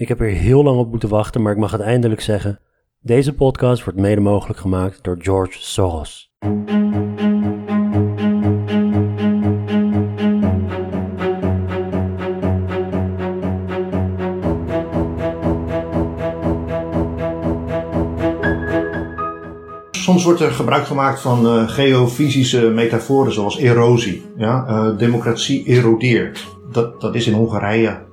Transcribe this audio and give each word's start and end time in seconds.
Ik 0.00 0.08
heb 0.08 0.20
er 0.20 0.26
heel 0.26 0.62
lang 0.62 0.78
op 0.78 0.90
moeten 0.90 1.08
wachten, 1.08 1.42
maar 1.42 1.52
ik 1.52 1.58
mag 1.58 1.72
het 1.72 1.80
eindelijk 1.80 2.20
zeggen. 2.20 2.60
Deze 3.00 3.34
podcast 3.34 3.84
wordt 3.84 3.98
mede 3.98 4.20
mogelijk 4.20 4.58
gemaakt 4.58 5.04
door 5.04 5.16
George 5.18 5.62
Soros. 5.62 6.32
Soms 19.90 20.24
wordt 20.24 20.40
er 20.40 20.50
gebruik 20.50 20.84
gemaakt 20.84 21.20
van 21.20 21.46
uh, 21.46 21.68
geofysische 21.68 22.70
metaforen 22.70 23.32
zoals 23.32 23.58
erosie. 23.58 24.22
Ja? 24.36 24.66
Uh, 24.68 24.98
democratie 24.98 25.64
erodeert. 25.66 26.46
Dat, 26.72 27.00
dat 27.00 27.14
is 27.14 27.26
in 27.26 27.34
Hongarije 27.34 28.08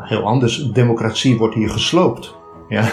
heel 0.00 0.22
anders. 0.22 0.70
Democratie 0.72 1.38
wordt 1.38 1.54
hier 1.54 1.70
gesloopt. 1.70 2.36
Ja? 2.68 2.84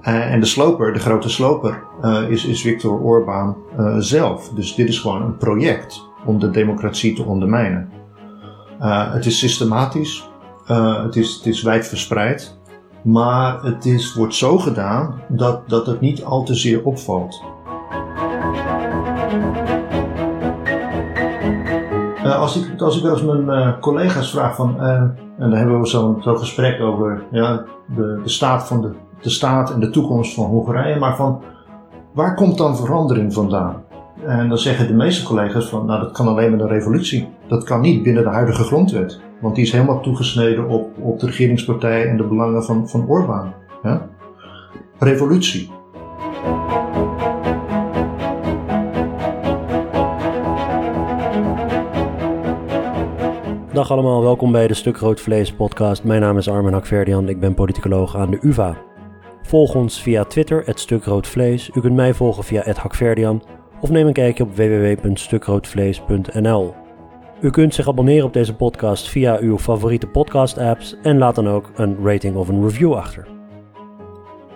en 0.32 0.40
de 0.40 0.46
sloper, 0.46 0.92
de 0.92 0.98
grote 0.98 1.28
sloper, 1.28 1.82
is, 2.28 2.44
is 2.44 2.60
Viktor 2.60 3.00
Orbán 3.00 3.56
zelf. 3.98 4.48
Dus 4.48 4.74
dit 4.74 4.88
is 4.88 4.98
gewoon 4.98 5.22
een 5.22 5.36
project 5.36 6.06
om 6.24 6.38
de 6.38 6.50
democratie 6.50 7.14
te 7.14 7.22
ondermijnen. 7.22 7.90
het 9.12 9.26
is 9.26 9.38
systematisch, 9.38 10.30
het, 11.02 11.16
is, 11.16 11.34
het 11.34 11.46
is 11.46 11.62
wijdverspreid. 11.62 12.58
Maar 13.02 13.62
het 13.62 13.84
is, 13.84 14.14
wordt 14.14 14.34
zo 14.34 14.58
gedaan 14.58 15.20
dat, 15.28 15.68
dat 15.68 15.86
het 15.86 16.00
niet 16.00 16.24
al 16.24 16.42
te 16.42 16.54
zeer 16.54 16.84
opvalt. 16.84 17.42
Als, 22.24 22.56
ik, 22.56 22.80
als 22.80 22.96
ik 22.96 23.02
wel 23.02 23.12
eens 23.12 23.44
mijn 23.44 23.80
collega's 23.80 24.30
vraag 24.30 24.54
van, 24.54 24.80
en 25.38 25.50
dan 25.50 25.58
hebben 25.58 25.80
we 25.80 25.86
zo'n 25.86 26.22
zo 26.22 26.34
gesprek 26.34 26.80
over 26.80 27.22
ja, 27.30 27.64
de, 27.96 28.20
de, 28.22 28.28
staat 28.28 28.66
van 28.66 28.82
de, 28.82 28.90
de 29.20 29.30
staat 29.30 29.72
en 29.72 29.80
de 29.80 29.90
toekomst 29.90 30.34
van 30.34 30.44
Hongarije, 30.44 30.98
maar 30.98 31.16
van 31.16 31.42
waar 32.12 32.34
komt 32.34 32.58
dan 32.58 32.76
verandering 32.76 33.32
vandaan? 33.32 33.82
En 34.26 34.48
dan 34.48 34.58
zeggen 34.58 34.86
de 34.86 34.94
meeste 34.94 35.24
collega's 35.24 35.68
van, 35.68 35.86
nou 35.86 36.00
dat 36.00 36.12
kan 36.12 36.28
alleen 36.28 36.50
met 36.50 36.60
een 36.60 36.68
revolutie. 36.68 37.28
Dat 37.46 37.64
kan 37.64 37.80
niet 37.80 38.02
binnen 38.02 38.22
de 38.22 38.28
huidige 38.28 38.62
grondwet. 38.62 39.20
Want 39.40 39.54
die 39.54 39.64
is 39.64 39.72
helemaal 39.72 40.00
toegesneden 40.00 40.68
op, 40.68 40.88
op 40.98 41.20
de 41.20 41.26
regeringspartij 41.26 42.08
en 42.08 42.16
de 42.16 42.24
belangen 42.24 42.64
van, 42.64 42.88
van 42.88 43.08
Orbán. 43.08 43.52
Ja? 43.82 44.06
Revolutie. 44.98 45.70
Dag 53.78 53.90
allemaal, 53.90 54.22
welkom 54.22 54.52
bij 54.52 54.66
de 54.66 54.74
Stuk 54.74 54.96
Rood 54.96 55.20
Vlees 55.20 55.52
podcast. 55.52 56.04
Mijn 56.04 56.20
naam 56.20 56.38
is 56.38 56.48
Armin 56.48 56.72
Hakverdian, 56.72 57.28
ik 57.28 57.40
ben 57.40 57.54
politicoloog 57.54 58.16
aan 58.16 58.30
de 58.30 58.38
UvA. 58.40 58.76
Volg 59.42 59.74
ons 59.74 60.02
via 60.02 60.24
Twitter, 60.24 60.62
het 60.64 60.80
Stuk 60.80 61.04
Rood 61.04 61.26
Vlees. 61.26 61.70
U 61.74 61.80
kunt 61.80 61.94
mij 61.94 62.14
volgen 62.14 62.44
via 62.44 62.62
het 62.64 62.76
Hakverdian 62.76 63.42
of 63.80 63.90
neem 63.90 64.06
een 64.06 64.12
kijkje 64.12 64.42
op 64.42 64.56
www.stukroodvlees.nl. 64.56 66.74
U 67.40 67.50
kunt 67.50 67.74
zich 67.74 67.88
abonneren 67.88 68.26
op 68.26 68.32
deze 68.32 68.54
podcast 68.54 69.08
via 69.08 69.38
uw 69.40 69.58
favoriete 69.58 70.06
podcast-apps 70.06 70.96
en 71.02 71.18
laat 71.18 71.34
dan 71.34 71.48
ook 71.48 71.70
een 71.74 71.96
rating 72.02 72.36
of 72.36 72.48
een 72.48 72.62
review 72.62 72.94
achter. 72.94 73.26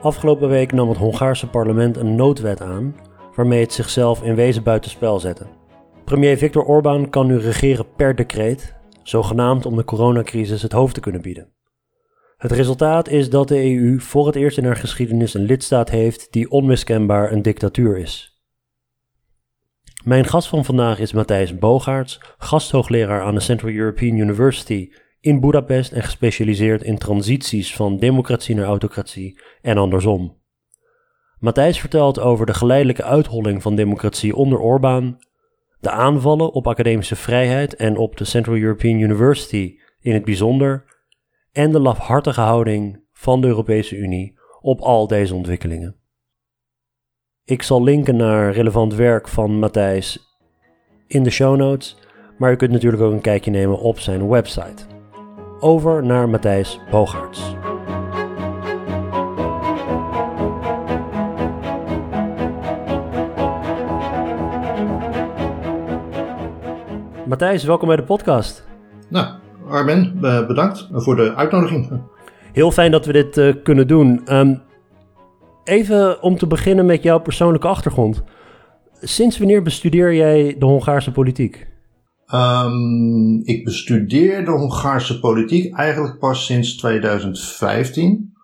Afgelopen 0.00 0.48
week 0.48 0.73
nam 0.73 0.89
het 0.89 0.98
Hongaarse 0.98 1.48
parlement 1.48 1.97
een 1.97 2.15
noodwet 2.15 2.62
aan 2.62 2.97
waarmee 3.34 3.61
het 3.61 3.73
zichzelf 3.73 4.23
in 4.23 4.34
wezen 4.34 4.62
buitenspel 4.62 5.20
zette. 5.20 5.47
Premier 6.05 6.37
Viktor 6.37 6.65
Orbán 6.65 7.11
kan 7.11 7.27
nu 7.27 7.39
regeren 7.39 7.87
per 7.97 8.15
decreet, 8.15 8.81
zogenaamd 9.03 9.67
om 9.67 9.77
de 9.77 9.84
coronacrisis 9.84 10.62
het 10.62 10.72
hoofd 10.72 10.95
te 10.95 11.00
kunnen 11.00 11.22
bieden. 11.22 11.53
Het 12.36 12.53
resultaat 12.53 13.09
is 13.09 13.31
dat 13.31 13.48
de 13.48 13.75
EU 13.75 14.00
voor 14.00 14.27
het 14.27 14.36
eerst 14.36 14.59
in 14.59 14.64
haar 14.64 14.77
geschiedenis 14.77 15.34
een 15.34 15.44
lidstaat 15.44 15.91
heeft 15.91 16.33
die 16.33 16.50
onmiskenbaar 16.50 17.33
een 17.33 17.42
dictatuur 17.42 17.98
is. 17.98 18.41
Mijn 20.05 20.25
gast 20.25 20.49
van 20.49 20.65
vandaag 20.65 20.99
is 20.99 21.12
Matthijs 21.12 21.59
Bogaerts, 21.59 22.21
gasthoogleraar 22.38 23.22
aan 23.22 23.34
de 23.34 23.41
Central 23.41 23.72
European 23.72 24.16
University 24.16 24.91
in 25.21 25.41
Budapest 25.41 25.93
en 25.93 26.03
gespecialiseerd 26.03 26.82
in 26.82 26.98
transities 26.98 27.75
van 27.75 27.98
democratie 27.98 28.54
naar 28.54 28.65
autocratie 28.65 29.41
en 29.60 29.78
andersom. 29.78 30.41
Matthijs 31.38 31.81
vertelt 31.81 32.19
over 32.19 32.47
de 32.47 32.54
geleidelijke 32.54 33.04
uitholling 33.04 33.62
van 33.62 33.75
democratie 33.75 34.37
onder 34.37 34.59
Orbán, 34.59 35.19
de 35.82 35.91
aanvallen 35.91 36.53
op 36.53 36.66
academische 36.66 37.16
vrijheid 37.16 37.75
en 37.75 37.97
op 37.97 38.16
de 38.16 38.25
Central 38.25 38.56
European 38.56 39.00
University 39.00 39.78
in 40.00 40.15
het 40.15 40.25
bijzonder, 40.25 40.84
en 41.53 41.72
de 41.72 41.81
lafhartige 41.81 42.41
houding 42.41 43.04
van 43.12 43.41
de 43.41 43.47
Europese 43.47 43.97
Unie 43.97 44.38
op 44.60 44.81
al 44.81 45.06
deze 45.06 45.34
ontwikkelingen. 45.34 45.97
Ik 47.44 47.62
zal 47.62 47.82
linken 47.82 48.16
naar 48.16 48.53
relevant 48.53 48.94
werk 48.94 49.28
van 49.28 49.59
Matthijs 49.59 50.38
in 51.06 51.22
de 51.22 51.31
show 51.31 51.56
notes, 51.56 51.97
maar 52.38 52.53
u 52.53 52.56
kunt 52.56 52.71
natuurlijk 52.71 53.03
ook 53.03 53.12
een 53.12 53.21
kijkje 53.21 53.50
nemen 53.50 53.78
op 53.78 53.98
zijn 53.98 54.28
website. 54.28 54.84
Over 55.60 56.04
naar 56.04 56.28
Matthijs 56.28 56.81
Bogaerts. 56.91 57.54
Matthijs, 67.32 67.65
welkom 67.65 67.88
bij 67.88 67.97
de 67.97 68.03
podcast. 68.03 68.65
Nou, 69.09 69.26
Armin, 69.69 70.19
bedankt 70.20 70.88
voor 70.93 71.16
de 71.16 71.34
uitnodiging. 71.34 72.03
Heel 72.53 72.70
fijn 72.70 72.91
dat 72.91 73.06
we 73.06 73.12
dit 73.12 73.37
uh, 73.37 73.54
kunnen 73.62 73.87
doen. 73.87 74.20
Um, 74.37 74.62
Even 75.65 76.22
om 76.22 76.37
te 76.37 76.47
beginnen 76.47 76.87
met 76.87 77.03
jouw 77.03 77.21
persoonlijke 77.21 77.66
achtergrond. 77.66 78.22
Sinds 79.00 79.38
wanneer 79.38 79.62
bestudeer 79.62 80.15
jij 80.15 80.56
de 80.59 80.65
Hongaarse 80.65 81.12
politiek? 81.12 81.69
Um, 82.34 83.41
ik 83.44 83.65
bestudeer 83.65 84.44
de 84.44 84.50
Hongaarse 84.50 85.21
politiek 85.21 85.75
eigenlijk 85.75 86.19
pas 86.19 86.44
sinds 86.47 86.76
2015. 86.76 88.34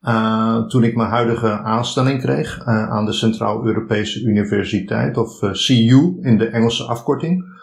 Uh, 0.00 0.66
toen 0.66 0.84
ik 0.84 0.96
mijn 0.96 1.10
huidige 1.10 1.58
aanstelling 1.58 2.20
kreeg 2.20 2.58
uh, 2.60 2.90
aan 2.90 3.04
de 3.04 3.12
Centraal-Europese 3.12 4.22
Universiteit, 4.22 5.16
of 5.16 5.42
uh, 5.42 5.50
CU 5.50 6.18
in 6.20 6.38
de 6.38 6.46
Engelse 6.46 6.84
afkorting. 6.84 7.55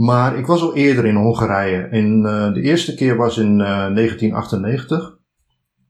Maar 0.00 0.38
ik 0.38 0.46
was 0.46 0.62
al 0.62 0.74
eerder 0.74 1.06
in 1.06 1.14
Hongarije. 1.14 1.88
In, 1.90 2.22
de 2.52 2.60
eerste 2.62 2.94
keer 2.94 3.16
was 3.16 3.38
in 3.38 3.58
1998. 3.58 5.18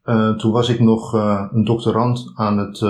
Uh, 0.04 0.36
toen 0.36 0.52
was 0.52 0.68
ik 0.68 0.80
nog 0.80 1.12
een 1.52 1.64
doctorant 1.64 2.32
aan 2.34 2.58
het, 2.58 2.80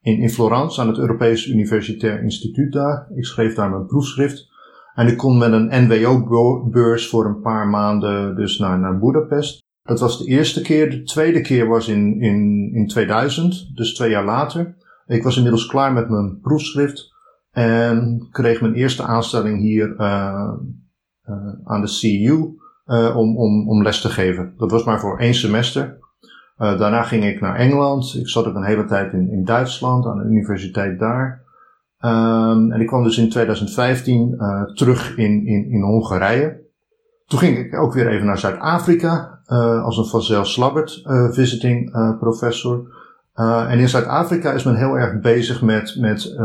in, 0.00 0.20
in 0.20 0.30
Florence 0.30 0.80
aan 0.80 0.88
het 0.88 0.98
Europees 0.98 1.46
Universitair 1.46 2.22
Instituut 2.22 2.72
daar. 2.72 3.06
Ik 3.14 3.24
schreef 3.24 3.54
daar 3.54 3.70
mijn 3.70 3.86
proefschrift. 3.86 4.48
En 4.94 5.06
ik 5.06 5.16
kon 5.16 5.38
met 5.38 5.52
een 5.52 5.86
NWO-beurs 5.86 7.08
voor 7.08 7.26
een 7.26 7.40
paar 7.40 7.68
maanden 7.68 8.36
dus 8.36 8.58
naar, 8.58 8.78
naar 8.78 8.98
Budapest. 8.98 9.62
Dat 9.82 10.00
was 10.00 10.18
de 10.18 10.24
eerste 10.24 10.62
keer. 10.62 10.90
De 10.90 11.02
tweede 11.02 11.40
keer 11.40 11.66
was 11.68 11.88
in, 11.88 12.20
in, 12.20 12.70
in 12.74 12.86
2000, 12.86 13.76
dus 13.76 13.94
twee 13.94 14.10
jaar 14.10 14.24
later. 14.24 14.76
Ik 15.06 15.22
was 15.22 15.36
inmiddels 15.36 15.66
klaar 15.66 15.92
met 15.92 16.08
mijn 16.08 16.40
proefschrift 16.40 17.13
en 17.54 18.28
kreeg 18.30 18.60
mijn 18.60 18.74
eerste 18.74 19.02
aanstelling 19.02 19.60
hier 19.60 19.98
aan 21.64 21.80
de 21.80 21.98
CU 22.00 22.56
om, 23.14 23.36
om, 23.36 23.68
om 23.68 23.82
les 23.82 24.00
te 24.00 24.08
geven. 24.08 24.54
Dat 24.56 24.70
was 24.70 24.84
maar 24.84 25.00
voor 25.00 25.18
één 25.18 25.34
semester. 25.34 25.98
Daarna 26.56 27.02
ging 27.02 27.24
ik 27.24 27.40
naar 27.40 27.56
Engeland. 27.56 28.14
Ik 28.14 28.28
zat 28.28 28.46
ook 28.46 28.54
een 28.54 28.64
hele 28.64 28.84
tijd 28.84 29.12
in, 29.12 29.30
in 29.30 29.44
Duitsland 29.44 30.06
aan 30.06 30.18
de 30.18 30.24
universiteit 30.24 30.98
daar. 30.98 31.44
Um, 32.04 32.72
en 32.72 32.80
ik 32.80 32.86
kwam 32.86 33.02
dus 33.02 33.18
in 33.18 33.30
2015 33.30 34.30
uh, 34.30 34.46
eh, 34.46 34.62
terug 34.74 35.16
in, 35.16 35.46
in, 35.46 35.70
in 35.70 35.82
Hongarije. 35.82 36.62
Toen 37.26 37.38
ging 37.38 37.58
ik 37.58 37.78
ook 37.78 37.94
weer 37.94 38.08
even 38.08 38.26
naar 38.26 38.38
Zuid-Afrika 38.38 39.40
als 39.82 39.98
een 39.98 40.04
Vazel 40.04 40.44
Slabbert 40.44 41.02
visiting 41.30 41.90
professor. 42.18 42.86
en 43.68 43.78
in 43.78 43.88
Zuid-Afrika 43.88 44.52
is 44.52 44.62
men 44.64 44.76
heel 44.76 44.98
erg 44.98 45.20
bezig 45.20 45.62
met, 45.62 45.96
met 45.98 46.36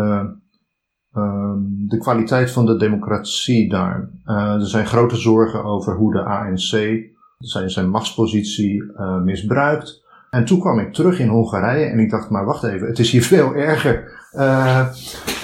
um, 1.19 1.85
de 1.87 1.97
kwaliteit 1.97 2.51
van 2.51 2.65
de 2.65 2.77
democratie 2.77 3.69
daar. 3.69 4.09
er 4.25 4.67
zijn 4.67 4.85
grote 4.85 5.15
zorgen 5.15 5.63
over 5.63 5.95
hoe 5.95 6.13
de 6.13 6.23
ANC 6.23 7.07
zijn, 7.39 7.89
machtspositie 7.89 8.83
uh, 8.83 9.21
misbruikt. 9.21 10.03
En 10.29 10.45
toen 10.45 10.59
kwam 10.59 10.79
ik 10.79 10.93
terug 10.93 11.19
in 11.19 11.27
Hongarije 11.27 11.85
en 11.85 11.99
ik 11.99 12.09
dacht, 12.09 12.29
maar 12.29 12.45
wacht 12.45 12.63
even, 12.63 12.87
het 12.87 12.99
is 12.99 13.11
hier 13.11 13.23
veel 13.33 13.53
erger. 13.53 14.17
Uh, 14.33 14.79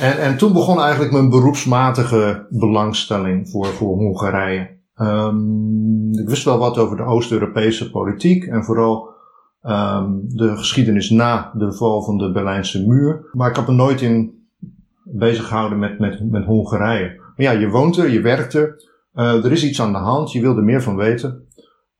en, 0.01 0.21
en 0.21 0.37
toen 0.37 0.53
begon 0.53 0.81
eigenlijk 0.81 1.11
mijn 1.11 1.29
beroepsmatige 1.29 2.45
belangstelling 2.49 3.49
voor, 3.49 3.65
voor 3.65 3.97
Hongarije. 3.97 4.73
Um, 5.01 6.13
ik 6.13 6.29
wist 6.29 6.43
wel 6.43 6.57
wat 6.57 6.77
over 6.77 6.97
de 6.97 7.03
Oost-Europese 7.03 7.91
politiek 7.91 8.43
en 8.43 8.63
vooral 8.63 9.09
um, 9.63 10.21
de 10.27 10.57
geschiedenis 10.57 11.09
na 11.09 11.51
de 11.53 11.73
val 11.73 12.03
van 12.03 12.17
de 12.17 12.31
Berlijnse 12.31 12.87
muur. 12.87 13.29
Maar 13.31 13.49
ik 13.49 13.55
had 13.55 13.67
me 13.67 13.73
nooit 13.73 14.01
in 14.01 14.44
bezig 15.05 15.47
gehouden 15.47 15.79
met, 15.79 15.99
met, 15.99 16.31
met 16.31 16.45
Hongarije. 16.45 17.15
Maar 17.17 17.45
ja, 17.45 17.51
je 17.51 17.69
woont 17.69 17.97
er, 17.97 18.09
je 18.09 18.21
werkt 18.21 18.53
er, 18.53 18.83
uh, 19.15 19.45
er 19.45 19.51
is 19.51 19.63
iets 19.63 19.81
aan 19.81 19.91
de 19.91 19.97
hand, 19.97 20.31
je 20.31 20.41
wil 20.41 20.57
er 20.57 20.63
meer 20.63 20.81
van 20.81 20.95
weten. 20.95 21.43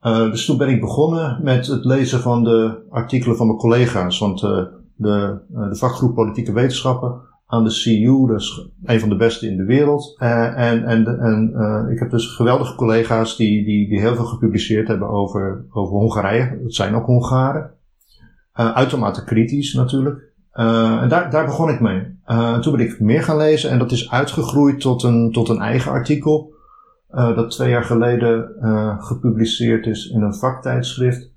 dus 0.00 0.44
toen 0.44 0.58
ben 0.58 0.68
ik 0.68 0.80
begonnen 0.80 1.40
met 1.42 1.66
het 1.66 1.84
lezen 1.84 2.20
van 2.20 2.44
de 2.44 2.86
artikelen 2.90 3.36
van 3.36 3.46
mijn 3.46 3.58
collega's. 3.58 4.18
Want 4.18 4.40
de, 4.40 4.70
de 4.96 5.38
vakgroep 5.70 6.14
Politieke 6.14 6.52
Wetenschappen 6.52 7.20
aan 7.46 7.64
de 7.64 7.80
CU, 7.82 8.26
dus 8.26 8.68
een 8.84 9.00
van 9.00 9.08
de 9.08 9.16
beste 9.16 9.50
in 9.50 9.56
de 9.56 9.64
wereld. 9.64 10.16
en 10.18 10.84
en, 10.84 11.20
en 11.20 11.90
ik 11.90 11.98
heb 11.98 12.10
dus 12.10 12.26
geweldige 12.26 12.74
collega's 12.74 13.36
die, 13.36 13.64
die, 13.64 13.88
die 13.88 14.00
heel 14.00 14.14
veel 14.14 14.24
gepubliceerd 14.24 14.88
hebben 14.88 15.08
over, 15.08 15.64
over 15.70 15.94
Hongarije. 15.94 16.60
Dat 16.62 16.74
zijn 16.74 16.94
ook 16.94 17.06
Hongaren. 17.06 17.70
uitermate 18.52 19.24
kritisch 19.24 19.74
natuurlijk. 19.74 20.34
Uh, 20.56 21.02
en 21.02 21.08
daar, 21.08 21.30
daar 21.30 21.44
begon 21.44 21.70
ik 21.70 21.80
mee. 21.80 22.18
Uh, 22.26 22.58
toen 22.58 22.76
ben 22.76 22.86
ik 22.86 23.00
meer 23.00 23.22
gaan 23.22 23.36
lezen 23.36 23.70
en 23.70 23.78
dat 23.78 23.92
is 23.92 24.10
uitgegroeid 24.10 24.80
tot 24.80 25.02
een, 25.02 25.32
tot 25.32 25.48
een 25.48 25.60
eigen 25.60 25.92
artikel. 25.92 26.54
Uh, 27.10 27.36
dat 27.36 27.50
twee 27.50 27.70
jaar 27.70 27.84
geleden 27.84 28.56
gepubliceerd 29.00 29.86
is 29.86 30.06
in 30.06 30.22
een 30.22 30.34
vaktijdschrift. 30.34 31.30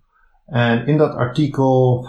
En 0.46 0.86
in 0.86 0.98
dat 0.98 1.14
artikel 1.14 2.08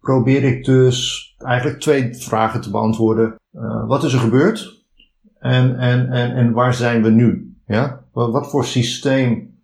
probeer 0.00 0.44
ik 0.44 0.64
dus 0.64 1.28
eigenlijk 1.38 1.80
twee 1.80 2.14
vragen 2.14 2.60
te 2.60 2.70
beantwoorden. 2.70 3.34
wat 3.86 4.04
is 4.04 4.12
er 4.12 4.18
gebeurd? 4.18 4.84
En, 5.38 5.78
en, 5.78 6.10
en, 6.10 6.34
en 6.34 6.52
waar 6.52 6.74
zijn 6.74 7.02
we 7.02 7.10
nu? 7.10 7.56
Ja? 7.66 8.04
Wat, 8.12 8.50
voor 8.50 8.64
systeem 8.64 9.58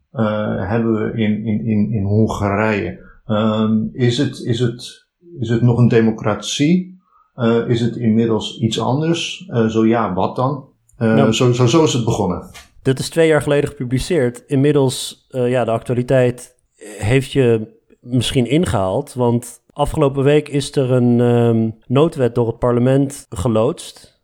hebben 0.58 0.92
we 0.94 1.18
in, 1.18 1.44
in, 1.44 1.64
in, 1.64 1.90
in 1.90 2.04
Hongarije? 2.04 3.06
Um, 3.26 3.90
is 3.92 4.18
het, 4.18 4.40
is 4.40 4.60
het 4.60 5.07
is 5.40 5.48
het 5.48 5.62
nog 5.62 5.78
een 5.78 5.88
democratie? 5.88 7.00
Uh, 7.36 7.68
is 7.68 7.80
het 7.80 7.96
inmiddels 7.96 8.58
iets 8.58 8.80
anders? 8.80 9.48
Uh, 9.48 9.66
zo 9.66 9.86
ja, 9.86 10.14
wat 10.14 10.36
dan? 10.36 10.64
Uh, 10.98 11.14
nou, 11.14 11.32
zo, 11.32 11.52
zo, 11.52 11.66
zo, 11.66 11.84
is 11.84 11.92
het 11.92 12.04
begonnen. 12.04 12.50
Dit 12.82 12.98
is 12.98 13.08
twee 13.08 13.28
jaar 13.28 13.42
geleden 13.42 13.68
gepubliceerd. 13.68 14.44
Inmiddels, 14.46 15.26
ja, 15.28 15.64
de 15.64 15.70
actualiteit 15.70 16.56
heeft 16.98 17.32
je 17.32 17.76
misschien 18.00 18.46
ingehaald. 18.46 19.14
Want 19.14 19.60
afgelopen 19.72 20.24
week 20.24 20.48
is 20.48 20.76
er 20.76 20.92
een 20.92 21.20
um, 21.20 21.74
noodwet 21.86 22.34
door 22.34 22.46
het 22.46 22.58
parlement 22.58 23.26
geloodst. 23.28 24.22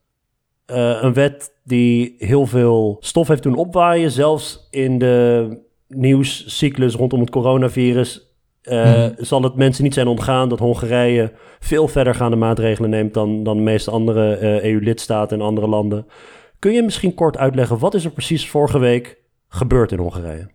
een 0.66 1.12
wet 1.12 1.52
die 1.64 2.14
heel 2.19 2.46
veel 2.46 2.96
stof 3.00 3.28
heeft 3.28 3.43
doen 3.43 3.56
opwaaien. 3.56 4.11
Zelfs 4.11 4.69
in 4.70 4.99
de 4.99 5.49
nieuwscyclus 5.88 6.94
rondom 6.94 7.20
het 7.20 7.31
coronavirus 7.31 8.34
uh, 8.64 9.06
zal 9.16 9.43
het 9.43 9.55
mensen 9.55 9.84
niet 9.84 9.94
zijn 9.94 10.06
ontgaan 10.06 10.49
dat 10.49 10.58
Hongarije 10.58 11.32
veel 11.61 11.88
verdergaande 11.88 12.37
maatregelen 12.37 12.90
neemt 12.90 13.14
dan, 13.14 13.43
dan 13.43 13.56
de 13.56 13.62
meeste 13.62 13.90
andere 13.90 14.40
uh, 14.40 14.64
EU-lidstaten 14.64 15.38
en 15.38 15.46
andere 15.46 15.69
landen. 15.69 16.06
Kun 16.58 16.72
je 16.72 16.82
misschien 16.82 17.14
kort 17.14 17.37
uitleggen, 17.37 17.78
wat 17.78 17.94
is 17.94 18.05
er 18.05 18.11
precies 18.11 18.49
vorige 18.49 18.78
week 18.78 19.22
gebeurd 19.49 19.93
in 19.93 19.99
Hongarije? 19.99 20.50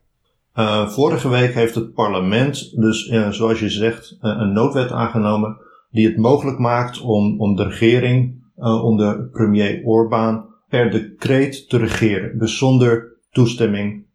Uh, 0.56 0.88
vorige 0.88 1.30
week 1.30 1.54
heeft 1.54 1.76
het 1.76 1.94
parlement 1.94 2.80
dus, 2.80 3.06
zoals 3.30 3.60
je 3.60 3.70
zegt, 3.70 4.18
een 4.20 4.54
noodwet 4.54 4.92
aangenomen 4.92 5.58
die 5.92 6.08
het 6.08 6.18
mogelijk 6.18 6.60
maakt 6.60 7.02
om, 7.02 7.40
om 7.40 7.56
de 7.56 7.64
regering 7.64 8.44
onder 8.56 9.30
premier 9.30 9.82
Orbán 9.86 10.46
per 10.70 10.92
decreet 10.92 11.70
te 11.70 11.78
regeren. 11.78 12.40
Dus 12.40 12.58
zonder 12.58 13.18
toestemming 13.32 14.06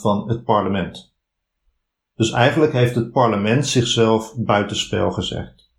van 0.00 0.24
het 0.28 0.44
parlement. 0.44 1.09
Dus 2.20 2.30
eigenlijk 2.30 2.72
heeft 2.72 2.94
het 2.94 3.12
parlement 3.12 3.66
zichzelf 3.66 4.34
buitenspel 4.36 5.10
gezegd. 5.10 5.70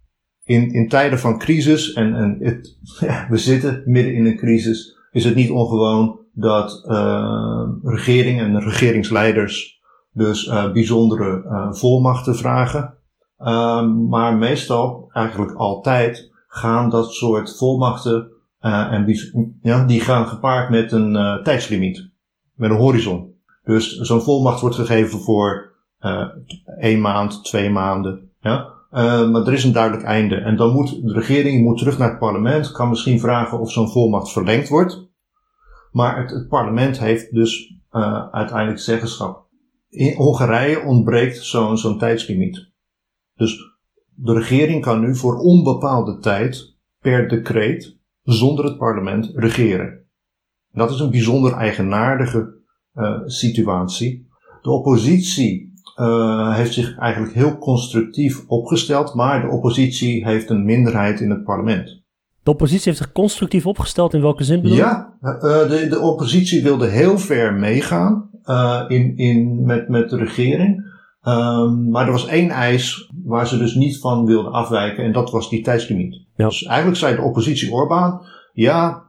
In, 0.43 0.73
in 0.73 0.89
tijden 0.89 1.19
van 1.19 1.39
crisis, 1.39 1.93
en, 1.93 2.15
en 2.15 2.37
het, 2.39 2.77
ja, 3.07 3.27
we 3.29 3.37
zitten 3.37 3.83
midden 3.85 4.13
in 4.13 4.25
een 4.25 4.37
crisis, 4.37 4.97
is 5.11 5.23
het 5.23 5.35
niet 5.35 5.49
ongewoon 5.49 6.19
dat 6.33 6.83
uh, 6.87 7.67
regeringen 7.83 8.45
en 8.45 8.61
regeringsleiders 8.61 9.81
dus 10.11 10.47
uh, 10.47 10.71
bijzondere 10.71 11.43
uh, 11.45 11.73
volmachten 11.73 12.35
vragen. 12.35 12.97
Uh, 13.39 13.87
maar 14.09 14.35
meestal, 14.35 15.09
eigenlijk 15.13 15.53
altijd, 15.53 16.31
gaan 16.47 16.89
dat 16.89 17.13
soort 17.13 17.57
volmachten 17.57 18.31
en 18.59 19.05
ja, 19.61 19.85
die 19.85 19.99
gaan 19.99 20.27
gepaard 20.27 20.69
met 20.69 20.91
een 20.91 21.39
tijdslimiet, 21.43 22.09
met 22.53 22.69
een 22.69 22.77
horizon. 22.77 23.33
Dus 23.63 23.97
zo'n 23.97 24.21
volmacht 24.21 24.61
wordt 24.61 24.75
gegeven 24.75 25.19
voor 25.19 25.70
één 26.79 27.01
maand, 27.01 27.43
twee 27.43 27.69
maanden. 27.69 28.31
Ja? 28.39 28.79
Uh, 28.91 29.29
maar 29.29 29.47
er 29.47 29.53
is 29.53 29.63
een 29.63 29.71
duidelijk 29.71 30.03
einde. 30.03 30.35
En 30.35 30.55
dan 30.55 30.73
moet 30.73 30.89
de 30.89 31.13
regering 31.13 31.63
moet 31.63 31.77
terug 31.77 31.97
naar 31.97 32.09
het 32.09 32.19
parlement, 32.19 32.71
kan 32.71 32.89
misschien 32.89 33.19
vragen 33.19 33.59
of 33.59 33.71
zo'n 33.71 33.91
volmacht 33.91 34.31
verlengd 34.31 34.69
wordt. 34.69 35.09
Maar 35.91 36.21
het, 36.21 36.31
het 36.31 36.47
parlement 36.47 36.99
heeft 36.99 37.33
dus 37.33 37.75
uh, 37.91 38.27
uiteindelijk 38.31 38.79
zeggenschap. 38.79 39.47
In 39.89 40.15
Hongarije 40.15 40.83
ontbreekt 40.83 41.37
zo'n 41.37 41.77
zo'n 41.77 41.97
tijdslimiet. 41.97 42.69
Dus 43.35 43.57
de 44.15 44.33
regering 44.33 44.81
kan 44.81 44.99
nu 44.99 45.15
voor 45.15 45.37
onbepaalde 45.37 46.17
tijd 46.17 46.77
per 46.99 47.27
decreet 47.27 47.97
zonder 48.23 48.65
het 48.65 48.77
parlement 48.77 49.31
regeren. 49.35 50.05
Dat 50.71 50.91
is 50.91 50.99
een 50.99 51.11
bijzonder 51.11 51.53
eigenaardige 51.53 52.59
situatie. 53.25 54.29
De 54.61 54.71
oppositie 54.71 55.70
uh, 56.01 56.55
heeft 56.55 56.73
zich 56.73 56.97
eigenlijk 56.97 57.33
heel 57.33 57.57
constructief 57.57 58.43
opgesteld, 58.47 59.13
maar 59.13 59.41
de 59.41 59.47
oppositie 59.47 60.25
heeft 60.25 60.49
een 60.49 60.65
minderheid 60.65 61.19
in 61.19 61.29
het 61.29 61.43
parlement. 61.43 62.01
De 62.43 62.51
oppositie 62.51 62.85
heeft 62.85 62.97
zich 62.97 63.11
constructief 63.11 63.65
opgesteld 63.65 64.13
in 64.13 64.21
welke 64.21 64.43
zin 64.43 64.61
bedoel 64.61 64.77
je? 64.77 64.81
Ja, 64.81 65.13
uh, 65.21 65.41
de, 65.41 65.87
de 65.89 65.99
oppositie 65.99 66.63
wilde 66.63 66.87
heel 66.87 67.17
ver 67.17 67.53
meegaan 67.53 68.29
uh, 68.45 68.83
in, 68.87 69.17
in, 69.17 69.65
met, 69.65 69.89
met 69.89 70.09
de 70.09 70.17
regering. 70.17 70.89
Um, 71.23 71.89
maar 71.89 72.05
er 72.05 72.11
was 72.11 72.27
één 72.27 72.49
eis 72.49 73.11
waar 73.23 73.47
ze 73.47 73.57
dus 73.57 73.75
niet 73.75 73.99
van 73.99 74.25
wilden 74.25 74.51
afwijken 74.51 75.03
en 75.03 75.11
dat 75.11 75.31
was 75.31 75.49
die 75.49 75.63
tijdslimiet. 75.63 76.25
Ja. 76.35 76.45
Dus 76.47 76.63
eigenlijk 76.63 76.97
zei 76.97 77.15
de 77.15 77.21
oppositie 77.21 77.71
Orbán, 77.71 78.21
ja, 78.53 79.03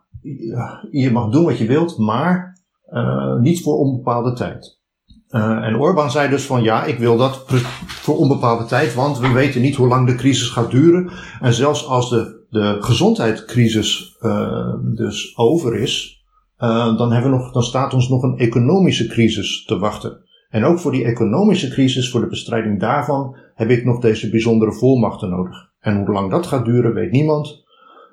je 0.91 1.11
mag 1.12 1.31
doen 1.31 1.44
wat 1.44 1.59
je 1.59 1.67
wilt, 1.67 1.99
maar 1.99 2.61
niet 3.41 3.62
voor 3.62 3.79
onbepaalde 3.79 4.33
tijd. 4.33 4.81
Uh, 5.32 5.64
en 5.64 5.76
Orbán 5.76 6.11
zei 6.11 6.31
dus 6.31 6.46
van 6.46 6.62
ja, 6.62 6.84
ik 6.84 6.99
wil 6.99 7.17
dat 7.17 7.44
voor 7.87 8.17
onbepaalde 8.17 8.64
tijd, 8.64 8.94
want 8.94 9.19
we 9.19 9.32
weten 9.32 9.61
niet 9.61 9.76
hoe 9.76 9.88
lang 9.88 10.06
de 10.06 10.14
crisis 10.14 10.49
gaat 10.49 10.70
duren. 10.70 11.11
En 11.40 11.55
zelfs 11.55 11.87
als 11.87 12.11
de, 12.11 12.46
de 12.50 12.76
gezondheidscrisis 12.81 14.17
uh, 14.20 14.75
dus 14.94 15.37
over 15.37 15.76
is, 15.76 16.25
uh, 16.58 16.96
dan, 16.96 17.12
hebben 17.12 17.31
we 17.31 17.37
nog, 17.37 17.52
dan 17.52 17.62
staat 17.62 17.94
ons 17.94 18.08
nog 18.08 18.23
een 18.23 18.38
economische 18.38 19.06
crisis 19.06 19.64
te 19.64 19.79
wachten. 19.79 20.20
En 20.49 20.64
ook 20.64 20.79
voor 20.79 20.93
die 20.93 21.05
economische 21.05 21.69
crisis, 21.69 22.11
voor 22.11 22.20
de 22.20 22.26
bestrijding 22.26 22.81
daarvan, 22.81 23.37
heb 23.55 23.70
ik 23.70 23.84
nog 23.84 24.00
deze 24.00 24.31
bijzondere 24.31 24.73
volmachten 24.73 25.31
nodig. 25.31 25.70
En 25.81 25.96
hoe 25.96 26.12
lang 26.12 26.31
dat 26.31 26.46
gaat 26.46 26.65
duren, 26.65 26.94
weet 26.94 27.10
niemand. 27.10 27.65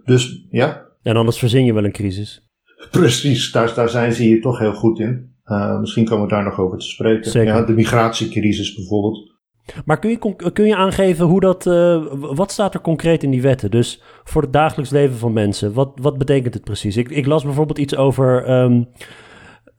Dus 0.05 0.45
ja. 0.49 0.85
En 1.01 1.15
anders 1.15 1.37
verzin 1.37 1.65
je 1.65 1.73
wel 1.73 1.83
een 1.83 1.91
crisis. 1.91 2.47
Precies, 2.91 3.51
daar, 3.51 3.73
daar 3.73 3.89
zijn 3.89 4.13
ze 4.13 4.23
hier 4.23 4.41
toch 4.41 4.59
heel 4.59 4.73
goed 4.73 4.99
in. 4.99 5.37
Uh, 5.49 5.79
misschien 5.79 6.05
komen 6.05 6.27
we 6.27 6.33
daar 6.33 6.43
nog 6.43 6.59
over 6.59 6.77
te 6.77 6.85
spreken. 6.85 7.31
Zeker. 7.31 7.53
Ja, 7.53 7.61
de 7.61 7.73
migratiecrisis 7.73 8.75
bijvoorbeeld. 8.75 9.37
Maar 9.85 9.99
kun 9.99 10.09
je, 10.09 10.51
kun 10.53 10.65
je 10.65 10.75
aangeven 10.75 11.25
hoe 11.25 11.39
dat. 11.39 11.65
Uh, 11.65 12.05
wat 12.11 12.51
staat 12.51 12.73
er 12.73 12.81
concreet 12.81 13.23
in 13.23 13.31
die 13.31 13.41
wetten? 13.41 13.71
Dus 13.71 14.01
voor 14.23 14.41
het 14.41 14.53
dagelijks 14.53 14.91
leven 14.91 15.17
van 15.17 15.33
mensen, 15.33 15.73
wat, 15.73 15.91
wat 16.01 16.17
betekent 16.17 16.53
het 16.53 16.63
precies? 16.63 16.97
Ik, 16.97 17.09
ik 17.09 17.25
las 17.25 17.43
bijvoorbeeld 17.43 17.77
iets 17.77 17.95
over 17.95 18.49
um, 18.61 18.87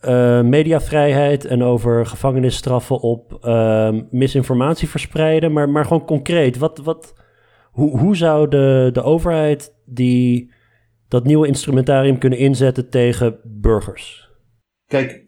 uh, 0.04 0.40
mediavrijheid 0.40 1.44
en 1.44 1.62
over 1.62 2.06
gevangenisstraffen 2.06 3.00
op 3.00 3.38
uh, 3.44 3.90
misinformatie 4.10 4.88
verspreiden. 4.88 5.52
Maar, 5.52 5.68
maar 5.68 5.84
gewoon 5.84 6.04
concreet, 6.04 6.58
wat, 6.58 6.78
wat, 6.78 7.14
hoe, 7.70 7.98
hoe 7.98 8.16
zou 8.16 8.48
de, 8.48 8.90
de 8.92 9.02
overheid 9.02 9.74
die, 9.84 10.52
dat 11.08 11.24
nieuwe 11.24 11.46
instrumentarium 11.46 12.18
kunnen 12.18 12.38
inzetten 12.38 12.90
tegen 12.90 13.38
burgers? 13.44 14.28
Kijk, 14.86 15.24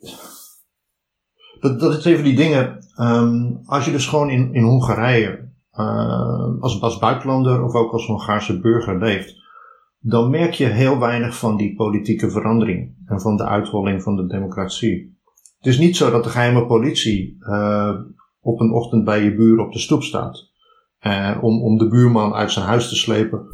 dat, 1.62 1.98
is 1.98 2.04
even 2.04 2.24
die 2.24 2.36
dingen. 2.36 2.78
Um, 3.00 3.60
als 3.64 3.84
je 3.84 3.90
dus 3.90 4.06
gewoon 4.06 4.30
in, 4.30 4.54
in 4.54 4.62
Hongarije 4.62 5.50
uh, 5.74 6.60
als, 6.60 6.80
als 6.80 6.98
buitenlander 6.98 7.64
of 7.64 7.74
ook 7.74 7.92
als 7.92 8.06
Hongaarse 8.06 8.60
burger 8.60 8.98
leeft, 8.98 9.40
dan 9.98 10.30
merk 10.30 10.52
je 10.52 10.66
heel 10.66 10.98
weinig 10.98 11.36
van 11.36 11.56
die 11.56 11.74
politieke 11.74 12.30
verandering 12.30 12.94
en 13.06 13.20
van 13.20 13.36
de 13.36 13.44
uitholling 13.46 14.02
van 14.02 14.16
de 14.16 14.26
democratie. 14.26 15.20
Het 15.58 15.66
is 15.66 15.78
niet 15.78 15.96
zo 15.96 16.10
dat 16.10 16.24
de 16.24 16.30
geheime 16.30 16.66
politie 16.66 17.36
uh, 17.40 17.94
op 18.40 18.60
een 18.60 18.72
ochtend 18.72 19.04
bij 19.04 19.24
je 19.24 19.34
buur 19.34 19.58
op 19.58 19.72
de 19.72 19.78
stoep 19.78 20.02
staat. 20.02 20.50
Uh, 21.06 21.38
om, 21.40 21.62
om 21.62 21.78
de 21.78 21.88
buurman 21.88 22.34
uit 22.34 22.50
zijn 22.52 22.66
huis 22.66 22.88
te 22.88 22.96
slepen, 22.96 23.46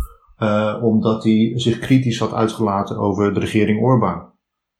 omdat 0.82 1.24
hij 1.24 1.52
zich 1.54 1.78
kritisch 1.78 2.18
had 2.18 2.32
uitgelaten 2.32 2.98
over 2.98 3.34
de 3.34 3.40
regering 3.40 3.80
Orbán. 3.80 4.32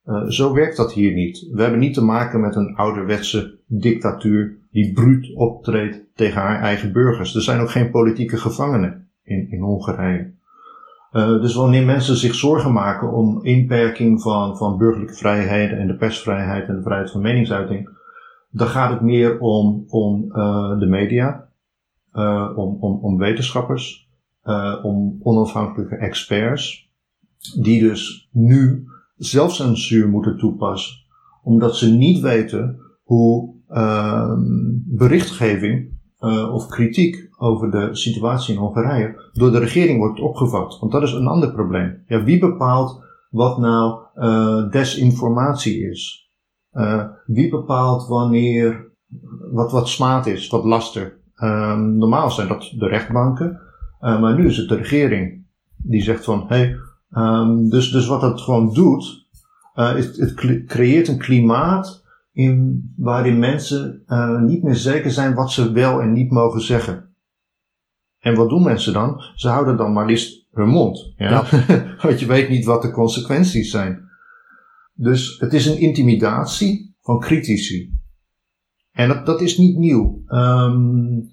Uh, 0.08 0.28
zo 0.28 0.52
werkt 0.52 0.76
dat 0.76 0.92
hier 0.92 1.12
niet. 1.12 1.48
We 1.52 1.62
hebben 1.62 1.80
niet 1.80 1.94
te 1.94 2.04
maken 2.04 2.40
met 2.40 2.56
een 2.56 2.76
ouderwetse 2.76 3.58
dictatuur 3.66 4.58
die 4.70 4.92
bruut 4.92 5.34
optreedt 5.34 6.04
tegen 6.14 6.40
haar 6.40 6.60
eigen 6.60 6.92
burgers. 6.92 7.34
Er 7.34 7.42
zijn 7.42 7.60
ook 7.60 7.70
geen 7.70 7.90
politieke 7.90 8.36
gevangenen 8.36 9.08
in, 9.22 9.50
in 9.50 9.60
Hongarije. 9.60 10.32
Uh, 11.12 11.40
dus 11.40 11.54
wanneer 11.54 11.84
mensen 11.84 12.16
zich 12.16 12.34
zorgen 12.34 12.72
maken 12.72 13.12
om 13.12 13.44
inperking 13.44 14.22
van, 14.22 14.56
van 14.56 14.78
burgerlijke 14.78 15.14
vrijheden 15.14 15.78
en 15.78 15.86
de 15.86 15.96
persvrijheid 15.96 16.68
en 16.68 16.76
de 16.76 16.82
vrijheid 16.82 17.10
van 17.10 17.20
meningsuiting, 17.20 17.88
dan 18.50 18.66
gaat 18.66 18.90
het 18.90 19.00
meer 19.00 19.38
om, 19.38 19.84
om 19.88 20.28
de 20.78 20.86
media, 20.88 21.48
om, 22.56 22.76
om, 22.80 22.98
om 23.02 23.18
wetenschappers, 23.18 24.10
om 24.82 25.18
onafhankelijke 25.22 25.96
experts, 25.96 26.90
die 27.60 27.80
dus 27.80 28.28
nu 28.32 28.86
zelfcensuur 29.18 30.08
moeten 30.08 30.38
toepassen, 30.38 30.96
omdat 31.42 31.76
ze 31.76 31.90
niet 31.90 32.20
weten 32.20 32.80
hoe 33.02 33.54
ehm, 33.68 34.40
berichtgeving 34.84 35.96
uh, 36.20 36.54
of 36.54 36.66
kritiek 36.66 37.28
over 37.37 37.70
de 37.70 37.88
situatie 37.96 38.54
in 38.54 38.60
Hongarije 38.60 39.30
door 39.32 39.50
de 39.50 39.58
regering 39.58 39.98
wordt 39.98 40.20
opgevat. 40.20 40.78
Want 40.80 40.92
dat 40.92 41.02
is 41.02 41.12
een 41.12 41.26
ander 41.26 41.52
probleem. 41.52 42.02
Ja, 42.06 42.22
wie 42.22 42.38
bepaalt 42.38 43.02
wat 43.30 43.58
nou 43.58 44.00
uh, 44.14 44.70
desinformatie 44.70 45.90
is? 45.90 46.30
Uh, 46.72 47.04
wie 47.26 47.50
bepaalt 47.50 48.06
wanneer 48.06 48.92
wat, 49.52 49.72
wat 49.72 49.88
smaad 49.88 50.26
is, 50.26 50.48
wat 50.48 50.64
laster? 50.64 51.20
Um, 51.37 51.96
normaal 51.96 52.30
zijn 52.30 52.48
dat 52.48 52.72
de 52.76 52.87
rechtbanken, 52.87 53.60
maar 54.00 54.37
nu 54.37 54.46
is 54.46 54.56
het 54.56 54.68
de 54.68 54.75
regering 54.75 55.46
die 55.76 56.02
zegt 56.02 56.25
van 56.25 56.44
hé, 56.48 56.56
hey, 56.56 56.76
um, 57.10 57.68
dus, 57.68 57.90
dus 57.90 58.06
wat 58.06 58.20
dat 58.20 58.40
gewoon 58.40 58.74
doet, 58.74 59.26
is 59.96 60.18
het 60.18 60.34
creëert 60.66 61.08
een 61.08 61.18
klimaat 61.18 62.04
in, 62.32 62.92
waarin 62.96 63.38
mensen 63.38 64.02
uh, 64.06 64.40
niet 64.40 64.62
meer 64.62 64.74
zeker 64.74 65.10
zijn 65.10 65.34
wat 65.34 65.50
ze 65.52 65.72
wel 65.72 66.00
en 66.00 66.12
niet 66.12 66.30
mogen 66.30 66.60
zeggen. 66.60 67.08
En 68.18 68.34
wat 68.34 68.48
doen 68.48 68.62
mensen 68.62 68.92
dan? 68.92 69.22
Ze 69.34 69.48
houden 69.48 69.76
dan 69.76 69.92
maar 69.92 70.06
liefst 70.06 70.46
hun 70.52 70.68
mond. 70.68 71.12
Ja? 71.16 71.30
ja. 71.30 71.44
Want 72.02 72.20
je 72.20 72.26
weet 72.26 72.48
niet 72.48 72.64
wat 72.64 72.82
de 72.82 72.90
consequenties 72.90 73.70
zijn. 73.70 74.08
Dus 74.94 75.38
het 75.38 75.52
is 75.52 75.66
een 75.66 75.78
intimidatie 75.78 76.96
van 77.00 77.20
critici. 77.20 77.92
En 78.92 79.08
dat, 79.08 79.26
dat 79.26 79.40
is 79.40 79.58
niet 79.58 79.76
nieuw. 79.76 80.22
Um, 80.28 81.30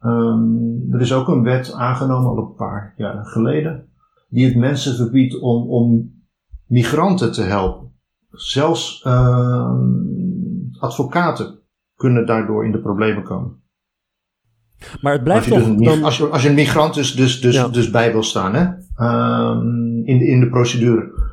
um, 0.00 0.86
er 0.92 1.00
is 1.00 1.12
ook 1.12 1.28
een 1.28 1.42
wet 1.42 1.72
aangenomen 1.72 2.30
al 2.30 2.38
een 2.38 2.54
paar 2.54 2.94
jaar 2.96 3.26
geleden. 3.26 3.88
Die 4.32 4.46
het 4.46 4.56
mensen 4.56 4.96
verbiedt 4.96 5.40
om, 5.40 5.68
om 5.68 6.12
migranten 6.66 7.32
te 7.32 7.42
helpen. 7.42 7.92
Zelfs 8.30 9.04
uh, 9.06 9.74
advocaten 10.78 11.58
kunnen 11.94 12.26
daardoor 12.26 12.64
in 12.64 12.72
de 12.72 12.80
problemen 12.80 13.22
komen. 13.22 13.62
Maar 15.00 15.12
het 15.12 15.24
blijft 15.24 15.52
als 15.52 15.62
toch... 15.62 15.76
Dus 15.76 15.86
dan... 15.86 16.02
als, 16.02 16.16
je, 16.16 16.26
als 16.26 16.42
je 16.42 16.48
een 16.48 16.54
migrant 16.54 16.94
dus, 16.94 17.14
dus, 17.14 17.40
dus, 17.40 17.70
dus 17.70 17.90
bij 17.90 18.12
wil 18.12 18.22
staan 18.22 18.54
hè? 18.54 18.66
Um, 19.06 20.04
in, 20.04 20.20
in 20.20 20.40
de 20.40 20.48
procedure. 20.48 21.28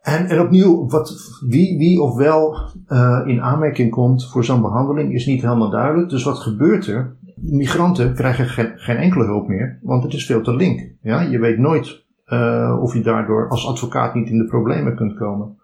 En, 0.00 0.26
en 0.26 0.40
opnieuw, 0.40 0.88
wat, 0.88 1.16
wie, 1.46 1.78
wie 1.78 2.00
of 2.00 2.16
wel 2.16 2.56
uh, 2.88 3.22
in 3.26 3.40
aanmerking 3.42 3.90
komt 3.90 4.30
voor 4.30 4.44
zo'n 4.44 4.62
behandeling 4.62 5.14
is 5.14 5.26
niet 5.26 5.42
helemaal 5.42 5.70
duidelijk. 5.70 6.10
Dus 6.10 6.24
wat 6.24 6.38
gebeurt 6.38 6.86
er? 6.86 7.16
Migranten 7.50 8.14
krijgen 8.14 8.48
geen, 8.48 8.72
geen 8.76 8.96
enkele 8.96 9.24
hulp 9.24 9.48
meer, 9.48 9.78
want 9.82 10.02
het 10.02 10.12
is 10.12 10.26
veel 10.26 10.42
te 10.42 10.54
link. 10.54 10.92
Ja? 11.02 11.20
Je 11.20 11.38
weet 11.38 11.58
nooit 11.58 12.06
uh, 12.26 12.78
of 12.82 12.94
je 12.94 13.00
daardoor 13.00 13.48
als 13.48 13.66
advocaat 13.66 14.14
niet 14.14 14.28
in 14.28 14.38
de 14.38 14.46
problemen 14.46 14.96
kunt 14.96 15.16
komen. 15.16 15.56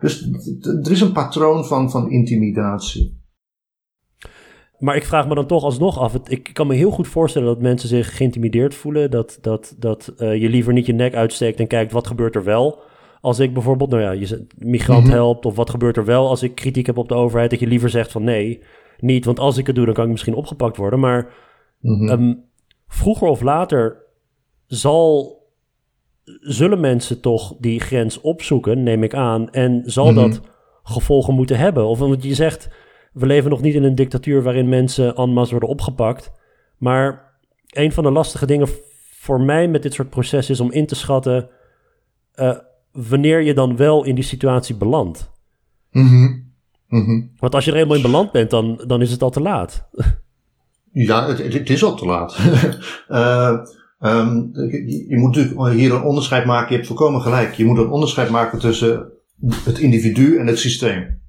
Dus 0.00 0.28
er 0.82 0.90
is 0.90 1.00
een 1.00 1.12
patroon 1.12 1.64
van, 1.64 1.90
van 1.90 2.10
intimidatie. 2.10 3.22
Maar 4.78 4.96
ik 4.96 5.04
vraag 5.04 5.28
me 5.28 5.34
dan 5.34 5.46
toch 5.46 5.62
alsnog 5.62 5.98
af. 5.98 6.14
ik 6.28 6.50
kan 6.52 6.66
me 6.66 6.74
heel 6.74 6.90
goed 6.90 7.08
voorstellen 7.08 7.48
dat 7.48 7.60
mensen 7.60 7.88
zich 7.88 8.16
geïntimideerd 8.16 8.74
voelen. 8.74 9.10
Dat, 9.10 9.38
dat, 9.40 9.74
dat 9.78 10.14
uh, 10.18 10.40
je 10.40 10.48
liever 10.48 10.72
niet 10.72 10.86
je 10.86 10.92
nek 10.92 11.14
uitsteekt 11.14 11.60
en 11.60 11.66
kijkt 11.66 11.92
wat 11.92 12.06
gebeurt 12.06 12.34
er 12.34 12.44
wel. 12.44 12.78
Als 13.20 13.38
ik 13.38 13.52
bijvoorbeeld, 13.52 13.90
nou 13.90 14.02
ja, 14.02 14.10
je 14.10 14.46
migrant 14.58 15.04
mhm. 15.04 15.12
helpt. 15.12 15.46
Of 15.46 15.56
wat 15.56 15.70
gebeurt 15.70 15.96
er 15.96 16.04
wel 16.04 16.28
als 16.28 16.42
ik 16.42 16.54
kritiek 16.54 16.86
heb 16.86 16.98
op 16.98 17.08
de 17.08 17.14
overheid. 17.14 17.50
Dat 17.50 17.60
je 17.60 17.66
liever 17.66 17.90
zegt 17.90 18.12
van 18.12 18.24
nee, 18.24 18.62
niet. 18.98 19.24
Want 19.24 19.38
als 19.38 19.56
ik 19.56 19.66
het 19.66 19.74
doe, 19.74 19.84
dan 19.84 19.94
kan 19.94 20.04
ik 20.04 20.10
misschien 20.10 20.34
opgepakt 20.34 20.76
worden. 20.76 21.00
Maar 21.00 21.32
mm 21.80 22.08
um, 22.08 22.44
vroeger 22.86 23.28
of 23.28 23.40
later 23.40 24.02
zal 24.66 25.42
zullen 26.40 26.80
mensen 26.80 27.20
toch 27.20 27.56
die 27.58 27.80
grens 27.80 28.20
opzoeken, 28.20 28.82
neem 28.82 29.02
ik 29.02 29.14
aan. 29.14 29.50
En 29.50 29.82
zal 29.84 30.06
mhm. 30.06 30.14
dat 30.14 30.40
gevolgen 30.82 31.34
moeten 31.34 31.58
hebben? 31.58 31.86
Of 31.86 31.98
want 31.98 32.22
je 32.22 32.34
zegt, 32.34 32.68
we 33.12 33.26
leven 33.26 33.50
nog 33.50 33.60
niet 33.60 33.74
in 33.74 33.82
een 33.82 33.94
dictatuur 33.94 34.42
waarin 34.42 34.68
mensen 34.68 35.14
en 35.14 35.30
masse 35.30 35.50
worden 35.50 35.68
opgepakt. 35.68 36.32
Maar 36.78 37.32
een 37.66 37.92
van 37.92 38.04
de 38.04 38.10
lastige 38.10 38.46
dingen 38.46 38.68
voor 39.10 39.40
mij 39.40 39.68
met 39.68 39.82
dit 39.82 39.94
soort 39.94 40.10
processen 40.10 40.54
is 40.54 40.60
om 40.60 40.72
in 40.72 40.86
te 40.86 40.94
schatten 40.94 41.48
uh, 42.34 42.58
wanneer 42.92 43.40
je 43.40 43.54
dan 43.54 43.76
wel 43.76 44.04
in 44.04 44.14
die 44.14 44.24
situatie 44.24 44.76
belandt. 44.76 45.30
Mm 45.90 46.06
-hmm. 46.06 46.53
Want 47.38 47.54
als 47.54 47.64
je 47.64 47.72
er 47.72 47.76
eenmaal 47.76 47.96
in 47.96 48.02
beland 48.02 48.32
bent, 48.32 48.50
dan, 48.50 48.82
dan 48.86 49.02
is 49.02 49.10
het 49.10 49.22
al 49.22 49.30
te 49.30 49.40
laat. 49.40 49.88
ja, 50.92 51.28
het, 51.28 51.52
het 51.52 51.70
is 51.70 51.84
al 51.84 51.96
te 51.96 52.06
laat. 52.06 52.38
uh, 53.08 53.58
Um, 54.04 54.50
je, 55.08 55.16
moet 55.16 55.36
natuurlijk 55.36 55.74
hier 55.74 55.92
een 55.92 56.02
onderscheid 56.02 56.44
maken. 56.44 56.68
Je 56.68 56.74
hebt 56.74 56.86
volkomen 56.86 57.20
gelijk. 57.20 57.54
Je 57.54 57.64
moet 57.64 57.78
een 57.78 57.90
onderscheid 57.90 58.30
maken 58.30 58.58
tussen 58.58 59.12
het 59.64 59.78
individu 59.78 60.38
en 60.38 60.46
het 60.46 60.58
systeem. 60.58 61.20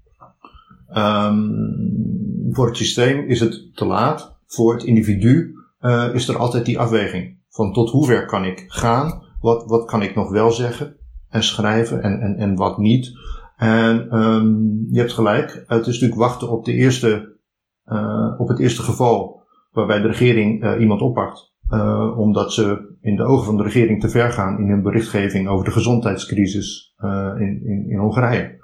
Um, 0.98 2.50
voor 2.52 2.68
het 2.68 2.78
systeem 2.78 3.30
is 3.30 3.40
het 3.40 3.76
te 3.76 3.86
laat. 3.86 4.38
Voor 4.48 4.74
het 4.74 4.84
individu 4.84 5.56
uh, 5.82 6.10
is 6.14 6.28
er 6.28 6.38
altijd 6.38 6.66
die 6.66 6.80
afweging. 6.80 7.38
Van 7.50 7.74
tot 7.74 7.90
hoever 7.90 8.26
kan 8.26 8.46
ik 8.46 8.64
gaan? 8.68 9.24
Wat, 9.40 9.66
wat 9.66 9.86
kan 9.86 10.02
ik 10.02 10.16
nog 10.16 10.30
wel 10.30 10.52
zeggen 10.52 10.96
en 11.30 11.44
schrijven 11.44 12.04
en, 12.04 12.20
en, 12.22 12.36
en 12.36 12.56
wat 12.56 12.78
niet? 12.78 13.12
En 13.56 14.18
um, 14.20 14.88
je 14.92 15.00
hebt 15.00 15.14
gelijk. 15.14 15.64
Het 15.68 15.88
is 15.88 15.94
natuurlijk 15.94 16.20
wachten 16.20 16.50
op, 16.50 16.66
de 16.66 16.74
eerste, 16.74 17.38
uh, 17.86 18.34
op 18.38 18.48
het 18.48 18.60
eerste 18.60 18.82
geval 18.82 19.44
waarbij 19.72 20.02
de 20.02 20.08
regering 20.08 20.64
uh, 20.64 20.80
iemand 20.80 21.02
oppakt. 21.02 21.54
Uh, 21.70 22.18
omdat 22.18 22.54
ze 22.54 22.96
in 23.02 23.16
de 23.16 23.24
ogen 23.24 23.46
van 23.46 23.58
de 23.58 23.64
regering 23.64 24.02
te 24.02 24.10
ver 24.10 24.32
gaan 24.32 24.60
in 24.60 24.70
hun 24.70 24.82
berichtgeving 24.82 25.48
over 25.48 25.66
de 25.66 25.72
gezondheidscrisis 25.72 26.96
in, 27.38 27.62
in, 27.66 27.90
in 27.90 27.98
Hongarije. 27.98 28.64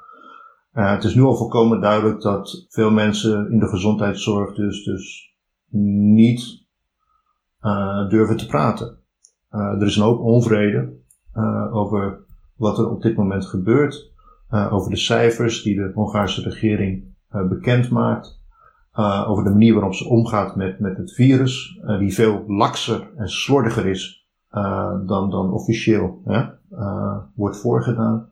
Het 0.71 1.03
is 1.03 1.15
nu 1.15 1.21
al 1.21 1.35
volkomen 1.35 1.81
duidelijk 1.81 2.21
dat 2.21 2.65
veel 2.69 2.91
mensen 2.91 3.51
in 3.51 3.59
de 3.59 3.67
gezondheidszorg 3.67 4.55
dus, 4.55 4.83
dus 4.83 5.35
niet 5.69 6.65
durven 8.09 8.37
te 8.37 8.45
praten. 8.45 8.97
er 9.49 9.85
is 9.85 9.95
een 9.95 10.03
hoop 10.03 10.19
onvrede 10.19 10.93
over 11.71 12.25
wat 12.55 12.77
er 12.77 12.89
op 12.89 13.01
dit 13.01 13.15
moment 13.15 13.45
gebeurt, 13.45 14.10
over 14.51 14.89
de 14.89 14.97
cijfers 14.97 15.63
die 15.63 15.75
de 15.75 15.91
Hongaarse 15.93 16.41
regering 16.41 17.03
bekend 17.49 17.89
maakt. 17.89 18.41
Uh, 18.99 19.25
over 19.29 19.43
de 19.43 19.49
manier 19.49 19.73
waarop 19.73 19.93
ze 19.93 20.09
omgaat 20.09 20.55
met, 20.55 20.79
met 20.79 20.97
het 20.97 21.13
virus, 21.13 21.79
uh, 21.83 21.99
die 21.99 22.13
veel 22.13 22.43
lakser 22.47 23.11
en 23.15 23.29
slordiger 23.29 23.85
is 23.85 24.27
uh, 24.51 24.93
dan, 25.05 25.29
dan 25.29 25.51
officieel 25.51 26.21
hè, 26.25 26.43
wordt 27.35 27.57
voorgedaan. 27.57 28.29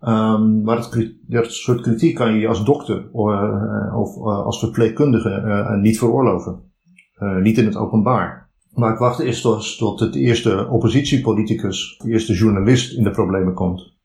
Um, 0.00 0.62
maar 0.62 0.76
het, 0.76 1.14
dat 1.26 1.52
soort 1.52 1.80
kritiek 1.80 2.14
kan 2.14 2.34
je 2.34 2.48
als 2.48 2.64
dokter 2.64 3.10
of 3.92 4.16
als 4.22 4.58
verpleegkundige 4.58 5.78
niet 5.80 5.98
veroorloven. 5.98 6.60
niet 7.40 7.58
in 7.58 7.64
het 7.64 7.76
openbaar. 7.76 8.50
Maar 8.74 8.92
ik 8.92 8.98
wacht 8.98 9.18
eerst 9.18 9.42
tot, 9.42 9.78
tot 9.78 10.00
het 10.00 10.14
eerste 10.14 10.68
oppositiepoliticus, 10.68 11.98
de 12.02 12.10
eerste 12.10 12.32
journalist 12.32 12.96
in 12.96 13.04
de 13.04 13.10
problemen 13.10 13.54
komt. 13.54 13.98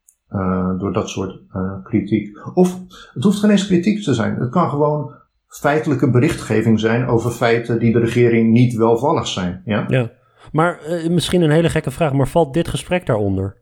Door 0.79 0.93
dat 0.93 1.09
soort 1.09 1.39
kritiek. 1.83 2.37
Of 2.53 2.79
het 3.13 3.23
hoeft 3.23 3.39
geen 3.39 3.49
eens 3.49 3.67
kritiek 3.67 4.03
te 4.03 4.13
zijn. 4.13 4.35
Het 4.35 4.49
kan 4.49 4.69
gewoon 4.69 5.13
feitelijke 5.59 6.09
berichtgeving 6.09 6.79
zijn 6.79 7.07
over 7.07 7.31
feiten 7.31 7.79
die 7.79 7.93
de 7.93 7.99
regering 7.99 8.51
niet 8.51 8.73
welvallig 8.75 9.27
zijn. 9.27 9.61
Ja, 9.65 9.85
ja. 9.87 10.11
maar 10.51 10.79
uh, 10.89 11.09
misschien 11.09 11.41
een 11.41 11.51
hele 11.51 11.69
gekke 11.69 11.91
vraag, 11.91 12.13
maar 12.13 12.27
valt 12.27 12.53
dit 12.53 12.67
gesprek 12.67 13.05
daaronder? 13.05 13.57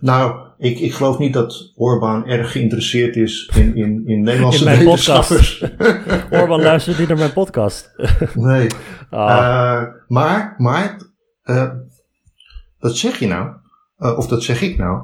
Nou, 0.00 0.48
ik, 0.58 0.78
ik 0.78 0.92
geloof 0.92 1.18
niet 1.18 1.32
dat 1.32 1.72
Orbán 1.76 2.26
erg 2.26 2.52
geïnteresseerd 2.52 3.16
is 3.16 3.50
in, 3.54 3.76
in, 3.76 4.06
in 4.06 4.22
Nederlandse 4.22 4.64
in 4.70 4.78
wetenschappers. 4.78 5.64
Orbán 6.30 6.62
luistert 6.62 6.98
niet 6.98 7.08
naar 7.08 7.18
mijn 7.18 7.32
podcast. 7.32 7.94
nee. 8.34 8.66
Ah. 9.10 9.82
Maar, 10.08 10.54
maar, 10.58 11.00
dat 12.78 12.96
zeg 12.96 13.18
je 13.18 13.26
nou, 13.26 13.56
of 14.16 14.26
dat 14.26 14.42
zeg 14.42 14.62
ik 14.62 14.78
nou. 14.78 15.02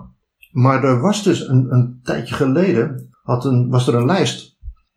Maar 0.52 0.84
er 0.84 1.00
was 1.00 1.22
dus 1.22 1.48
een, 1.48 1.66
een 1.72 2.00
tijdje 2.02 2.34
geleden, 2.34 3.08
had 3.22 3.44
een, 3.44 3.68
was 3.68 3.88
er 3.88 3.94
een 3.94 4.06
lijst 4.06 4.52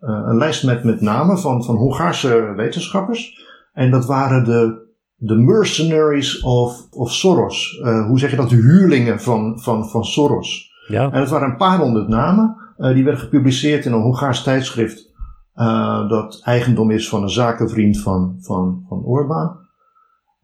uh, 0.06 0.22
een 0.26 0.38
lijst 0.38 0.64
met, 0.64 0.84
met 0.84 1.02
namen 1.02 1.40
van, 1.40 1.64
van 1.64 1.76
Hongaarse 1.76 2.54
wetenschappers. 2.56 3.44
En 3.74 3.92
dat 3.92 4.06
waren 4.06 4.44
de, 4.44 4.88
de 5.16 5.36
mercenaries 5.36 6.42
of, 6.42 6.88
of 6.90 7.12
Soros. 7.12 7.80
Uh, 7.84 8.08
hoe 8.08 8.20
zeg 8.20 8.30
je 8.30 8.36
dat? 8.36 8.50
De 8.50 8.56
huurlingen 8.56 9.22
van, 9.22 9.60
van, 9.60 9.90
van 9.90 10.06
Soros. 10.06 10.72
Ja. 10.88 11.12
En 11.12 11.20
dat 11.20 11.30
waren 11.30 11.50
een 11.50 11.58
paar 11.58 11.78
honderd 11.78 12.08
namen. 12.08 12.56
Uh, 12.78 12.94
die 12.94 13.04
werden 13.04 13.22
gepubliceerd 13.22 13.86
in 13.86 13.92
een 13.92 14.02
Hongaars 14.02 14.44
tijdschrift. 14.44 15.14
dat 16.10 16.42
eigendom 16.44 16.92
is 16.92 17.10
van 17.10 17.24
een 17.24 17.30
zakenvriend 17.30 18.02
van, 18.02 18.38
van, 18.40 18.86
van 18.88 19.04
Orbán. 19.04 19.64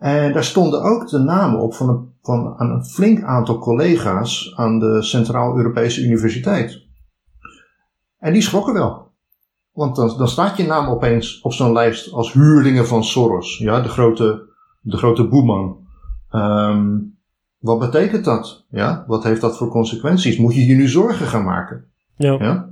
En 0.01 0.34
daar 0.34 0.43
stonden 0.43 0.81
ook 0.84 1.10
de 1.10 1.17
namen 1.17 1.60
op 1.60 1.74
van 1.74 1.89
een, 1.89 2.13
van 2.22 2.55
een 2.58 2.86
flink 2.86 3.24
aantal 3.24 3.58
collega's 3.58 4.53
aan 4.55 4.79
de 4.79 5.01
Centraal-Europese 5.01 6.03
Universiteit. 6.03 6.86
En 8.17 8.34
die 8.34 8.41
schrokken 8.41 8.74
wel. 8.74 9.12
Want 9.72 9.96
dan, 9.96 10.17
dan 10.17 10.27
staat 10.27 10.58
je 10.58 10.65
naam 10.65 10.88
opeens 10.88 11.41
op 11.41 11.53
zo'n 11.53 11.74
lijst 11.74 12.12
als 12.12 12.34
huurlingen 12.34 12.88
van 12.88 13.03
Soros. 13.03 13.58
Ja, 13.58 13.81
de 13.81 13.89
grote, 13.89 14.50
de 14.81 14.98
grote 14.98 15.27
boeman. 15.27 15.88
Ehm, 16.29 16.98
wat 17.60 17.79
betekent 17.79 18.25
dat? 18.25 18.65
Ja, 18.70 19.03
wat 19.08 19.24
heeft 19.24 19.41
dat 19.41 19.58
voor 19.58 19.70
consequenties? 19.70 20.38
Moet 20.38 20.55
je 20.55 20.65
je 20.65 20.75
nu 20.75 20.88
zorgen 20.88 21.25
gaan 21.27 21.43
maken? 21.43 21.86
Ja. 22.15 22.34
Ja? 22.39 22.70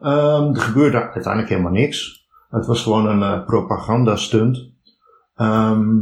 Ehm, 0.00 0.54
er 0.54 0.60
gebeurde 0.60 1.02
uiteindelijk 1.02 1.48
helemaal 1.48 1.72
niks. 1.72 2.28
Het 2.50 2.66
was 2.66 2.82
gewoon 2.82 3.06
een 3.06 3.38
uh, 3.38 3.44
propagandastunt. 3.44 4.70
Ehm, 5.34 5.98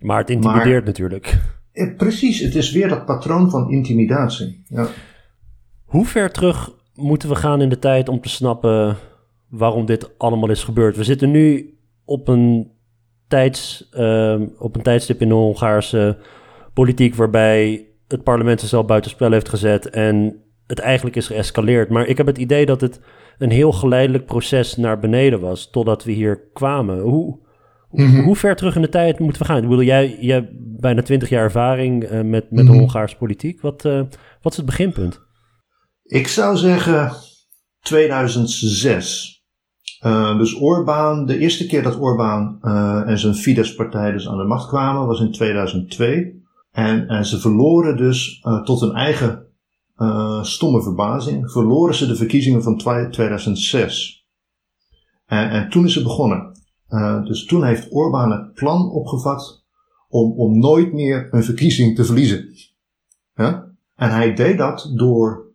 maar 0.00 0.18
het 0.18 0.30
intimideert 0.30 0.84
natuurlijk. 0.84 1.38
eh, 1.72 1.96
precies, 1.96 2.40
het 2.40 2.54
is 2.54 2.72
weer 2.72 2.88
dat 2.88 3.04
patroon 3.06 3.50
van 3.50 3.70
intimidatie. 3.70 4.64
Ja. 4.68 4.86
Hoe 5.84 6.04
ver 6.04 6.30
terug 6.30 6.70
moeten 6.94 7.28
we 7.28 7.34
gaan 7.34 7.60
in 7.60 7.68
de 7.68 7.78
tijd 7.78 8.08
om 8.08 8.20
te 8.20 8.28
snappen 8.28 8.96
waarom 9.48 9.86
dit 9.86 10.18
allemaal 10.18 10.50
is 10.50 10.64
gebeurd? 10.64 10.96
We 10.96 11.04
zitten 11.04 11.30
nu 11.30 11.74
op 12.04 12.28
een, 12.28 12.70
tijds, 13.28 13.88
ehm, 13.92 14.46
op 14.58 14.76
een 14.76 14.82
tijdstip 14.82 15.20
in 15.20 15.28
de 15.28 15.34
Hongaarse 15.34 16.18
politiek 16.74 17.14
waarbij 17.14 17.86
het 18.08 18.22
parlement 18.22 18.60
zichzelf 18.60 18.86
buitenspel 18.86 19.32
heeft 19.32 19.48
gezet 19.48 19.90
en 19.90 20.42
het 20.66 20.78
eigenlijk 20.78 21.16
is 21.16 21.26
geëscaleerd. 21.26 21.88
Maar 21.88 22.06
ik 22.06 22.16
heb 22.16 22.26
het 22.26 22.38
idee 22.38 22.66
dat 22.66 22.80
het 22.80 23.00
een 23.38 23.50
heel 23.50 23.72
geleidelijk 23.72 24.26
proces 24.26 24.76
naar 24.76 24.98
beneden 24.98 25.40
was 25.40 25.70
totdat 25.70 26.04
we 26.04 26.12
hier 26.12 26.40
kwamen. 26.52 27.00
Hoe, 27.00 27.38
Mhm. 27.90 28.22
hoe 28.22 28.36
ver 28.36 28.56
terug 28.56 28.74
in 28.76 28.82
de 28.82 28.88
tijd 28.88 29.18
moeten 29.18 29.42
we 29.42 29.48
gaan? 29.48 29.56
Ik 29.56 29.68
bedoel, 29.68 29.82
jij, 29.82 30.16
jij 30.20 30.34
hebt 30.34 30.52
bijna 30.80 31.02
twintig 31.02 31.28
jaar 31.28 31.42
ervaring 31.42 32.04
eh, 32.04 32.10
met, 32.22 32.50
met 32.50 32.66
de 32.66 32.72
Mhm. 32.72 32.78
Hongaarse 32.78 33.16
politiek. 33.16 33.60
Wat, 33.60 33.84
eh, 33.84 34.02
wat 34.42 34.52
is 34.52 34.56
het 34.56 34.66
beginpunt? 34.66 35.20
Ik 36.02 36.28
zou 36.28 36.56
zeggen 36.56 37.12
2006. 37.80 39.36
Uh, 40.06 40.38
dus 40.38 40.60
Orbán, 40.60 41.26
de 41.26 41.38
eerste 41.38 41.66
keer 41.66 41.82
dat 41.82 41.98
Orbán 42.00 42.58
en 43.06 43.18
zijn 43.18 43.34
Fidesz-partij 43.34 44.12
dus 44.12 44.28
aan 44.28 44.36
de 44.38 44.44
macht 44.44 44.68
kwamen, 44.68 45.06
was 45.06 45.20
in 45.20 45.32
2002. 45.32 46.42
En, 46.70 47.08
en 47.08 47.24
ze 47.24 47.38
verloren 47.40 47.96
dus 47.96 48.40
tot 48.64 48.80
hun 48.80 48.92
eigen 48.94 49.46
stomme 50.42 50.82
verbazing, 50.82 51.50
verloren 51.50 51.94
ze 51.94 52.06
de 52.06 52.16
verkiezingen 52.16 52.62
van 52.62 52.76
2006. 53.10 54.26
En, 55.26 55.50
en 55.50 55.68
toen 55.70 55.84
is 55.84 55.94
het 55.94 56.04
begonnen. 56.04 56.57
Uh, 56.88 57.24
dus 57.24 57.44
toen 57.44 57.64
heeft 57.64 57.92
Orbán 57.92 58.30
het 58.30 58.52
plan 58.52 58.90
opgevat 58.90 59.64
om, 60.08 60.32
om 60.32 60.58
nooit 60.58 60.92
meer 60.92 61.28
een 61.30 61.44
verkiezing 61.44 61.96
te 61.96 62.04
verliezen. 62.04 62.48
Ja? 63.34 63.72
En 63.94 64.10
hij 64.10 64.34
deed 64.34 64.58
dat 64.58 64.92
door, 64.94 65.46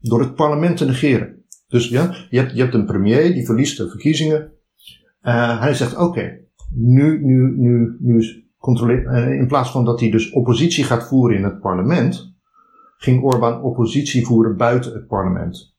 door 0.00 0.20
het 0.20 0.34
parlement 0.34 0.76
te 0.76 0.84
negeren. 0.84 1.44
Dus 1.68 1.88
ja, 1.88 2.14
je 2.30 2.38
hebt, 2.38 2.52
je 2.52 2.60
hebt 2.60 2.74
een 2.74 2.86
premier 2.86 3.32
die 3.32 3.44
verliest 3.44 3.76
de 3.76 3.88
verkiezingen. 3.88 4.52
Uh, 5.22 5.60
hij 5.60 5.74
zegt: 5.74 5.96
Oké, 5.96 6.38
nu, 6.70 7.24
nu, 7.24 7.54
nu, 7.56 7.96
nu 8.00 8.44
controleer. 8.58 9.02
Uh, 9.02 9.38
in 9.38 9.46
plaats 9.46 9.70
van 9.70 9.84
dat 9.84 10.00
hij 10.00 10.10
dus 10.10 10.30
oppositie 10.30 10.84
gaat 10.84 11.08
voeren 11.08 11.36
in 11.36 11.44
het 11.44 11.60
parlement, 11.60 12.34
ging 12.96 13.22
Orbán 13.22 13.62
oppositie 13.62 14.26
voeren 14.26 14.56
buiten 14.56 14.92
het 14.92 15.06
parlement. 15.06 15.76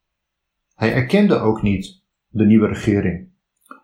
Hij 0.76 0.94
erkende 0.94 1.36
ook 1.36 1.62
niet 1.62 2.02
de 2.28 2.46
nieuwe 2.46 2.68
regering. 2.68 3.31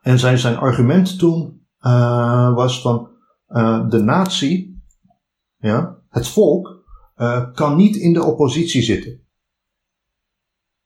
En 0.08 0.20
zijn, 0.20 0.38
zijn 0.38 0.58
argument 0.58 1.20
toen 1.20 1.62
uh, 1.82 2.56
was 2.56 2.82
van 2.82 3.10
uh, 3.50 3.90
de 3.90 4.00
natie, 4.00 4.82
ja, 5.58 5.98
het 6.10 6.28
volk, 6.28 6.86
uh, 7.18 7.52
kan 7.54 7.76
niet 7.76 7.96
in 7.96 8.14
de 8.14 8.24
oppositie 8.24 8.82
zitten. 8.82 9.20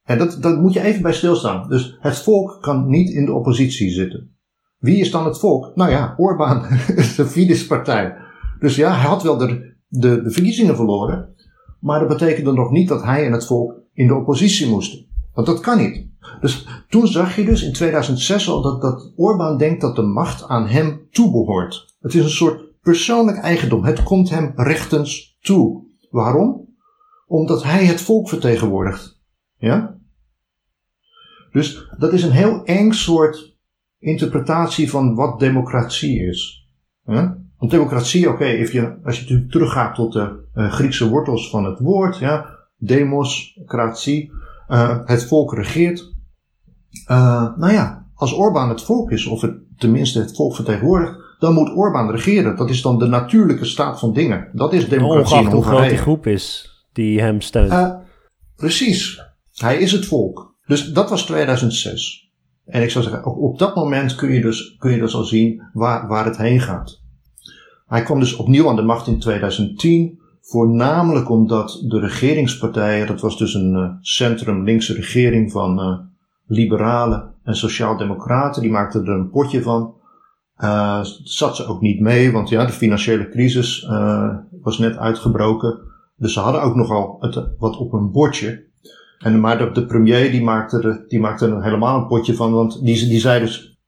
En 0.04 0.18
dat, 0.18 0.38
dat 0.42 0.60
moet 0.60 0.74
je 0.74 0.82
even 0.82 1.02
bij 1.02 1.14
stilstaan. 1.14 1.70
Dus 1.70 1.98
het 2.00 2.18
volk 2.18 2.62
kan 2.62 2.90
niet 2.90 3.10
in 3.10 3.26
de 3.26 3.34
oppositie 3.34 3.92
zitten. 3.92 4.36
Wie 4.78 5.00
is 5.00 5.12
dan 5.12 5.26
het 5.26 5.40
volk? 5.40 5.76
Nou 5.76 5.92
ja, 5.92 6.14
Orbán, 6.18 6.62
de 7.18 7.26
Fidesz-partij. 7.26 8.16
Dus 8.60 8.76
ja, 8.76 8.94
hij 8.96 9.08
had 9.08 9.24
wel 9.24 9.38
de, 9.38 9.76
de, 9.88 10.22
de 10.22 10.32
verkiezingen 10.32 10.76
verloren. 10.76 11.36
Maar 11.80 12.00
dat 12.00 12.08
betekende 12.08 12.54
nog 12.54 12.72
niet 12.72 12.88
dat 12.88 13.04
hij 13.04 13.26
en 13.26 13.32
het 13.32 13.46
volk 13.46 13.82
in 13.94 14.08
de 14.08 14.16
oppositie 14.16 14.70
moesten. 14.70 15.06
Want 15.34 15.48
dat 15.48 15.60
kan 15.60 15.78
niet. 15.78 16.10
Dus 16.42 16.68
toen 16.90 17.08
zag 17.08 17.36
je 17.36 17.46
dus 17.46 17.64
in 17.64 17.74
2006 17.74 18.50
al 18.50 18.62
dat, 18.62 18.82
dat 18.82 19.14
Orbán 19.16 19.58
denkt 19.58 19.82
dat 19.82 19.96
de 19.96 20.02
macht 20.02 20.48
aan 20.48 20.68
hem 20.68 21.08
toebehoort. 21.12 21.96
Het 22.00 22.14
is 22.14 22.24
een 22.24 22.30
soort 22.30 22.80
persoonlijk 22.82 23.38
eigendom. 23.38 23.84
Het 23.84 24.04
komt 24.04 24.30
hem 24.30 24.52
rechtens 24.56 25.38
toe. 25.42 25.84
Waarom? 26.10 26.70
Omdat 27.28 27.64
hij 27.64 27.86
het 27.86 28.02
volk 28.02 28.30
vertegenwoordigt. 28.30 29.20
Ja? 29.58 29.98
Dus 31.52 31.88
dat 31.98 32.14
is 32.14 32.24
een 32.24 32.32
heel 32.32 32.64
eng 32.64 32.92
soort 32.92 33.58
interpretatie 34.00 34.90
van 34.90 35.16
wat 35.16 35.40
democratie 35.40 36.28
is. 36.28 36.70
Ja? 37.06 37.38
Want 37.58 37.72
democratie, 37.72 38.30
oké, 38.30 38.68
als 39.04 39.20
je 39.20 39.46
teruggaat 39.46 39.96
tot 39.96 40.14
de 40.14 40.50
uh, 40.56 40.72
Griekse 40.72 41.10
wortels 41.10 41.50
van 41.50 41.66
het 41.66 41.80
woord, 41.80 42.18
ja, 42.18 42.60
demos, 42.78 43.60
kratie, 43.66 44.32
uh, 44.70 45.00
het 45.06 45.26
volk 45.26 45.54
regeert. 45.54 46.14
Uh, 47.12 47.58
nou 47.58 47.72
ja, 47.72 48.06
als 48.14 48.34
Orbán 48.34 48.70
het 48.70 48.82
volk 48.82 49.12
is, 49.12 49.26
of 49.26 49.42
het, 49.42 49.56
tenminste 49.78 50.20
het 50.20 50.36
volk 50.36 50.56
vertegenwoordigt, 50.56 51.16
dan 51.40 51.54
moet 51.54 51.76
Orbán 51.76 52.12
regeren. 52.12 52.56
Dat 52.56 52.70
is 52.70 52.82
dan 52.82 53.00
de 53.00 53.06
natuurlijke 53.06 53.66
staat 53.66 54.00
van 54.00 54.14
dingen. 54.14 54.50
Dat 54.54 54.74
is 54.74 54.90
democratie 54.90 55.36
Ongeacht 55.36 55.54
hoe 55.54 55.64
groot 55.64 55.90
die 55.90 55.98
groep 55.98 56.28
is 56.28 56.70
die 56.94 57.22
hem 57.22 57.42
steunt. 57.42 57.72
Uh, 57.72 57.96
precies. 58.56 59.22
Hij 59.56 59.78
is 59.78 59.92
het 59.92 60.06
volk. 60.06 60.56
Dus 60.66 60.94
dat 60.94 61.10
was 61.10 61.26
2006. 61.26 62.32
En 62.66 62.82
ik 62.82 62.90
zou 62.90 63.04
zeggen, 63.04 63.26
op, 63.26 63.38
op 63.38 63.60
dat 63.60 63.76
moment 63.76 64.16
kun 64.16 64.32
je 64.34 64.42
dus, 64.42 64.76
kun 64.78 64.92
je 64.92 65.00
dus 65.00 65.16
al 65.16 65.24
zien 65.24 65.64
waar, 65.74 66.08
waar 66.08 66.26
het 66.26 66.38
heen 66.38 66.60
gaat. 66.60 67.02
Hij 67.88 68.04
kwam 68.04 68.20
dus 68.20 68.36
opnieuw 68.36 68.70
aan 68.70 68.76
de 68.76 68.82
macht 68.82 69.08
in 69.08 69.20
2010. 69.20 70.21
Voornamelijk 70.52 71.30
omdat 71.30 71.84
de 71.88 72.00
regeringspartijen, 72.00 73.08
dat 73.08 73.22
was 73.22 73.38
dus 73.38 73.54
een 73.54 73.74
uh, 73.74 73.92
centrum-linkse 74.02 74.94
regering 74.94 75.52
van 75.52 75.80
uh, 75.80 75.98
liberalen 76.46 77.34
en 77.44 77.56
sociaaldemocraten, 77.56 78.62
die 78.62 78.72
maakten 78.72 79.06
er 79.06 79.14
een 79.14 79.30
potje 79.30 79.62
van. 79.62 79.94
Uh, 80.58 81.00
zat 81.24 81.56
ze 81.56 81.66
ook 81.66 81.82
niet 81.82 82.00
mee, 82.00 82.32
want 82.32 82.50
ja, 82.50 82.66
de 82.66 82.72
financiële 82.72 83.30
crisis 83.30 83.88
was 84.62 84.78
net 84.78 84.98
uitgebroken. 84.98 85.80
Dus 86.16 86.34
ze 86.34 86.40
hadden 86.40 86.62
ook 86.62 86.76
nogal 86.76 87.18
het, 87.20 87.44
wat 87.58 87.78
op 87.78 87.92
hun 87.92 88.12
bordje. 88.12 88.64
En, 89.20 89.40
maar 89.40 89.58
de, 89.58 89.72
de 89.72 89.86
premier 89.86 90.32
die 90.32 90.44
maakte, 90.44 90.82
er, 90.82 91.06
die 91.08 91.20
maakte 91.20 91.48
er 91.48 91.64
helemaal 91.64 91.98
een 91.98 92.08
potje 92.08 92.36
van, 92.36 92.52
want 92.52 92.86
die, 92.86 93.08
die 93.08 93.20
zei 93.20 93.40
dus, 93.40 93.80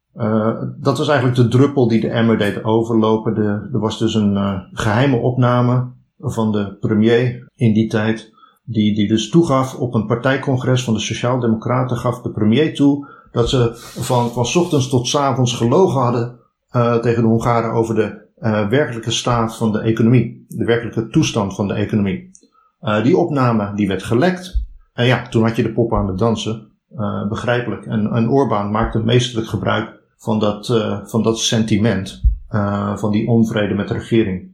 dat 0.79 0.97
was 0.97 1.07
eigenlijk 1.07 1.35
de 1.35 1.47
druppel 1.47 1.87
die 1.87 2.01
de 2.01 2.09
emmer 2.09 2.37
deed 2.37 2.63
overlopen. 2.63 3.33
De, 3.33 3.69
er 3.73 3.79
was 3.79 3.99
dus 3.99 4.13
een 4.13 4.63
geheime 4.73 5.17
opname 5.17 5.91
van 6.17 6.51
de 6.51 6.77
premier 6.79 7.51
in 7.55 7.73
die 7.73 7.87
tijd, 7.87 8.33
die, 8.63 8.95
die 8.95 9.07
dus 9.07 9.29
toegaf 9.29 9.75
op 9.75 9.93
een 9.93 10.05
partijcongres 10.05 10.83
van 10.83 10.93
de 10.93 10.99
Sociaaldemocraten, 10.99 11.97
gaf 11.97 12.21
de 12.21 12.31
premier 12.31 12.75
toe 12.75 13.07
dat 13.31 13.49
ze 13.49 13.71
van, 13.99 14.29
van 14.31 14.61
ochtends 14.61 14.89
tot 14.89 15.15
avonds 15.15 15.53
gelogen 15.53 16.01
hadden 16.01 16.39
uh, 16.75 16.95
tegen 16.95 17.21
de 17.21 17.27
Hongaren 17.27 17.71
over 17.71 17.95
de 17.95 18.21
uh, 18.39 18.67
werkelijke 18.67 19.11
staat 19.11 19.57
van 19.57 19.71
de 19.71 19.79
economie, 19.79 20.45
de 20.47 20.65
werkelijke 20.65 21.07
toestand 21.07 21.55
van 21.55 21.67
de 21.67 21.73
economie. 21.73 22.31
Uh, 22.81 23.03
die 23.03 23.17
opname 23.17 23.71
die 23.75 23.87
werd 23.87 24.03
gelekt. 24.03 24.65
En 24.93 25.05
ja, 25.05 25.27
toen 25.27 25.43
had 25.43 25.55
je 25.55 25.63
de 25.63 25.73
pop 25.73 25.93
aan 25.93 26.07
het 26.07 26.17
dansen, 26.17 26.71
begrijpelijk. 27.29 27.85
En, 27.85 28.11
en 28.11 28.29
Orbán 28.29 28.71
maakte 28.71 28.99
meesterlijk 28.99 29.47
gebruik 29.47 29.99
van 30.17 30.39
dat, 30.39 30.67
van 31.03 31.23
dat 31.23 31.39
sentiment, 31.39 32.21
van 32.95 33.11
die 33.11 33.27
onvrede 33.27 33.73
met 33.73 33.87
de 33.87 33.93
regering. 33.93 34.52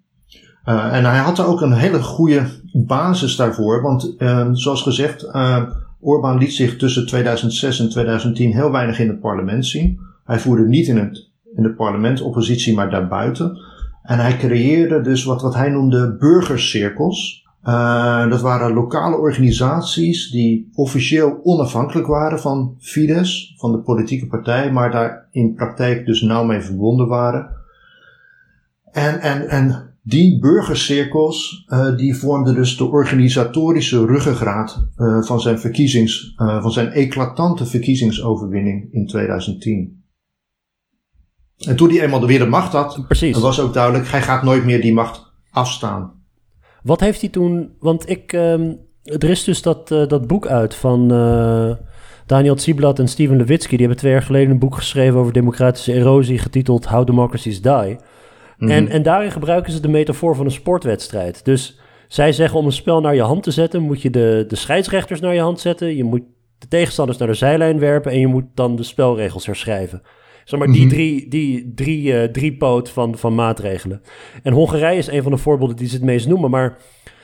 Uh, 0.69 0.95
en 0.95 1.05
hij 1.05 1.17
had 1.17 1.39
ook 1.45 1.61
een 1.61 1.73
hele 1.73 2.01
goede 2.01 2.45
basis 2.73 3.35
daarvoor, 3.35 3.81
want 3.81 4.15
uh, 4.17 4.47
zoals 4.51 4.81
gezegd, 4.81 5.23
uh, 5.23 5.63
Orbán 5.99 6.37
liet 6.37 6.53
zich 6.53 6.77
tussen 6.77 7.07
2006 7.07 7.79
en 7.79 7.89
2010 7.89 8.53
heel 8.53 8.71
weinig 8.71 8.99
in 8.99 9.07
het 9.07 9.19
parlement 9.19 9.65
zien. 9.65 9.99
Hij 10.25 10.39
voerde 10.39 10.67
niet 10.67 10.87
in 10.87 10.97
het, 10.97 11.29
in 11.55 11.63
het 11.63 11.75
parlement 11.75 12.21
oppositie, 12.21 12.73
maar 12.73 12.89
daarbuiten. 12.89 13.57
En 14.03 14.19
hij 14.19 14.37
creëerde 14.37 15.01
dus 15.01 15.23
wat, 15.23 15.41
wat 15.41 15.55
hij 15.55 15.69
noemde 15.69 16.15
burgercirkels. 16.19 17.47
Uh, 17.63 18.29
dat 18.29 18.41
waren 18.41 18.73
lokale 18.73 19.17
organisaties 19.17 20.31
die 20.31 20.69
officieel 20.73 21.39
onafhankelijk 21.43 22.07
waren 22.07 22.39
van 22.39 22.75
Fidesz, 22.79 23.53
van 23.57 23.71
de 23.71 23.77
politieke 23.77 24.27
partij, 24.27 24.71
maar 24.71 24.91
daar 24.91 25.27
in 25.31 25.53
praktijk 25.53 26.05
dus 26.05 26.21
nauw 26.21 26.43
mee 26.43 26.61
verbonden 26.61 27.07
waren. 27.07 27.49
En, 28.91 29.21
en, 29.21 29.49
en 29.49 29.88
die 30.03 30.39
burgercirkels, 30.39 31.65
uh, 31.67 31.95
die 31.95 32.15
vormden 32.15 32.55
dus 32.55 32.77
de 32.77 32.85
organisatorische 32.85 34.05
ruggengraat 34.05 34.87
uh, 34.97 35.21
van 35.21 35.41
zijn 35.41 35.59
verkiezings, 35.59 36.33
uh, 36.37 36.61
van 36.61 36.71
zijn 36.71 36.91
eclatante 36.91 37.65
verkiezingsoverwinning 37.65 38.93
in 38.93 39.07
2010. 39.07 40.03
En 41.57 41.75
toen 41.75 41.89
hij 41.89 42.01
eenmaal 42.01 42.25
weer 42.25 42.39
de 42.39 42.45
macht 42.45 42.73
had, 42.73 43.03
Precies. 43.07 43.39
was 43.39 43.59
ook 43.59 43.73
duidelijk, 43.73 44.07
hij 44.07 44.21
gaat 44.21 44.43
nooit 44.43 44.65
meer 44.65 44.81
die 44.81 44.93
macht 44.93 45.31
afstaan. 45.51 46.17
Wat 46.83 46.99
heeft 46.99 47.21
hij 47.21 47.29
toen, 47.29 47.71
want 47.79 48.09
ik, 48.09 48.33
um, 48.33 48.77
er 49.03 49.29
is 49.29 49.43
dus 49.43 49.61
dat, 49.61 49.87
dat 49.87 50.27
boek 50.27 50.47
uit 50.47 50.75
van 50.75 51.07
Daniel 52.25 52.59
Ziblatt 52.59 52.99
en 52.99 53.07
Steven 53.07 53.37
Levitsky 53.37 53.69
die 53.69 53.79
hebben 53.79 53.97
twee 53.97 54.11
jaar 54.11 54.21
geleden 54.21 54.51
een 54.51 54.59
boek 54.59 54.75
geschreven 54.75 55.19
over 55.19 55.33
democratische 55.33 55.93
erosie, 55.93 56.37
getiteld 56.37 56.85
How 56.85 57.05
Democracies 57.05 57.61
Die. 57.61 57.97
Mhm. 58.59 58.71
en, 58.71 58.87
en 58.87 59.03
daarin 59.03 59.31
gebruiken 59.31 59.71
ze 59.71 59.79
de 59.79 59.87
metafoor 59.87 60.35
van 60.35 60.45
een 60.45 60.51
sportwedstrijd. 60.51 61.45
Dus 61.45 61.79
zij 62.07 62.31
zeggen 62.31 62.59
om 62.59 62.65
een 62.65 62.71
spel 62.71 63.01
naar 63.01 63.15
je 63.15 63.21
hand 63.21 63.43
te 63.43 63.51
zetten, 63.51 63.81
moet 63.81 64.01
je 64.01 64.09
de, 64.09 64.45
de 64.47 64.55
scheidsrechters 64.55 65.19
naar 65.19 65.33
je 65.33 65.41
hand 65.41 65.59
zetten. 65.59 65.95
Je 65.95 66.03
moet 66.03 66.21
de 66.57 66.67
tegenstanders 66.67 67.17
naar 67.17 67.27
de 67.27 67.33
zijlijn 67.33 67.79
werpen 67.79 68.11
en 68.11 68.19
je 68.19 68.27
moet 68.27 68.45
dan 68.53 68.75
de 68.75 68.83
spelregels 68.83 69.45
herschrijven. 69.45 70.01
Zeg 70.43 70.59
maar 70.59 70.67
die 70.67 70.85
Mhm. 70.85 70.89
drie, 70.89 71.27
die 71.29 71.71
drie, 71.75 72.13
eh, 72.19 72.29
drie 72.29 72.57
poot 72.57 72.89
van, 72.89 73.17
van 73.17 73.35
maatregelen. 73.35 74.01
En 74.43 74.53
Hongarije 74.53 74.97
is 74.97 75.07
een 75.07 75.23
van 75.23 75.31
de 75.31 75.37
voorbeelden 75.37 75.75
die 75.75 75.87
ze 75.87 75.95
het 75.95 76.03
meest 76.03 76.27
noemen. 76.27 76.49
Maar 76.49 76.77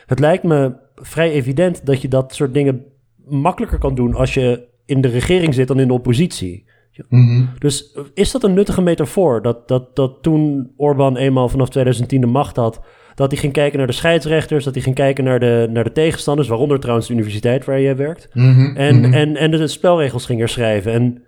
het 0.06 0.19
lijkt 0.19 0.43
me 0.43 0.76
vrij 0.95 1.32
evident 1.32 1.86
dat 1.86 2.02
je 2.02 2.08
dat 2.08 2.34
soort 2.34 2.54
dingen 2.54 2.84
makkelijker 3.26 3.80
kan 3.80 3.95
doen 3.95 4.13
als 4.15 4.34
je 4.34 4.67
in 4.86 5.02
de 5.02 5.08
regering 5.08 5.54
zit 5.54 5.67
dan 5.67 5.80
in 5.80 5.88
de 5.88 5.93
oppositie. 5.93 6.65
Mhm. 7.10 7.45
Dus 7.60 7.91
eh, 7.91 8.03
is 8.13 8.31
dat 8.31 8.43
een 8.43 8.53
nuttige 8.53 8.81
metafoor? 8.81 9.41
Dat, 9.41 9.67
dat, 9.67 9.95
dat 9.95 10.23
toen 10.23 10.71
Orbán 10.77 11.17
eenmaal 11.17 11.49
vanaf 11.49 11.69
2010 11.69 12.21
de 12.21 12.27
macht 12.27 12.55
had, 12.55 12.81
dat 13.15 13.31
hij 13.31 13.39
ging 13.39 13.53
kijken 13.53 13.77
naar 13.77 13.88
de 13.88 13.93
scheidsrechters, 13.93 14.63
dat 14.63 14.73
hij 14.73 14.84
ging 14.84 14.95
kijken 14.95 15.23
naar 15.23 15.39
de, 15.39 15.67
naar 15.71 15.84
de 15.84 15.91
tegenstanders, 15.91 16.47
waaronder 16.47 16.79
trouwens 16.79 17.08
de 17.08 17.13
universiteit 17.13 17.65
waar 17.65 17.81
jij 17.81 17.95
werkt. 17.95 18.27
Mhm. 18.34 18.75
En, 18.75 18.99
Mhm. 18.99 19.13
en, 19.13 19.36
en 19.36 19.51
de 19.51 19.67
spelregels 19.67 20.25
ging 20.25 20.39
herschrijven. 20.39 20.91
En 20.91 21.23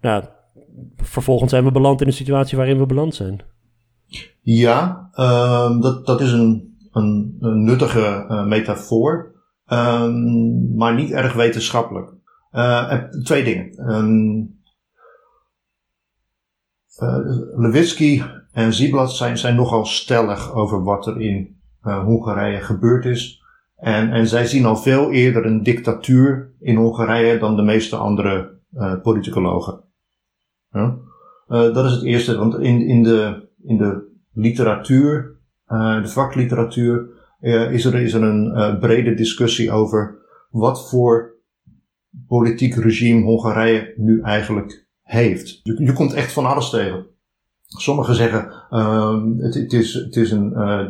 nou, 0.00 0.24
vervolgens 0.96 1.50
zijn 1.50 1.64
we 1.64 1.70
beland 1.70 2.00
in 2.00 2.06
de 2.06 2.12
situatie 2.12 2.56
waarin 2.56 2.78
we 2.78 2.86
beland 2.86 3.14
zijn. 3.14 3.40
Ja, 4.40 5.08
ehm, 5.12 5.80
dat, 5.80 6.06
dat 6.06 6.20
is 6.20 6.32
een, 6.32 6.76
een, 6.92 7.36
een 7.40 7.64
nuttige 7.64 8.26
eh, 8.28 8.46
metafoor, 8.46 9.32
ehm, 9.66 10.74
maar 10.76 10.94
niet 10.94 11.10
erg 11.10 11.32
wetenschappelijk. 11.32 12.12
En 12.50 13.10
twee 13.22 13.44
dingen. 13.44 13.70
Ehm 13.76 14.62
eh, 16.98 17.18
Lewitsky 17.56 18.22
en 18.52 18.72
Ziblatt 18.72 19.12
zijn, 19.12 19.38
zijn 19.38 19.54
nogal 19.54 19.84
stellig 19.84 20.54
over 20.54 20.82
wat 20.82 21.06
er 21.06 21.20
in 21.20 21.56
eh, 21.82 22.04
Hongarije 22.04 22.60
gebeurd 22.60 23.04
is. 23.04 23.42
En, 23.76 24.12
en 24.12 24.26
zij 24.26 24.46
zien 24.46 24.64
al 24.64 24.76
veel 24.76 25.12
eerder 25.12 25.46
een 25.46 25.62
dictatuur 25.62 26.52
in 26.60 26.76
Hongarije 26.76 27.38
dan 27.38 27.56
de 27.56 27.62
meeste 27.62 27.96
andere 27.96 28.58
eh, 28.72 29.00
politicologen. 29.00 29.82
Dat 31.46 31.84
is 31.84 31.92
het 31.92 32.02
eerste, 32.02 32.36
want 32.36 32.58
in, 32.58 32.80
in, 32.80 33.02
de, 33.02 33.48
in 33.62 33.76
de 33.76 34.16
literatuur, 34.32 35.36
de 35.66 36.08
vakliteratuur, 36.08 37.08
is, 37.70 37.84
er, 37.84 37.94
is 37.94 38.12
er 38.12 38.22
een 38.22 38.78
brede 38.78 39.14
discussie 39.14 39.70
over 39.70 40.18
wat 40.50 40.88
voor 40.88 41.34
politiek 42.26 42.74
regime 42.74 43.22
Hongarije 43.22 43.94
nu 43.96 44.20
eigenlijk 44.20 44.83
heeft. 45.14 45.60
Je, 45.62 45.84
je 45.84 45.92
komt 45.92 46.12
echt 46.12 46.32
van 46.32 46.46
alles 46.46 46.70
tegen. 46.70 47.06
Sommigen 47.66 48.14
zeggen 48.14 48.52
ehm, 48.70 49.38
het, 49.38 49.54
het, 49.54 49.72
is, 49.72 49.94
het 49.94 50.16
is 50.16 50.30
een, 50.30 50.54
eh, 50.54 50.86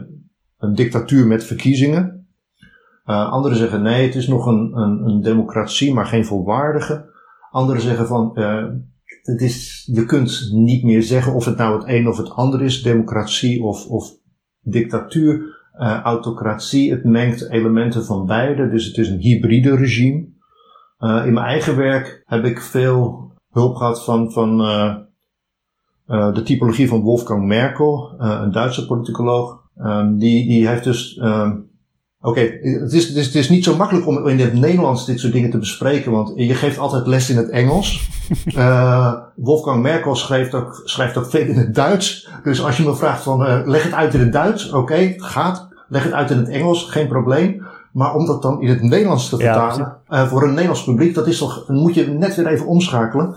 een 0.58 0.74
dictatuur 0.74 1.26
met 1.26 1.44
verkiezingen. 1.44 2.26
Uh, 3.06 3.30
anderen 3.30 3.58
zeggen 3.58 3.82
nee, 3.82 4.06
het 4.06 4.14
is 4.14 4.28
nog 4.28 4.46
een, 4.46 4.72
een, 4.76 5.04
een 5.04 5.22
democratie, 5.22 5.94
maar 5.94 6.06
geen 6.06 6.24
volwaardige. 6.24 7.12
Anderen 7.50 7.82
zeggen 7.82 8.06
van 8.06 8.30
uh, 8.34 8.64
het 9.22 9.40
is, 9.40 9.88
je 9.92 10.04
kunt 10.04 10.48
niet 10.52 10.84
meer 10.84 11.02
zeggen 11.02 11.34
of 11.34 11.44
het 11.44 11.56
nou 11.56 11.78
het 11.78 11.88
een 11.88 12.08
of 12.08 12.16
het 12.16 12.30
ander 12.30 12.62
is, 12.62 12.82
democratie 12.82 13.62
of, 13.62 13.86
of 13.86 14.10
dictatuur, 14.60 15.62
autocratie. 16.02 16.90
Het 16.90 17.04
mengt 17.04 17.50
elementen 17.50 18.04
van 18.04 18.26
beide, 18.26 18.68
dus 18.68 18.86
het 18.86 18.96
is 18.96 19.08
een 19.08 19.18
hybride 19.18 19.76
regime. 19.76 20.26
In 20.98 21.32
mijn 21.32 21.46
eigen 21.46 21.76
werk 21.76 22.22
heb 22.26 22.44
ik 22.44 22.60
veel 22.60 23.23
hulp 23.54 23.76
gehad 23.76 24.04
van, 24.04 24.32
van 24.32 24.60
uh, 24.60 24.94
uh, 26.08 26.34
de 26.34 26.42
typologie 26.42 26.88
van 26.88 27.00
Wolfgang 27.00 27.46
Merkel, 27.46 28.14
een 28.18 28.52
Duitse 28.52 28.86
politicoloog. 28.86 29.62
Um, 29.78 30.18
die, 30.18 30.48
die 30.48 30.68
heeft 30.68 30.84
dus. 30.84 31.18
Um, 31.22 31.72
Oké, 32.24 32.40
okay, 32.40 32.58
het, 32.62 32.92
is, 32.92 33.08
het, 33.08 33.16
is, 33.16 33.26
het 33.26 33.34
is 33.34 33.48
niet 33.48 33.64
zo 33.64 33.76
makkelijk 33.76 34.06
om 34.06 34.28
in 34.28 34.38
het 34.38 34.54
Nederlands 34.54 35.06
dit 35.06 35.20
soort 35.20 35.32
dingen 35.32 35.50
te 35.50 35.58
bespreken, 35.58 36.12
want 36.12 36.32
je 36.36 36.54
geeft 36.54 36.78
altijd 36.78 37.06
les 37.06 37.30
in 37.30 37.36
het 37.36 37.48
Engels. 37.48 38.08
Uh, 38.46 39.14
Wolfgang 39.36 39.82
Merkel 39.82 40.16
schrijft 40.16 40.54
ook, 40.54 40.82
schrijft 40.84 41.16
ook 41.16 41.30
veel 41.30 41.46
in 41.46 41.56
het 41.56 41.74
Duits. 41.74 42.28
Dus 42.42 42.64
als 42.64 42.76
je 42.76 42.82
me 42.82 42.96
vraagt 42.96 43.22
van 43.22 43.42
uh, 43.42 43.60
leg 43.64 43.82
het 43.82 43.92
uit 43.92 44.14
in 44.14 44.20
het 44.20 44.32
Duits, 44.32 44.66
oké, 44.68 44.76
okay, 44.76 45.14
gaat. 45.16 45.68
Leg 45.88 46.02
het 46.02 46.12
uit 46.12 46.30
in 46.30 46.36
het 46.36 46.48
Engels, 46.48 46.84
geen 46.84 47.08
probleem. 47.08 47.66
Maar 47.94 48.14
om 48.14 48.26
dat 48.26 48.42
dan 48.42 48.60
in 48.60 48.68
het 48.68 48.82
Nederlands 48.82 49.28
te 49.28 49.36
vertalen, 49.36 50.00
ja, 50.08 50.22
uh, 50.22 50.28
voor 50.28 50.42
een 50.42 50.50
Nederlands 50.50 50.84
publiek, 50.84 51.14
dat 51.14 51.26
is 51.26 51.38
toch, 51.38 51.68
moet 51.68 51.94
je 51.94 52.06
net 52.06 52.34
weer 52.34 52.46
even 52.46 52.66
omschakelen. 52.66 53.36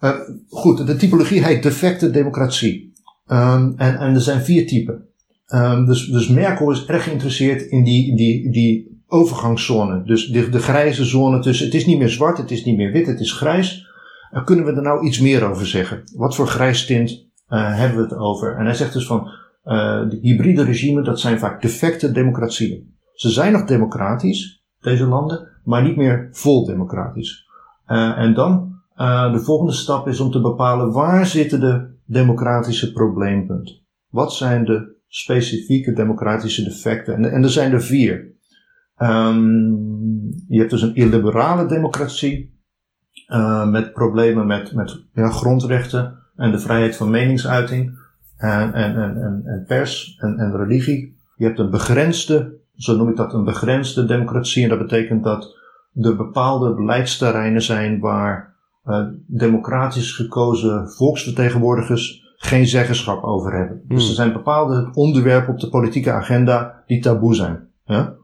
Uh, 0.00 0.10
goed, 0.48 0.86
de 0.86 0.96
typologie 0.96 1.44
heet 1.44 1.62
defecte 1.62 2.10
democratie. 2.10 2.92
Um, 3.26 3.74
en, 3.76 3.98
en 3.98 4.14
er 4.14 4.20
zijn 4.20 4.40
vier 4.40 4.66
typen. 4.66 5.04
Um, 5.46 5.86
dus, 5.86 6.06
dus 6.06 6.28
Merkel 6.28 6.70
is 6.70 6.86
erg 6.86 7.04
geïnteresseerd 7.04 7.62
in 7.62 7.84
die, 7.84 8.16
die, 8.16 8.50
die 8.50 9.02
overgangszone. 9.06 10.02
Dus 10.04 10.26
de, 10.26 10.48
de 10.48 10.58
grijze 10.58 11.04
zone 11.04 11.40
tussen, 11.40 11.66
het 11.66 11.74
is 11.74 11.86
niet 11.86 11.98
meer 11.98 12.08
zwart, 12.08 12.38
het 12.38 12.50
is 12.50 12.64
niet 12.64 12.76
meer 12.76 12.92
wit, 12.92 13.06
het 13.06 13.20
is 13.20 13.32
grijs. 13.32 13.86
Uh, 14.32 14.44
kunnen 14.44 14.64
we 14.64 14.72
er 14.72 14.82
nou 14.82 15.06
iets 15.06 15.20
meer 15.20 15.44
over 15.44 15.66
zeggen? 15.66 16.02
Wat 16.14 16.34
voor 16.34 16.46
grijstint 16.46 17.10
uh, 17.10 17.76
hebben 17.76 17.96
we 17.96 18.02
het 18.02 18.16
over? 18.16 18.56
En 18.56 18.64
hij 18.64 18.74
zegt 18.74 18.92
dus 18.92 19.06
van, 19.06 19.30
de 20.08 20.18
hybride 20.22 20.64
regime, 20.64 21.02
dat 21.02 21.20
zijn 21.20 21.38
vaak 21.38 21.62
defecte 21.62 22.12
democratieën. 22.12 22.98
Ze 23.20 23.30
zijn 23.30 23.52
nog 23.52 23.64
democratisch, 23.64 24.64
deze 24.80 25.06
landen, 25.06 25.48
maar 25.64 25.82
niet 25.82 25.96
meer 25.96 26.28
vol 26.32 26.66
democratisch. 26.66 27.48
Uh, 27.86 28.18
en 28.18 28.34
dan, 28.34 28.80
uh, 28.96 29.32
de 29.32 29.40
volgende 29.40 29.72
stap 29.72 30.08
is 30.08 30.20
om 30.20 30.30
te 30.30 30.40
bepalen 30.40 30.92
waar 30.92 31.26
zitten 31.26 31.60
de 31.60 31.88
democratische 32.04 32.92
probleempunten. 32.92 33.78
Wat 34.08 34.32
zijn 34.32 34.64
de 34.64 34.96
specifieke 35.08 35.92
democratische 35.92 36.64
defecten? 36.64 37.14
En, 37.14 37.32
en 37.32 37.42
er 37.42 37.50
zijn 37.50 37.72
er 37.72 37.82
vier. 37.82 38.32
Um, 38.98 40.44
je 40.48 40.58
hebt 40.58 40.70
dus 40.70 40.82
een 40.82 40.94
illiberale 40.94 41.66
democratie, 41.66 42.58
uh, 43.28 43.70
met 43.70 43.92
problemen 43.92 44.46
met, 44.46 44.74
met 44.74 45.04
ja, 45.12 45.30
grondrechten 45.30 46.18
en 46.36 46.50
de 46.50 46.58
vrijheid 46.58 46.96
van 46.96 47.10
meningsuiting 47.10 47.98
en, 48.36 48.74
en, 48.74 48.96
en, 48.96 49.42
en 49.44 49.64
pers 49.66 50.16
en, 50.18 50.38
en 50.38 50.56
religie. 50.56 51.18
Je 51.36 51.44
hebt 51.44 51.58
een 51.58 51.70
begrensde 51.70 52.58
zo 52.82 52.96
noem 52.96 53.08
ik 53.08 53.16
dat 53.16 53.34
een 53.34 53.44
begrensde 53.44 54.04
democratie. 54.04 54.62
En 54.62 54.68
dat 54.68 54.78
betekent 54.78 55.24
dat 55.24 55.56
er 55.94 56.16
bepaalde 56.16 56.74
beleidsterreinen 56.74 57.62
zijn 57.62 58.00
waar 58.00 58.56
uh, 58.84 59.06
democratisch 59.26 60.12
gekozen 60.12 60.90
volksvertegenwoordigers 60.90 62.34
geen 62.36 62.66
zeggenschap 62.66 63.22
over 63.24 63.52
hebben. 63.52 63.82
Hmm. 63.86 63.96
Dus 63.96 64.08
er 64.08 64.14
zijn 64.14 64.32
bepaalde 64.32 64.90
onderwerpen 64.92 65.52
op 65.52 65.60
de 65.60 65.68
politieke 65.68 66.12
agenda 66.12 66.82
die 66.86 67.00
taboe 67.00 67.34
zijn. 67.34 67.68
Ja? 67.84 68.14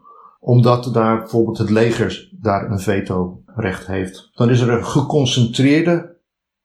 Omdat 0.40 0.90
daar 0.92 1.18
bijvoorbeeld 1.18 1.58
het 1.58 1.70
leger 1.70 2.28
daar 2.40 2.70
een 2.70 2.80
veto-recht 2.80 3.86
heeft. 3.86 4.30
Dan 4.34 4.50
is 4.50 4.60
er 4.60 4.70
een 4.70 4.84
geconcentreerde 4.84 6.16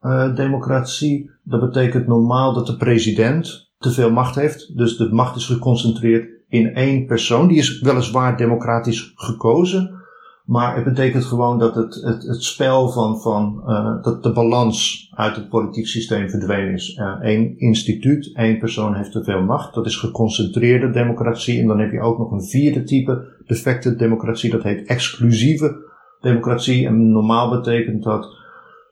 uh, 0.01 0.35
democratie. 0.35 1.31
Dat 1.43 1.59
betekent 1.59 2.07
normaal 2.07 2.53
dat 2.53 2.67
de 2.67 2.77
president 2.77 3.71
te 3.77 3.91
veel 3.91 4.11
macht 4.11 4.35
heeft. 4.35 4.77
Dus 4.77 4.97
de 4.97 5.09
macht 5.11 5.35
is 5.35 5.45
geconcentreerd 5.45 6.40
in 6.51 6.73
één 6.73 7.05
persoon. 7.05 7.47
Die 7.47 7.57
is 7.57 7.79
weliswaar 7.79 8.37
democratisch 8.37 9.11
gekozen. 9.15 9.99
Maar 10.45 10.75
het 10.75 10.83
betekent 10.83 11.23
gewoon 11.23 11.59
dat 11.59 11.75
het, 11.75 11.95
het, 11.95 12.23
het 12.23 12.43
spel 12.43 12.89
van, 12.89 13.21
van 13.21 13.63
uh, 13.67 14.03
dat 14.03 14.23
de 14.23 14.31
balans 14.31 15.07
uit 15.15 15.35
het 15.35 15.49
politiek 15.49 15.87
systeem 15.87 16.29
verdwenen 16.29 16.73
is. 16.73 16.99
Eén 17.19 17.59
instituut, 17.59 18.35
één 18.35 18.59
persoon 18.59 18.95
heeft 18.95 19.11
te 19.11 19.23
veel 19.23 19.41
macht. 19.41 19.73
Dat 19.73 19.85
is 19.85 19.95
geconcentreerde 19.95 20.89
democratie. 20.89 21.61
En 21.61 21.67
dan 21.67 21.79
heb 21.79 21.91
je 21.91 22.01
ook 22.01 22.17
nog 22.17 22.31
een 22.31 22.43
vierde 22.43 22.83
type 22.83 23.27
defecte 23.45 23.95
democratie. 23.95 24.51
Dat 24.51 24.63
heet 24.63 24.87
exclusieve 24.87 25.75
democratie. 26.21 26.87
En 26.87 27.11
normaal 27.11 27.49
betekent 27.49 28.03
dat 28.03 28.39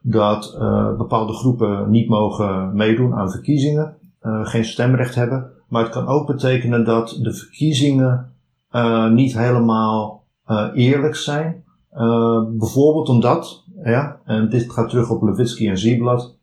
dat 0.02 0.58
uh, 0.60 0.98
bepaalde 0.98 1.34
groepen 1.34 1.90
niet 1.90 2.10
mogen 2.10 2.76
meedoen 2.76 3.14
aan 3.14 3.32
verkiezingen. 3.32 3.98
geen 4.44 4.66
stemrecht 4.66 5.16
hebben. 5.16 5.58
Maar 5.70 5.84
het 5.84 5.92
kan 5.92 6.08
ook 6.08 6.28
betekenen 6.28 6.84
dat 6.84 7.20
de 7.22 7.34
verkiezingen 7.34 8.32
uh, 8.72 9.10
niet 9.10 9.38
helemaal 9.38 10.24
uh, 10.48 10.68
eerlijk 10.74 11.16
zijn. 11.16 11.64
Uh, 11.94 12.44
bijvoorbeeld 12.50 13.10
omdat, 13.10 13.64
ja, 13.84 14.20
en 14.26 14.50
dit 14.50 14.72
gaat 14.72 14.90
terug 14.90 15.10
op 15.10 15.24
Levitsky 15.24 15.70
en 15.70 15.78
Ziblatt. 15.78 16.38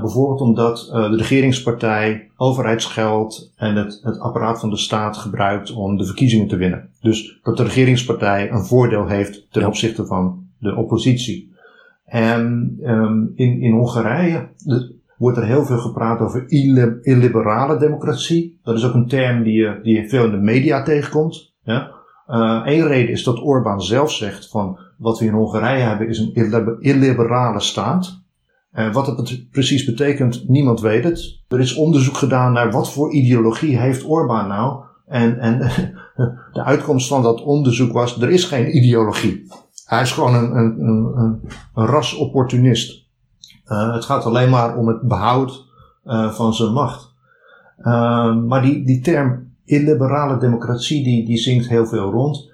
bijvoorbeeld 0.00 0.40
omdat 0.40 0.88
de 0.90 1.16
regeringspartij 1.16 2.30
overheidsgeld 2.36 3.52
en 3.56 3.76
het, 3.76 4.00
het 4.02 4.18
apparaat 4.18 4.60
van 4.60 4.70
de 4.70 4.76
staat 4.76 5.16
gebruikt 5.16 5.72
om 5.72 5.96
de 5.96 6.04
verkiezingen 6.04 6.48
te 6.48 6.56
winnen. 6.56 6.90
Dus 7.00 7.40
dat 7.42 7.56
de 7.56 7.62
regeringspartij 7.62 8.50
een 8.50 8.64
voordeel 8.64 9.06
heeft 9.06 9.46
ten 9.50 9.66
opzichte 9.66 10.06
van 10.06 10.46
de 10.58 10.76
oppositie. 10.76 11.52
En 12.04 12.76
um, 12.82 13.32
in, 13.34 13.60
in 13.60 13.72
Hongarije, 13.72 14.48
de, 14.56 14.99
wordt 15.20 15.38
er 15.38 15.44
heel 15.44 15.64
veel 15.64 15.78
gepraat 15.78 16.20
over 16.20 16.44
illiberale 17.02 17.78
democratie. 17.78 18.58
Dat 18.62 18.76
is 18.76 18.84
ook 18.84 18.94
een 18.94 19.08
term 19.08 19.42
die 19.42 19.52
je, 19.52 19.80
die 19.82 19.96
je 19.96 20.08
veel 20.08 20.24
in 20.24 20.30
de 20.30 20.36
media 20.36 20.82
tegenkomt. 20.82 21.54
Ja? 21.62 21.90
Eén 22.64 22.86
reden 22.86 23.10
is 23.10 23.24
dat 23.24 23.40
Orbán 23.40 23.80
zelf 23.80 24.12
zegt 24.12 24.48
van 24.48 24.78
wat 24.98 25.18
we 25.18 25.24
in 25.24 25.32
Hongarije 25.32 25.82
hebben 25.82 26.08
is 26.08 26.18
een 26.18 26.78
illiberale 26.80 27.60
staat. 27.60 28.22
Uh, 28.74 28.92
wat 28.92 29.06
het 29.06 29.50
precies 29.50 29.84
betekent, 29.84 30.48
niemand 30.48 30.80
weet 30.80 31.04
het. 31.04 31.42
Er 31.48 31.60
is 31.60 31.74
onderzoek 31.74 32.16
gedaan 32.16 32.52
naar 32.52 32.70
wat 32.70 32.92
voor 32.92 33.12
ideologie 33.12 33.78
heeft 33.78 34.04
Orbán 34.04 34.48
nou. 34.48 34.84
En, 35.06 35.38
en 35.38 35.58
de 36.52 36.64
uitkomst 36.64 37.08
van 37.08 37.22
dat 37.22 37.42
onderzoek 37.42 37.92
was, 37.92 38.20
er 38.20 38.30
is 38.30 38.44
geen 38.44 38.76
ideologie. 38.76 39.46
Hij 39.84 40.02
is 40.02 40.12
gewoon 40.12 40.34
een, 40.34 40.56
een, 40.56 40.80
een, 40.80 41.40
een 41.74 41.86
rasopportunist. 41.86 43.08
Uh, 43.72 43.94
het 43.94 44.04
gaat 44.04 44.24
alleen 44.24 44.50
maar 44.50 44.76
om 44.76 44.88
het 44.88 45.02
behoud 45.02 45.66
uh, 46.06 46.30
van 46.30 46.54
zijn 46.54 46.72
macht. 46.72 47.14
Uh, 47.78 48.36
maar 48.36 48.62
die, 48.62 48.84
die 48.84 49.00
term 49.00 49.48
illiberale 49.64 50.38
democratie, 50.38 51.04
die, 51.04 51.26
die 51.26 51.38
zingt 51.38 51.68
heel 51.68 51.86
veel 51.86 52.10
rond. 52.10 52.50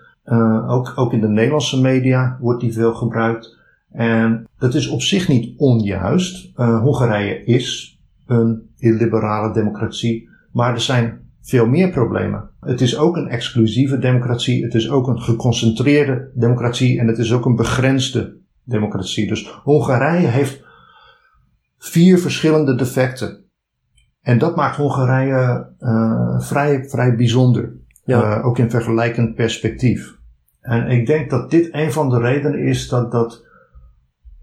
ook, 0.68 0.92
ook 0.96 1.12
in 1.12 1.20
de 1.20 1.28
Nederlandse 1.28 1.80
media 1.80 2.36
wordt 2.40 2.60
die 2.60 2.72
veel 2.72 2.94
gebruikt. 2.94 3.56
En 3.92 4.46
dat 4.58 4.74
is 4.74 4.88
op 4.88 5.02
zich 5.02 5.28
niet 5.28 5.58
onjuist. 5.58 6.50
Hongarije 6.56 7.44
is 7.44 7.98
een 8.26 8.70
illiberale 8.78 9.52
democratie. 9.52 10.28
Maar 10.52 10.72
er 10.72 10.80
zijn 10.80 11.20
veel 11.42 11.66
meer 11.66 11.90
problemen. 11.90 12.50
Het 12.60 12.80
is 12.80 12.98
ook 12.98 13.16
een 13.16 13.28
exclusieve 13.28 13.98
democratie, 13.98 14.64
het 14.64 14.74
is 14.74 14.90
ook 14.90 15.08
een 15.08 15.20
geconcentreerde 15.20 16.30
democratie 16.34 16.98
en 16.98 17.06
het 17.06 17.18
is 17.18 17.32
ook 17.32 17.44
een 17.44 17.56
begrensde 17.56 18.36
democratie. 18.64 19.28
Dus 19.28 19.48
Hongarije 19.62 20.26
heeft 20.26 20.64
vier 21.88 22.18
verschillende 22.18 22.74
defecten. 22.74 23.44
En 24.20 24.38
dat 24.38 24.56
maakt 24.56 24.76
Hongarije 24.76 25.74
uh, 25.78 26.40
vrij, 26.40 26.84
vrij 26.84 27.16
bijzonder. 27.16 27.76
Ja. 28.04 28.38
Uh, 28.38 28.46
ook 28.46 28.58
in 28.58 28.70
vergelijkend 28.70 29.34
perspectief. 29.34 30.16
En 30.60 30.86
ik 30.88 31.06
denk 31.06 31.30
dat 31.30 31.50
dit 31.50 31.68
een 31.74 31.92
van 31.92 32.10
de 32.10 32.18
redenen 32.18 32.58
is 32.58 32.88
dat, 32.88 33.12
dat 33.12 33.44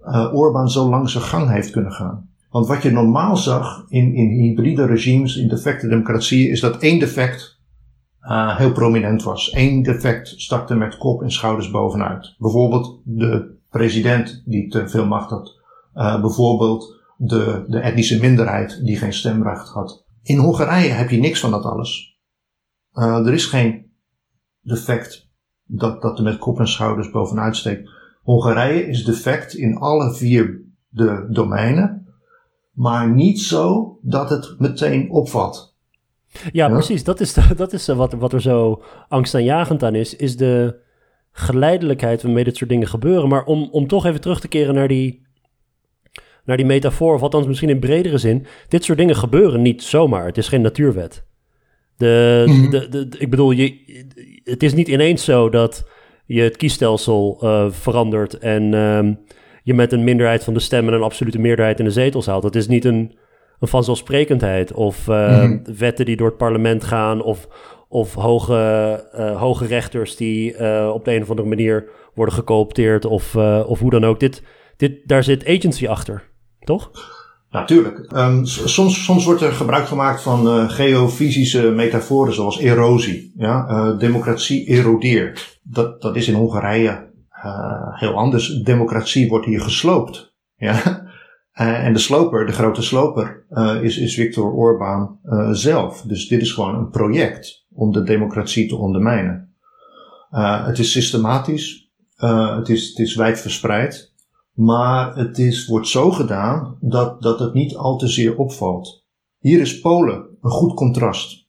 uh, 0.06 0.34
Orbán 0.34 0.70
zo 0.70 0.90
lang 0.90 1.10
zijn 1.10 1.24
gang 1.24 1.50
heeft 1.50 1.72
kunnen 1.72 1.92
gaan. 1.92 2.30
Want 2.50 2.68
wat 2.68 2.82
je 2.82 2.92
normaal 2.92 3.38
zag 3.38 3.86
in, 3.88 4.14
in 4.14 4.30
hybride 4.30 4.86
regimes, 4.86 5.38
in 5.38 5.48
defecte 5.48 5.88
democratieën, 5.88 6.52
is 6.52 6.60
dat 6.60 6.78
één 6.78 7.00
defect 7.00 7.62
uh, 8.22 8.58
heel 8.58 8.72
prominent 8.72 9.24
was. 9.24 9.56
Eén 9.56 9.84
defect 9.84 10.28
stak 10.28 10.70
er 10.70 10.78
met 10.78 10.98
kop 10.98 11.22
en 11.22 11.32
schouders 11.32 11.72
bovenuit. 11.72 12.36
Bijvoorbeeld 12.38 13.02
de 13.04 13.56
president 13.70 14.44
die 14.46 14.68
te 14.68 14.88
veel 14.88 15.06
macht 15.06 15.30
had. 15.30 15.60
Uh, 15.96 16.22
bijvoorbeeld 16.22 17.02
de, 17.18 17.66
de 17.68 17.80
etnische 17.80 18.20
minderheid 18.20 18.86
die 18.86 18.98
geen 18.98 19.14
stemrecht 19.14 19.70
had. 19.70 20.06
In 20.22 20.38
Hongarije 20.38 20.90
heb 20.90 21.10
je 21.10 21.18
niks 21.18 21.40
van 21.40 21.52
dat 21.52 21.64
alles. 21.64 22.20
Uh, 22.94 23.28
er 23.28 23.34
is 23.34 23.46
geen 23.46 23.92
defect 24.62 25.30
dat, 25.64 26.02
dat 26.02 26.18
er 26.18 26.24
met 26.24 26.38
kop 26.38 26.60
en 26.60 26.68
schouders 26.68 27.12
bovenuit 27.12 27.56
steekt. 27.56 27.90
Hongarije 28.22 28.88
is 28.88 29.06
defect 29.06 29.54
in 29.54 29.78
alle 29.78 30.14
vier 30.14 30.62
de 30.90 31.28
domeinen 31.30 32.04
maar 32.74 33.10
niet 33.10 33.40
zo 33.42 33.98
dat 34.02 34.30
het 34.30 34.56
meteen 34.58 35.12
opvalt. 35.12 35.78
Ja, 36.52 36.70
precies. 36.70 37.04
Dat 37.04 37.20
is, 37.20 37.34
dat 37.56 37.74
is 37.74 37.88
wat, 37.88 38.14
wat 38.14 38.34
er 38.34 38.42
zo 38.42 38.84
angstaanjagend 39.08 39.84
aan 39.84 39.96
is, 39.96 40.16
is 40.16 40.38
de 40.38 40.82
geleidelijkheid 41.32 42.24
waarmee 42.24 42.44
dit 42.44 42.58
soort 42.58 42.70
dingen 42.70 42.88
gebeuren. 42.88 43.30
Maar 43.30 43.44
om, 43.44 43.70
om 43.72 43.88
toch 43.88 44.06
even 44.06 44.22
terug 44.22 44.40
te 44.40 44.48
keren 44.48 44.76
naar 44.76 44.88
die, 44.88 45.23
naar 46.44 46.58
die 46.58 46.66
metafoor, 46.66 47.14
of 47.14 47.22
althans 47.22 47.48
misschien 47.48 47.70
in 47.70 47.80
bredere 47.80 48.18
zin, 48.18 48.46
dit 48.68 48.84
soort 48.84 48.98
dingen 48.98 49.16
gebeuren 49.16 49.62
niet 49.62 49.84
zomaar. 49.84 50.26
Het 50.26 50.38
is 50.38 50.48
geen 50.48 50.62
natuurwet. 50.62 51.26
De, 51.98 52.44
mhm. 52.48 52.70
de, 52.70 52.90
de, 52.90 53.18
ik 53.18 53.30
bedoel, 53.30 53.52
je, 53.52 53.78
het 54.44 54.64
is 54.64 54.74
niet 54.74 54.88
ineens 54.88 55.24
zo 55.24 55.50
dat 55.50 55.90
je 56.26 56.42
het 56.42 56.58
kiesstelsel 56.58 57.40
uh, 57.42 57.72
verandert 57.72 58.38
en... 58.38 58.74
Uh, 58.74 59.10
je 59.64 59.74
met 59.74 59.92
een 59.92 60.04
minderheid 60.04 60.44
van 60.44 60.54
de 60.54 60.60
stemmen 60.60 60.94
een 60.94 61.02
absolute 61.02 61.40
meerderheid 61.40 61.80
in 61.80 61.86
de 61.86 61.92
zetels 61.92 62.26
haalt. 62.26 62.42
Dat 62.42 62.56
is 62.56 62.68
niet 62.68 62.86
een, 62.86 63.16
een 63.60 63.68
vanzelfsprekendheid. 63.68 64.74
Of 64.74 65.08
uh, 65.08 65.52
wetten 65.78 66.06
die 66.06 66.16
door 66.16 66.28
het 66.28 66.38
parlement 66.38 66.84
gaan. 66.84 67.24
Of, 67.24 67.48
of 67.88 68.14
hoge, 68.14 69.10
uh, 69.16 69.42
hoge 69.42 69.66
rechters 69.66 70.16
die 70.16 70.52
op 70.94 71.06
de 71.06 71.16
een 71.16 71.22
of 71.22 71.30
andere 71.30 71.48
manier 71.48 71.90
worden 72.14 72.36
gecoopteerd. 72.36 73.06
Of, 73.06 73.36
of 73.66 73.80
hoe 73.80 73.90
dan 73.90 74.04
ook. 74.04 74.20
Dit, 74.20 74.44
dit, 74.78 75.00
daar 75.06 75.24
zit 75.24 75.48
agency 75.48 75.88
achter, 75.88 76.24
toch? 76.64 76.92
Natuurlijk. 77.54 78.12
Um, 78.16 78.46
soms, 78.46 79.04
soms 79.04 79.26
wordt 79.26 79.42
er 79.42 79.52
gebruik 79.52 79.88
gemaakt 79.88 80.22
van 80.22 80.48
uh, 80.48 80.70
geofysische 80.70 81.72
metaforen 81.72 82.34
zoals 82.34 82.60
erosie. 82.60 83.34
Ja? 83.38 83.70
Uh, 83.70 84.00
democratie 84.00 84.66
erodeert. 84.66 85.60
Dat, 85.64 86.02
dat 86.02 86.16
is 86.16 86.28
in 86.28 86.34
Hongarije 86.34 87.12
uh, 87.46 88.00
heel 88.00 88.14
anders. 88.14 88.48
Democratie 88.48 89.30
wordt 89.30 89.46
hier 89.46 89.62
gesloopt. 89.62 90.36
Ja? 90.56 90.82
En 91.54 91.94
de 91.94 92.00
sloper, 92.00 92.46
de 92.46 92.52
grote 92.52 92.82
sloper, 92.82 93.46
is, 93.82 93.98
is 93.98 94.16
Viktor 94.16 94.52
Orbán 94.52 95.20
zelf. 95.52 96.02
Dus 96.02 96.28
dit 96.28 96.42
is 96.42 96.52
gewoon 96.52 96.76
een 96.76 96.90
project 96.90 97.66
om 97.74 97.92
de 97.92 98.04
democratie 98.04 98.68
te 98.68 98.76
ondermijnen. 98.76 99.56
het 100.66 100.80
is 100.80 100.92
systematisch, 100.92 101.92
het, 102.56 102.70
is, 102.70 102.90
het 102.90 103.00
is 103.00 103.16
wijdverspreid, 103.16 104.13
maar 104.54 105.16
het 105.16 105.38
is, 105.38 105.68
wordt 105.68 105.88
zo 105.88 106.12
gedaan 106.12 106.78
dat, 106.80 107.22
dat 107.22 107.40
het 107.40 107.54
niet 107.54 107.76
al 107.76 107.98
te 107.98 108.08
zeer 108.08 108.38
opvalt. 108.38 109.06
Hier 109.40 109.60
is 109.60 109.80
Polen 109.80 110.28
een 110.42 110.52
goed 110.52 110.74
contrast. 110.74 111.48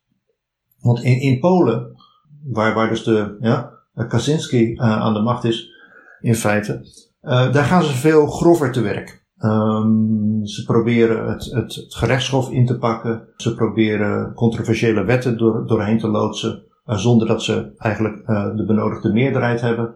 Want 0.81 1.03
in, 1.03 1.21
in 1.21 1.41
Polen, 1.41 1.97
waar, 2.45 2.75
waar 2.75 2.89
dus 2.89 3.05
de 3.05 3.37
ja, 3.41 3.73
Kaczynski 3.95 4.79
aan 4.79 5.15
de 5.15 5.21
macht 5.21 5.45
is, 5.45 5.73
in 6.21 6.35
feite. 6.35 6.87
Uh, 7.23 7.53
daar 7.53 7.65
gaan 7.65 7.83
ze 7.83 7.93
veel 7.93 8.27
grover 8.27 8.73
te 8.73 8.81
werk. 8.81 9.27
Um, 9.39 10.47
ze 10.47 10.65
proberen 10.65 11.29
het, 11.31 11.45
het, 11.45 11.75
het, 11.75 11.95
gerechtshof 11.95 12.51
in 12.51 12.67
te 12.67 12.79
pakken. 12.79 13.29
Ze 13.37 13.55
proberen 13.55 14.35
controversiële 14.35 15.05
wetten 15.05 15.39
door, 15.39 15.67
doorheen 15.67 15.99
te 15.99 16.09
loodsen. 16.09 16.65
Uh, 16.87 16.97
zonder 16.97 17.27
dat 17.27 17.43
ze 17.43 17.73
eigenlijk 17.77 18.27
de 18.57 18.65
benodigde 18.67 19.13
meerderheid 19.13 19.61
hebben. 19.61 19.95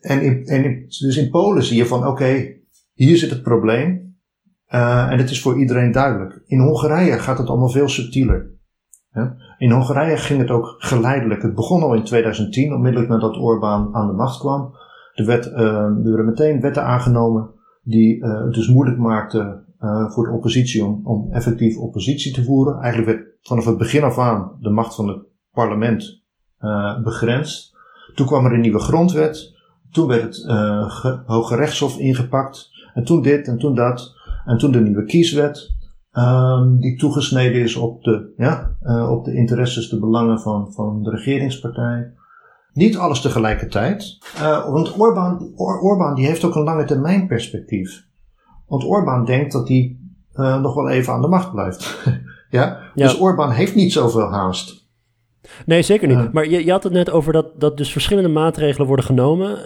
En, 0.00 0.22
in, 0.22 0.44
en 0.46 0.64
in, 0.64 0.84
dus 0.86 1.16
in 1.16 1.30
Polen 1.30 1.62
zie 1.62 1.76
je 1.76 1.86
van 1.86 2.06
oké, 2.06 2.56
hier 2.94 3.16
zit 3.16 3.30
het 3.30 3.42
probleem. 3.42 4.16
en 4.66 5.18
het 5.18 5.30
is 5.30 5.42
voor 5.42 5.58
iedereen 5.58 5.92
duidelijk. 5.92 6.42
In 6.46 6.60
Hongarije 6.60 7.18
gaat 7.18 7.38
het 7.38 7.48
allemaal 7.48 7.68
veel 7.68 7.88
subtieler. 7.88 8.58
In 9.58 9.70
Hongarije 9.70 10.16
ging 10.16 10.40
het 10.40 10.50
ook 10.50 10.74
geleidelijk. 10.78 11.42
Het 11.42 11.54
begon 11.54 11.82
al 11.82 11.94
in 11.94 12.04
2010, 12.04 12.74
onmiddellijk 12.74 13.10
nadat 13.10 13.36
Orbán 13.36 13.94
aan 13.94 14.06
de 14.06 14.12
macht 14.12 14.38
kwam. 14.38 14.74
Er, 15.14 15.26
werd, 15.26 15.46
uh, 15.46 15.56
er 15.56 16.02
werden 16.02 16.24
meteen 16.24 16.60
wetten 16.60 16.84
aangenomen 16.84 17.50
die 17.82 18.16
uh, 18.16 18.44
het 18.44 18.54
dus 18.54 18.68
moeilijk 18.68 18.98
maakten 18.98 19.64
voor 20.08 20.24
de 20.24 20.32
oppositie 20.32 20.84
om, 20.84 21.00
om 21.04 21.32
effectief 21.32 21.76
oppositie 21.76 22.32
te 22.32 22.44
voeren. 22.44 22.80
Eigenlijk 22.80 23.16
werd 23.16 23.28
vanaf 23.42 23.64
het 23.64 23.78
begin 23.78 24.02
af 24.02 24.18
aan 24.18 24.56
de 24.60 24.70
macht 24.70 24.94
van 24.94 25.08
het 25.08 25.22
parlement 25.52 26.22
begrensd. 27.04 27.76
Toen 28.14 28.26
kwam 28.26 28.44
er 28.44 28.52
een 28.52 28.60
nieuwe 28.60 28.78
grondwet. 28.78 29.59
Toen 29.92 30.06
werd 30.06 30.22
het 30.22 31.20
Hoge 31.26 31.56
Rechtshof 31.56 31.98
ingepakt. 31.98 32.70
En 32.94 33.04
toen 33.04 33.22
dit 33.22 33.46
en 33.46 33.58
toen 33.58 33.74
dat. 33.74 34.14
En 34.44 34.58
toen 34.58 34.72
de 34.72 34.80
nieuwe 34.80 35.04
kieswet. 35.04 35.78
Um, 36.12 36.80
die 36.80 36.98
toegesneden 36.98 37.60
is 37.60 37.76
op 37.76 38.02
de, 38.02 38.32
ja, 38.36 38.76
op 39.08 39.24
de 39.24 39.34
interesses, 39.34 39.88
de 39.88 39.98
belangen 39.98 40.40
van, 40.40 40.72
van 40.72 41.02
de 41.02 41.10
regeringspartij. 41.10 42.12
Niet 42.72 42.96
alles 42.96 43.20
tegelijkertijd. 43.20 44.18
Uh, 44.36 44.70
want 44.70 44.98
Orbán, 44.98 45.52
Orbán 45.56 46.14
die 46.14 46.26
heeft 46.26 46.44
ook 46.44 46.54
een 46.54 46.62
lange 46.62 46.84
termijn 46.84 47.26
perspectief. 47.26 48.04
Want 48.66 48.84
Orbán 48.84 49.24
denkt 49.24 49.52
dat 49.52 49.68
hij 49.68 49.96
uh, 50.34 50.60
nog 50.60 50.74
wel 50.74 50.88
even 50.88 51.12
aan 51.12 51.20
de 51.20 51.28
macht 51.28 51.52
blijft. 51.52 52.04
ja? 52.50 52.78
Dus 52.94 53.20
Orbán 53.20 53.50
heeft 53.50 53.74
niet 53.74 53.92
zoveel 53.92 54.30
haast. 54.30 54.79
Nee, 55.66 55.82
zeker 55.82 56.08
niet. 56.08 56.16
Uh, 56.16 56.30
maar 56.32 56.48
je, 56.48 56.64
je, 56.64 56.70
had 56.70 56.82
het 56.82 56.92
net 56.92 57.10
over 57.10 57.32
dat, 57.32 57.60
dat 57.60 57.76
dus 57.76 57.92
verschillende 57.92 58.28
maatregelen 58.28 58.86
worden 58.86 59.04
genomen. 59.04 59.58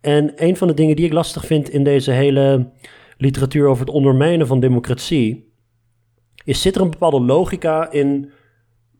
en 0.00 0.32
een 0.36 0.56
van 0.56 0.68
de 0.68 0.74
dingen 0.74 0.96
die 0.96 1.04
ik 1.04 1.12
lastig 1.12 1.46
vind 1.46 1.70
in 1.70 1.84
deze 1.84 2.10
hele 2.10 2.70
literatuur 3.16 3.66
over 3.66 3.86
het 3.86 3.94
ondermijnen 3.94 4.46
van 4.46 4.60
democratie, 4.60 5.52
is 6.44 6.62
zit 6.62 6.74
er 6.74 6.80
een 6.80 6.90
bepaalde 6.90 7.20
logica 7.20 7.90
in 7.90 8.30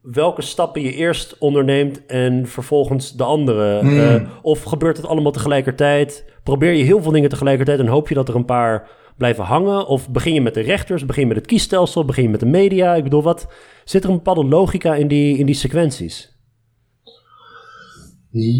welke 0.02 0.42
stappen 0.42 0.82
je 0.82 0.92
eerst 0.92 1.38
onderneemt 1.38 2.06
en 2.06 2.46
vervolgens 2.46 3.16
de 3.16 3.24
andere? 3.24 3.78
Hmm. 3.80 3.98
Uh, 3.98 4.28
of 4.42 4.62
gebeurt 4.62 4.96
het 4.96 5.06
allemaal 5.06 5.32
tegelijkertijd? 5.32 6.24
Probeer 6.42 6.72
je 6.72 6.84
heel 6.84 7.02
veel 7.02 7.12
dingen 7.12 7.28
tegelijkertijd 7.28 7.78
en 7.78 7.87
hoop 7.87 8.08
je 8.08 8.14
dat 8.14 8.28
er 8.28 8.34
een 8.34 8.44
paar 8.44 8.88
blijven 9.18 9.44
hangen? 9.44 9.87
Of 9.87 10.11
begin 10.11 10.35
je 10.35 10.40
met 10.40 10.54
de 10.54 10.61
rechters, 10.61 11.04
begin 11.04 11.22
je 11.22 11.28
met 11.28 11.37
het 11.37 11.46
kiesstelsel, 11.46 12.04
begin 12.04 12.22
je 12.22 12.28
met 12.28 12.40
de 12.40 12.46
media? 12.46 12.94
Ik 12.94 13.02
bedoel, 13.02 13.22
wat 13.22 13.48
zit 13.85 14.04
er 14.04 14.11
een 14.11 14.16
bepaalde 14.16 14.44
logica 14.44 14.94
in 14.94 15.09
die, 15.09 15.38
in 15.38 15.46
die 15.46 15.54
sequenties? 15.54 16.37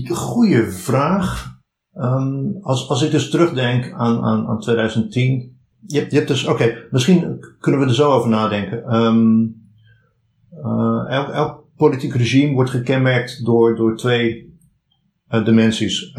Goeie 0.09 0.63
vraag. 0.63 1.57
Um, 1.95 2.59
als, 2.61 2.89
als 2.89 3.03
ik 3.03 3.11
dus 3.11 3.31
terugdenk 3.31 3.93
aan, 3.93 4.23
aan, 4.23 4.47
aan 4.47 4.61
2010. 4.61 5.57
Je 5.87 6.07
je 6.09 6.17
hebt 6.17 6.29
dus, 6.29 6.47
oké, 6.47 6.87
misschien 6.91 7.45
kunnen 7.61 7.81
we 7.81 7.87
er 7.87 7.95
zo 7.95 8.13
over 8.13 8.29
nadenken. 8.29 8.95
Um, 8.95 9.57
uh, 10.65 11.33
elk, 11.33 11.67
politiek 11.77 12.15
regime 12.15 12.55
wordt 12.55 12.71
gekenmerkt 12.71 13.45
door, 13.45 13.77
door 13.77 13.97
twee 13.97 14.59
dimensies. 15.45 16.13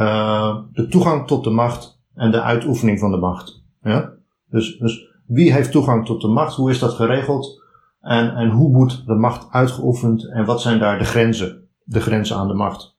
de 0.71 0.87
toegang 0.89 1.27
tot 1.27 1.43
de 1.43 1.49
macht 1.49 2.01
en 2.15 2.31
de 2.31 2.41
uitoefening 2.41 2.99
van 2.99 3.11
de 3.11 3.17
macht. 3.17 3.63
Ja? 3.83 4.18
Dus, 4.49 4.77
dus 4.77 5.07
wie 5.25 5.53
heeft 5.53 5.71
toegang 5.71 6.05
tot 6.05 6.21
de 6.21 6.27
macht? 6.27 6.55
Hoe 6.55 6.69
is 6.69 6.79
dat 6.79 6.93
geregeld? 6.93 7.63
En, 8.01 8.35
en 8.35 8.49
hoe 8.49 8.71
wordt 8.71 9.05
de 9.05 9.15
macht 9.15 9.51
uitgeoefend? 9.51 10.31
En 10.31 10.45
wat 10.45 10.61
zijn 10.61 10.79
daar 10.79 10.97
de 10.97 11.05
grenzen? 11.05 11.67
De 11.83 11.99
grenzen 11.99 12.35
aan 12.35 12.47
de 12.47 12.53
macht. 12.53 12.97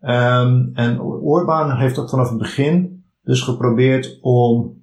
Um, 0.00 0.70
en 0.74 1.00
Orbán 1.00 1.76
heeft 1.76 1.94
dat 1.94 2.10
vanaf 2.10 2.28
het 2.28 2.38
begin 2.38 3.04
dus 3.22 3.40
geprobeerd 3.40 4.18
om 4.20 4.82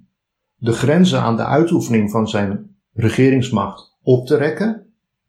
de 0.56 0.72
grenzen 0.72 1.20
aan 1.20 1.36
de 1.36 1.44
uitoefening 1.44 2.10
van 2.10 2.28
zijn 2.28 2.76
regeringsmacht 2.92 3.98
op 4.02 4.26
te 4.26 4.36
rekken. 4.36 4.86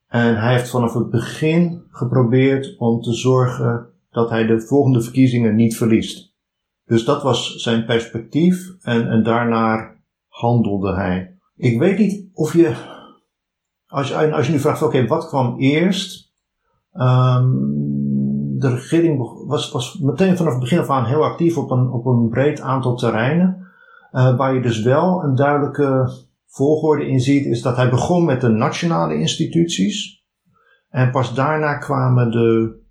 En 0.07 0.39
hij 0.39 0.53
heeft 0.53 0.69
vanaf 0.69 0.93
het 0.93 1.09
begin 1.09 1.83
geprobeerd 1.89 2.75
om 2.77 3.01
te 3.01 3.13
zorgen 3.13 3.87
dat 4.11 4.29
hij 4.29 4.45
de 4.45 4.61
volgende 4.61 5.01
verkiezingen 5.01 5.55
niet 5.55 5.77
verliest. 5.77 6.33
Dus 6.85 7.05
dat 7.05 7.23
was 7.23 7.55
zijn 7.55 7.85
perspectief 7.85 8.75
en, 8.81 9.07
en 9.07 9.23
daarnaar 9.23 10.02
handelde 10.43 10.93
hij. 10.93 11.37
Ik 11.55 11.79
weet 11.79 11.97
niet 11.97 12.29
of 12.33 12.53
je, 12.53 12.75
als 13.87 14.07
je, 14.07 14.33
als 14.33 14.45
je 14.45 14.51
nu 14.51 14.59
vraagt, 14.59 14.81
oké, 14.81 15.07
wat 15.07 15.27
kwam 15.27 15.59
eerst? 15.59 16.33
Um, 16.93 18.59
de 18.59 18.69
regering 18.69 19.45
was, 19.47 19.71
was 19.71 19.99
meteen 19.99 20.37
vanaf 20.37 20.51
het 20.51 20.61
begin 20.61 20.79
af 20.79 20.89
aan 20.89 21.05
heel 21.05 21.23
actief 21.23 21.57
op 21.57 21.71
een, 21.71 21.89
op 21.89 22.05
een 22.05 22.29
breed 22.29 22.61
aantal 22.61 22.95
terreinen. 22.95 23.67
Uh, 24.11 24.37
waar 24.37 24.53
je 24.53 24.61
dus 24.61 24.81
wel 24.81 25.23
een 25.23 25.35
duidelijke 25.35 26.11
volgorde 26.47 27.07
in 27.07 27.19
ziet, 27.19 27.45
is 27.45 27.61
dat 27.61 27.75
hij 27.75 27.89
begon 27.89 28.25
met 28.25 28.41
de 28.41 28.49
nationale 28.49 29.15
instituties. 29.15 30.23
En 30.89 31.11
pas 31.11 31.35
daarna 31.35 31.77
kwamen 31.77 32.31
de 32.31 32.81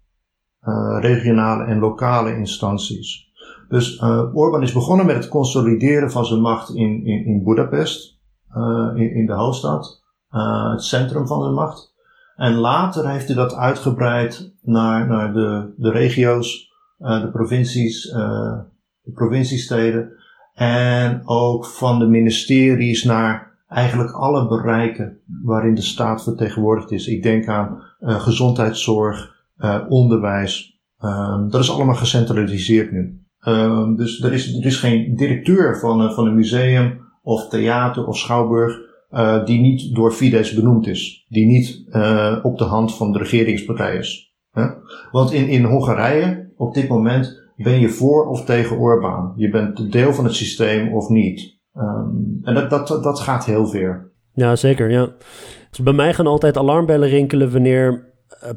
uh, 0.62 0.98
regionale 1.00 1.64
en 1.64 1.78
lokale 1.78 2.36
instanties. 2.36 3.31
Dus 3.68 4.00
uh, 4.00 4.34
Orbán 4.34 4.62
is 4.62 4.72
begonnen 4.72 5.06
met 5.06 5.16
het 5.16 5.28
consolideren 5.28 6.10
van 6.10 6.26
zijn 6.26 6.40
macht 6.40 6.74
in, 6.74 7.06
in, 7.06 7.24
in 7.24 7.44
Budapest, 7.44 8.20
uh, 8.56 8.90
in, 8.94 9.26
de 9.26 9.32
hoofdstad, 9.32 10.02
uh, 10.30 10.70
het 10.70 10.82
centrum 10.82 11.26
van 11.26 11.42
de 11.42 11.50
macht. 11.50 11.94
En 12.36 12.54
later 12.54 13.08
heeft 13.08 13.26
hij 13.26 13.36
dat 13.36 13.54
uitgebreid 13.54 14.52
naar, 14.62 15.06
naar 15.06 15.32
de, 15.32 15.74
de 15.76 15.90
regio's, 15.90 16.70
de 16.98 17.28
provincies, 17.32 18.02
de 19.02 19.12
provinciesteden. 19.14 20.12
En 20.54 21.22
ook 21.24 21.66
van 21.66 21.98
de 21.98 22.06
ministeries 22.06 23.04
naar 23.04 23.58
eigenlijk 23.68 24.12
alle 24.12 24.48
bereiken 24.48 25.18
waarin 25.42 25.74
de 25.74 25.82
staat 25.82 26.22
vertegenwoordigd 26.22 26.90
is. 26.90 27.06
Ik 27.06 27.22
denk 27.22 27.48
aan 27.48 27.82
gezondheidszorg, 28.00 29.34
onderwijs. 29.88 30.80
Ehm, 30.98 31.48
dat 31.48 31.60
is 31.60 31.70
allemaal 31.70 31.94
gecentraliseerd 31.94 32.92
nu. 32.92 33.21
Um, 33.48 33.96
dus 33.96 34.22
er 34.22 34.32
is, 34.32 34.58
er 34.58 34.66
is 34.66 34.76
geen 34.76 35.16
directeur 35.16 35.78
van, 35.78 36.02
uh, 36.02 36.12
van 36.12 36.26
een 36.26 36.34
museum 36.34 37.00
of 37.22 37.48
theater 37.48 38.06
of 38.06 38.16
schouwburg 38.16 38.78
uh, 39.10 39.44
die 39.44 39.60
niet 39.60 39.94
door 39.94 40.12
Fidesz 40.12 40.54
benoemd 40.54 40.86
is. 40.86 41.26
Die 41.28 41.46
niet 41.46 41.84
uh, 41.88 42.38
op 42.42 42.58
de 42.58 42.64
hand 42.64 42.94
van 42.94 43.12
de 43.12 43.18
regeringspartij 43.18 43.96
is. 43.96 44.34
Want 45.10 45.32
in, 45.32 45.48
in 45.48 45.64
Hongarije, 45.64 46.52
op 46.56 46.74
dit 46.74 46.88
moment, 46.88 47.40
ben 47.56 47.80
je 47.80 47.88
voor 47.88 48.26
of 48.26 48.44
tegen 48.44 48.76
Orbán. 48.76 49.32
Je 49.36 49.50
bent 49.50 49.92
deel 49.92 50.12
van 50.12 50.24
het 50.24 50.34
systeem 50.34 50.94
of 50.94 51.08
niet. 51.08 51.60
Um, 51.74 52.40
en 52.42 52.54
dat, 52.54 52.70
dat, 52.70 52.88
dat 52.88 53.20
gaat 53.20 53.44
heel 53.44 53.66
ver. 53.66 54.12
Ja, 54.32 54.56
zeker. 54.56 54.90
Ja. 54.90 55.08
Dus 55.70 55.78
bij 55.78 55.92
mij 55.92 56.14
gaan 56.14 56.26
altijd 56.26 56.56
alarmbellen 56.56 57.08
rinkelen 57.08 57.52
wanneer 57.52 57.88
eh, 57.88 58.11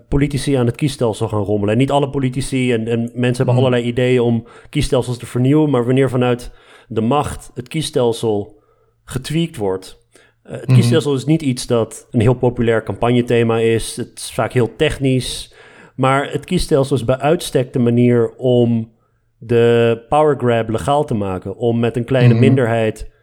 politici 0.10 0.54
aan 0.54 0.66
het 0.66 0.76
kiesstelsel 0.76 1.28
gaan 1.28 1.44
rommelen. 1.44 1.74
En 1.74 1.80
niet 1.80 1.92
alle 1.92 2.10
politici 2.10 2.74
en, 2.74 2.88
en 2.88 3.00
mensen 3.00 3.36
hebben 3.36 3.56
hmm. 3.56 3.64
allerlei 3.64 3.84
ideeën 3.84 4.22
om 4.22 4.48
kiesstelsels 4.70 5.18
te 5.18 5.26
vernieuwen, 5.26 5.70
maar 5.70 5.86
wanneer 5.86 6.10
vanuit 6.10 6.52
de 6.88 7.02
macht 7.02 7.52
het 7.54 7.68
kiesstelsel 7.68 8.62
getweakt 9.04 9.58
wordt. 9.58 10.08
Uh, 10.46 10.52
het 10.52 10.66
hmm. 10.66 10.76
kiesstelsel 10.76 11.14
is 11.14 11.26
niet 11.26 11.42
iets 11.42 11.68
dat 11.68 12.08
een 12.12 12.22
heel 12.22 12.34
populair 12.34 12.84
campagnethema 12.84 13.60
is. 13.60 13.96
Het 13.96 14.12
is 14.16 14.32
vaak 14.34 14.54
heel 14.54 14.76
technisch. 14.76 15.54
Maar 15.96 16.32
het 16.32 16.46
kiesstelsel 16.46 16.96
is 16.96 17.06
bij 17.06 17.18
uitstek 17.18 17.74
de 17.74 17.80
manier 17.80 18.36
om 18.36 18.92
de 19.38 20.04
power 20.10 20.38
grab 20.38 20.70
legaal 20.70 21.06
te 21.06 21.14
maken. 21.14 21.56
Om 21.58 21.80
met 21.80 21.96
een 21.96 22.06
kleine 22.06 22.32
hmm. 22.32 22.42
minderheid 22.42 23.14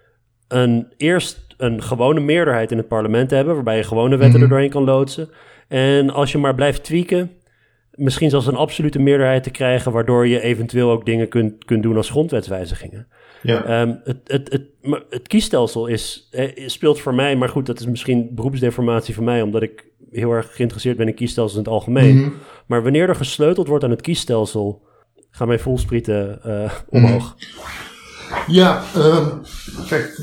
een, 0.49 0.93
eerst 0.97 1.55
een 1.57 1.83
gewone 1.83 2.21
meerderheid 2.21 2.71
in 2.71 2.77
het 2.77 2.89
parlement 2.89 3.29
te 3.29 3.35
hebben, 3.35 3.55
waarbij 3.55 3.77
je 3.77 3.83
gewone 3.83 4.17
wetten 4.17 4.43
er 4.43 4.49
doorheen 4.49 4.71
kan 4.71 4.85
loodsen. 4.85 5.29
En 5.73 6.11
als 6.11 6.33
je 6.33 6.39
maar 6.39 6.55
blijft 6.55 6.85
tweaken, 6.85 7.31
misschien 7.91 8.31
zelfs 8.31 8.47
een 8.47 8.57
absolute 8.57 8.99
meerderheid 8.99 9.43
te 9.43 9.51
krijgen, 9.51 9.93
waardoor 9.93 10.27
je 10.27 10.41
eventueel 10.41 10.91
ook 10.91 11.07
dingen 11.07 11.29
kunt, 11.29 11.65
kunt 11.65 11.83
doen 11.83 11.97
als 11.97 12.11
grondwetswijzigingen. 12.11 13.07
Ja. 13.43 13.81
Um, 13.81 14.01
het, 14.05 14.19
het, 14.27 14.53
het, 14.53 14.67
het, 15.11 15.29
kiesstelsel 15.29 15.87
is, 15.87 16.29
eh, 16.31 16.69
speelt 16.69 17.01
voor 17.01 17.15
mij, 17.15 17.37
maar 17.37 17.49
goed, 17.49 17.67
dat 17.67 17.81
is 17.81 17.87
misschien 17.87 18.35
beroepsdeformatie 18.35 19.15
voor 19.15 19.25
mij, 19.25 19.43
omdat 19.43 19.63
ik 19.63 19.85
heel 20.11 20.31
erg 20.31 20.55
geïnteresseerd 20.55 20.97
ben 20.97 21.09
in 21.09 21.15
kiesstelsels 21.15 21.59
in 21.59 21.65
het 21.65 21.73
algemeen. 21.73 22.17
Mhm. 22.17 22.31
Maar 22.67 22.83
wanneer 22.83 23.09
er 23.09 23.17
gesleuteld 23.17 23.69
wordt 23.69 23.85
aan 23.85 23.91
het 23.91 24.01
kiesstelsel, 24.01 24.83
gaan 25.31 25.47
mijn 25.47 25.61
voelsprieten 25.61 26.41
uh, 26.47 26.73
omhoog. 26.89 27.37
Ja, 28.47 28.83
um, 28.97 29.41
kijk, 29.89 30.21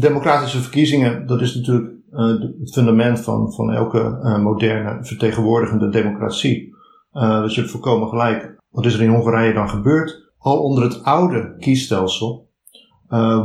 democratische 0.00 0.60
verkiezingen, 0.60 1.26
dat 1.26 1.40
is 1.40 1.54
natuurlijk 1.54 1.94
het 2.16 2.72
fundament 2.72 3.20
van, 3.20 3.52
van 3.52 3.72
elke 3.72 4.20
uh, 4.22 4.38
moderne 4.38 4.98
vertegenwoordigende 5.04 5.88
democratie. 5.88 6.74
Dus 7.12 7.54
je 7.54 7.60
hebt 7.60 7.72
volkomen 7.72 8.08
gelijk. 8.08 8.56
Wat 8.70 8.86
is 8.86 8.94
er 8.94 9.02
in 9.02 9.10
Hongarije 9.10 9.52
dan 9.52 9.68
gebeurd? 9.68 10.32
Al 10.38 10.62
onder 10.62 10.82
het 10.82 11.04
oude 11.04 11.56
kiesstelsel 11.58 12.48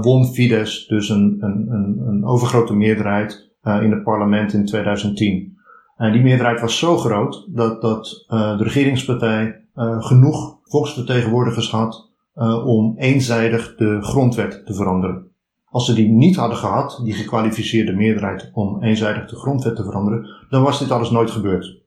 won 0.02 0.26
Fidesz 0.26 0.88
dus 0.88 1.10
een, 1.10 1.38
een, 1.40 1.68
een, 1.70 2.08
een 2.08 2.26
overgrote 2.26 2.74
meerderheid 2.74 3.52
in 3.64 3.92
het 3.92 4.04
parlement 4.04 4.54
in 4.54 4.66
2010. 4.66 5.58
En 5.96 6.12
die 6.12 6.22
meerderheid 6.22 6.62
was 6.62 6.78
zo 6.78 6.98
groot 6.98 7.48
dat, 7.50 7.82
dat 7.82 8.26
de 8.30 8.64
regeringspartij 8.64 9.66
genoeg 10.00 10.58
volksvertegenwoordigers 10.64 11.72
had 11.72 12.12
om 12.66 12.98
eenzijdig 12.98 13.76
de 13.76 13.98
grondwet 14.02 14.66
te 14.66 14.74
veranderen. 14.74 15.31
Als 15.72 15.86
ze 15.86 15.94
die 15.94 16.10
niet 16.10 16.36
hadden 16.36 16.58
gehad, 16.58 17.02
die 17.04 17.14
gekwalificeerde 17.14 17.92
meerderheid 17.94 18.52
om 18.54 18.84
eenzijdig 18.84 19.30
de 19.30 19.36
grondwet 19.36 19.76
te 19.76 19.84
veranderen, 19.84 20.46
dan 20.50 20.64
was 20.64 20.80
dit 20.80 20.92
alles 20.92 21.10
nooit 21.10 21.32
gebeurd. 21.32 21.84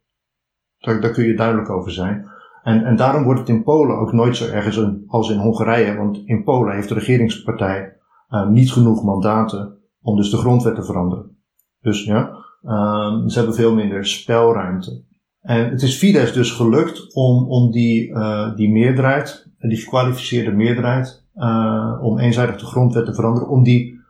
Daar, 0.78 1.00
daar 1.00 1.10
kun 1.10 1.24
je 1.24 1.34
duidelijk 1.34 1.70
over 1.70 1.92
zijn. 1.92 2.28
En, 2.62 2.84
en 2.84 2.96
daarom 2.96 3.24
wordt 3.24 3.40
het 3.40 3.48
in 3.48 3.62
Polen 3.62 3.98
ook 3.98 4.12
nooit 4.12 4.36
zo 4.36 4.46
erg 4.46 4.78
als 5.06 5.30
in 5.30 5.38
Hongarije, 5.38 5.96
want 5.96 6.22
in 6.24 6.44
Polen 6.44 6.74
heeft 6.74 6.88
de 6.88 6.94
regeringspartij 6.94 7.96
uh, 8.28 8.48
niet 8.48 8.72
genoeg 8.72 9.02
mandaten 9.02 9.78
om 10.02 10.16
dus 10.16 10.30
de 10.30 10.36
grondwet 10.36 10.74
te 10.74 10.84
veranderen. 10.84 11.36
Dus 11.80 12.04
ja, 12.04 12.30
uh, 12.62 13.26
ze 13.26 13.38
hebben 13.38 13.54
veel 13.54 13.74
minder 13.74 14.06
spelruimte. 14.06 15.04
En 15.40 15.70
het 15.70 15.82
is 15.82 15.96
Fidesz 15.96 16.32
dus 16.32 16.50
gelukt 16.50 17.14
om, 17.14 17.48
om 17.48 17.70
die, 17.70 18.08
uh, 18.08 18.56
die 18.56 18.70
meerderheid, 18.70 19.50
die 19.58 19.76
gekwalificeerde 19.76 20.52
meerderheid, 20.52 21.23
uh, 21.36 21.98
om 22.00 22.18
eenzijdig 22.18 22.56
de 22.56 22.66
grondwet 22.66 23.04
te 23.04 23.14
veranderen, 23.14 23.48
om 23.48 23.62
die 23.62 24.00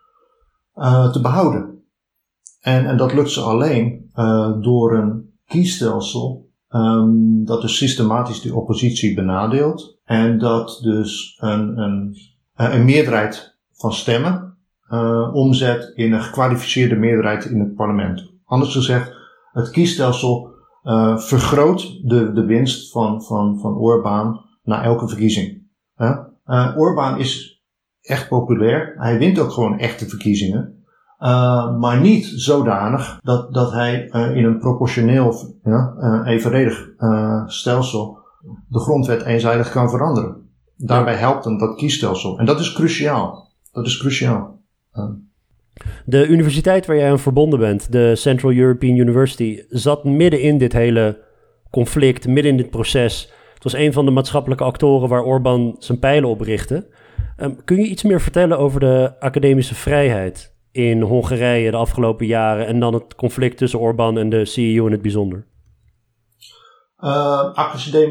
uh, 0.77 1.11
te 1.11 1.21
behouden. 1.21 1.83
En, 2.61 2.87
en 2.87 2.97
dat 2.97 3.13
lukt 3.13 3.31
ze 3.31 3.41
alleen 3.41 4.11
uh, 4.15 4.53
door 4.61 4.95
een 4.95 5.33
kiesstelsel 5.47 6.49
um, 6.71 7.45
dat 7.45 7.61
dus 7.61 7.77
systematisch 7.77 8.41
de 8.41 8.55
oppositie 8.55 9.15
benadeelt 9.15 9.99
en 10.05 10.39
dat 10.39 10.81
dus 10.83 11.37
een, 11.41 11.79
een, 11.79 12.17
een 12.55 12.85
meerderheid 12.85 13.57
van 13.73 13.93
stemmen 13.93 14.57
omzet 15.33 15.93
in 15.95 16.13
een 16.13 16.23
gekwalificeerde 16.23 16.95
meerderheid 16.97 17.45
in 17.45 17.61
het 17.61 17.75
parlement. 17.75 18.33
Anders 18.45 18.73
gezegd, 18.73 19.13
het 19.53 19.71
kiesstelsel 19.71 20.55
vergroot 21.17 22.09
de, 22.09 22.33
de 22.33 22.45
winst 22.45 22.93
van, 22.93 23.23
van, 23.23 23.59
van 23.59 23.77
Orbán 23.77 24.41
na 24.63 24.83
elke 24.83 25.09
verkiezing. 25.09 25.63
Uh, 26.47 26.77
Orbán 26.77 27.19
is 27.19 27.63
echt 28.01 28.29
populair. 28.29 28.95
Hij 28.97 29.19
wint 29.19 29.39
ook 29.39 29.51
gewoon 29.51 29.79
echte 29.79 30.09
verkiezingen. 30.09 30.85
Uh, 31.21 31.79
maar 31.79 32.01
niet 32.01 32.25
zodanig 32.27 33.19
dat, 33.23 33.55
dat 33.55 33.73
hij 33.73 34.09
uh, 34.11 34.37
in 34.37 34.45
een 34.45 34.59
proportioneel, 34.59 35.59
ja, 35.63 36.23
evenredig 36.27 36.89
stelsel 37.47 38.19
de 38.69 38.79
grondwet 38.79 39.23
eenzijdig 39.23 39.71
kan 39.71 39.91
veranderen. 39.91 40.49
Daarbij 40.77 41.15
helpt 41.15 41.45
hem 41.45 41.59
dat 41.59 41.77
kiesstelsel. 41.77 42.39
En 42.39 42.47
dat 42.47 42.61
is 42.61 42.73
cruciaal. 42.73 43.53
Dat 43.73 43.87
is 43.87 43.97
cruciaal. 43.99 44.63
De 46.05 46.27
universiteit 46.27 46.87
waar 46.87 46.97
jij 46.97 47.11
aan 47.11 47.19
verbonden 47.19 47.59
bent, 47.59 47.93
de 47.93 48.17
Central 48.17 48.53
European 48.53 48.97
University, 48.97 49.63
zat 49.69 50.05
midden 50.05 50.41
in 50.41 50.59
dit 50.59 50.73
hele 50.73 51.23
conflict, 51.71 52.27
midden 52.27 52.53
in 52.53 52.57
dit 52.57 52.71
proces. 52.71 53.33
Het 53.65 53.73
was 53.73 53.83
een 53.83 53.93
van 53.93 54.05
de 54.05 54.11
maatschappelijke 54.11 54.65
actoren 54.65 55.09
waar 55.09 55.23
Orbán 55.23 55.77
zijn 55.79 55.99
pijlen 55.99 56.29
op 56.29 56.41
richtte. 56.41 56.89
Ehm, 57.37 57.53
kun 57.65 57.77
je 57.77 57.89
iets 57.89 58.03
meer 58.03 58.21
vertellen 58.21 58.59
over 58.59 58.81
de 58.81 59.13
academische 59.19 59.75
vrijheid 59.75 60.57
in 60.71 61.01
Hongarije 61.01 61.71
de 61.71 61.77
afgelopen 61.77 62.27
jaren 62.27 62.67
en 62.67 62.81
dan 62.81 62.95
het 62.95 63.15
conflict 63.15 63.57
tussen 63.57 63.79
Orbán 63.79 64.19
en 64.19 64.29
de 64.29 64.45
CEO 64.45 64.87
in 64.87 64.93
het 64.93 65.03
bijzonder? 65.03 65.47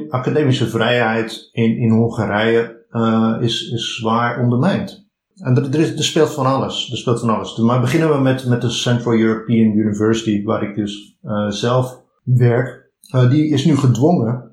academische 0.09 0.67
vrijheid 0.67 1.49
in, 1.51 1.77
in 1.77 1.89
Hongarije 1.89 2.85
is, 3.41 3.71
is 3.71 3.95
zwaar 3.95 4.41
ondermijnd. 4.41 5.07
En 5.35 5.55
er, 5.55 5.73
er, 5.73 5.79
is, 5.79 5.97
er, 5.97 6.03
speelt 6.03 6.33
van 6.33 6.45
alles. 6.45 6.91
Er 6.91 6.97
speelt 6.97 7.19
van 7.19 7.29
alles. 7.29 7.57
Maar 7.57 7.81
beginnen 7.81 8.09
we 8.09 8.17
met, 8.17 8.45
met 8.47 8.61
de 8.61 8.69
Central 8.69 9.13
European 9.13 9.77
University, 9.77 10.43
waar 10.43 10.63
ik 10.63 10.75
dus 10.75 11.17
zelf 11.47 12.01
werk. 12.23 12.91
die 13.29 13.49
is 13.49 13.65
nu 13.65 13.77
gedwongen 13.77 14.51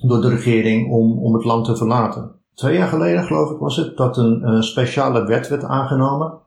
door 0.00 0.20
de 0.20 0.28
regering 0.28 0.90
om, 0.90 1.18
om 1.18 1.34
het 1.34 1.44
land 1.44 1.64
te 1.64 1.76
verlaten. 1.76 2.30
Twee 2.54 2.76
jaar 2.76 2.88
geleden, 2.88 3.24
geloof 3.24 3.50
ik, 3.50 3.58
was 3.58 3.76
het, 3.76 3.96
dat 3.96 4.16
een, 4.16 4.62
speciale 4.62 5.26
wet 5.26 5.48
werd 5.48 5.64
aangenomen. 5.64 6.38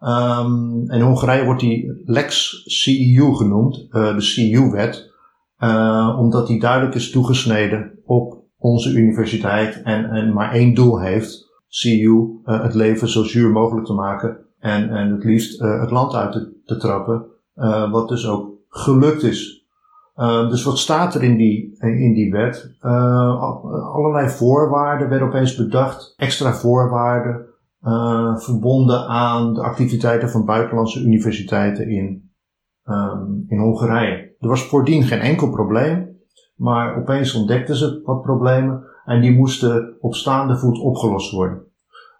Um, 0.00 0.90
in 0.90 1.00
Hongarije 1.00 1.44
wordt 1.44 1.60
die 1.60 2.02
Lex 2.04 2.62
CEU 2.64 3.34
genoemd, 3.34 3.86
uh, 3.90 4.14
de 4.14 4.20
CEU-wet, 4.20 5.12
uh, 5.58 6.16
omdat 6.18 6.46
die 6.46 6.60
duidelijk 6.60 6.94
is 6.94 7.10
toegesneden 7.10 7.98
op 8.04 8.44
onze 8.58 8.90
universiteit 8.90 9.82
en, 9.82 10.04
en 10.04 10.32
maar 10.32 10.52
één 10.52 10.74
doel 10.74 11.00
heeft, 11.00 11.46
CEU, 11.68 12.40
uh, 12.44 12.62
het 12.62 12.74
leven 12.74 13.08
zo 13.08 13.22
zuur 13.22 13.50
mogelijk 13.50 13.86
te 13.86 13.92
maken 13.92 14.38
en, 14.58 14.90
en 14.90 15.10
het 15.12 15.24
liefst 15.24 15.60
het 15.60 15.90
land 15.90 16.14
uit 16.14 16.32
te, 16.32 16.52
te 16.64 16.76
trappen, 16.76 17.24
wat 17.90 18.08
dus 18.08 18.26
ook 18.28 18.50
gelukt 18.68 19.22
is. 19.22 19.65
Uh, 20.16 20.48
dus 20.48 20.64
wat 20.64 20.78
staat 20.78 21.14
er 21.14 21.22
in 21.22 21.36
die, 21.36 21.76
in 21.80 22.14
die 22.14 22.32
wet? 22.32 22.76
Uh, 22.82 23.42
allerlei 23.94 24.28
voorwaarden 24.28 25.08
werden 25.08 25.28
opeens 25.28 25.56
bedacht, 25.56 26.14
extra 26.16 26.52
voorwaarden, 26.52 27.46
uh, 27.82 28.36
verbonden 28.36 29.06
aan 29.06 29.54
de 29.54 29.62
activiteiten 29.62 30.30
van 30.30 30.44
buitenlandse 30.44 31.02
universiteiten 31.02 31.88
in, 31.88 32.30
um, 32.84 33.44
in 33.48 33.58
Hongarije. 33.58 34.34
Er 34.38 34.48
was 34.48 34.66
voordien 34.66 35.02
geen 35.02 35.20
enkel 35.20 35.50
probleem, 35.50 36.16
maar 36.54 36.96
opeens 36.96 37.34
ontdekten 37.34 37.76
ze 37.76 38.00
wat 38.04 38.22
problemen 38.22 38.84
en 39.04 39.20
die 39.20 39.36
moesten 39.36 39.96
op 40.00 40.14
staande 40.14 40.56
voet 40.56 40.78
opgelost 40.78 41.32
worden. 41.32 41.66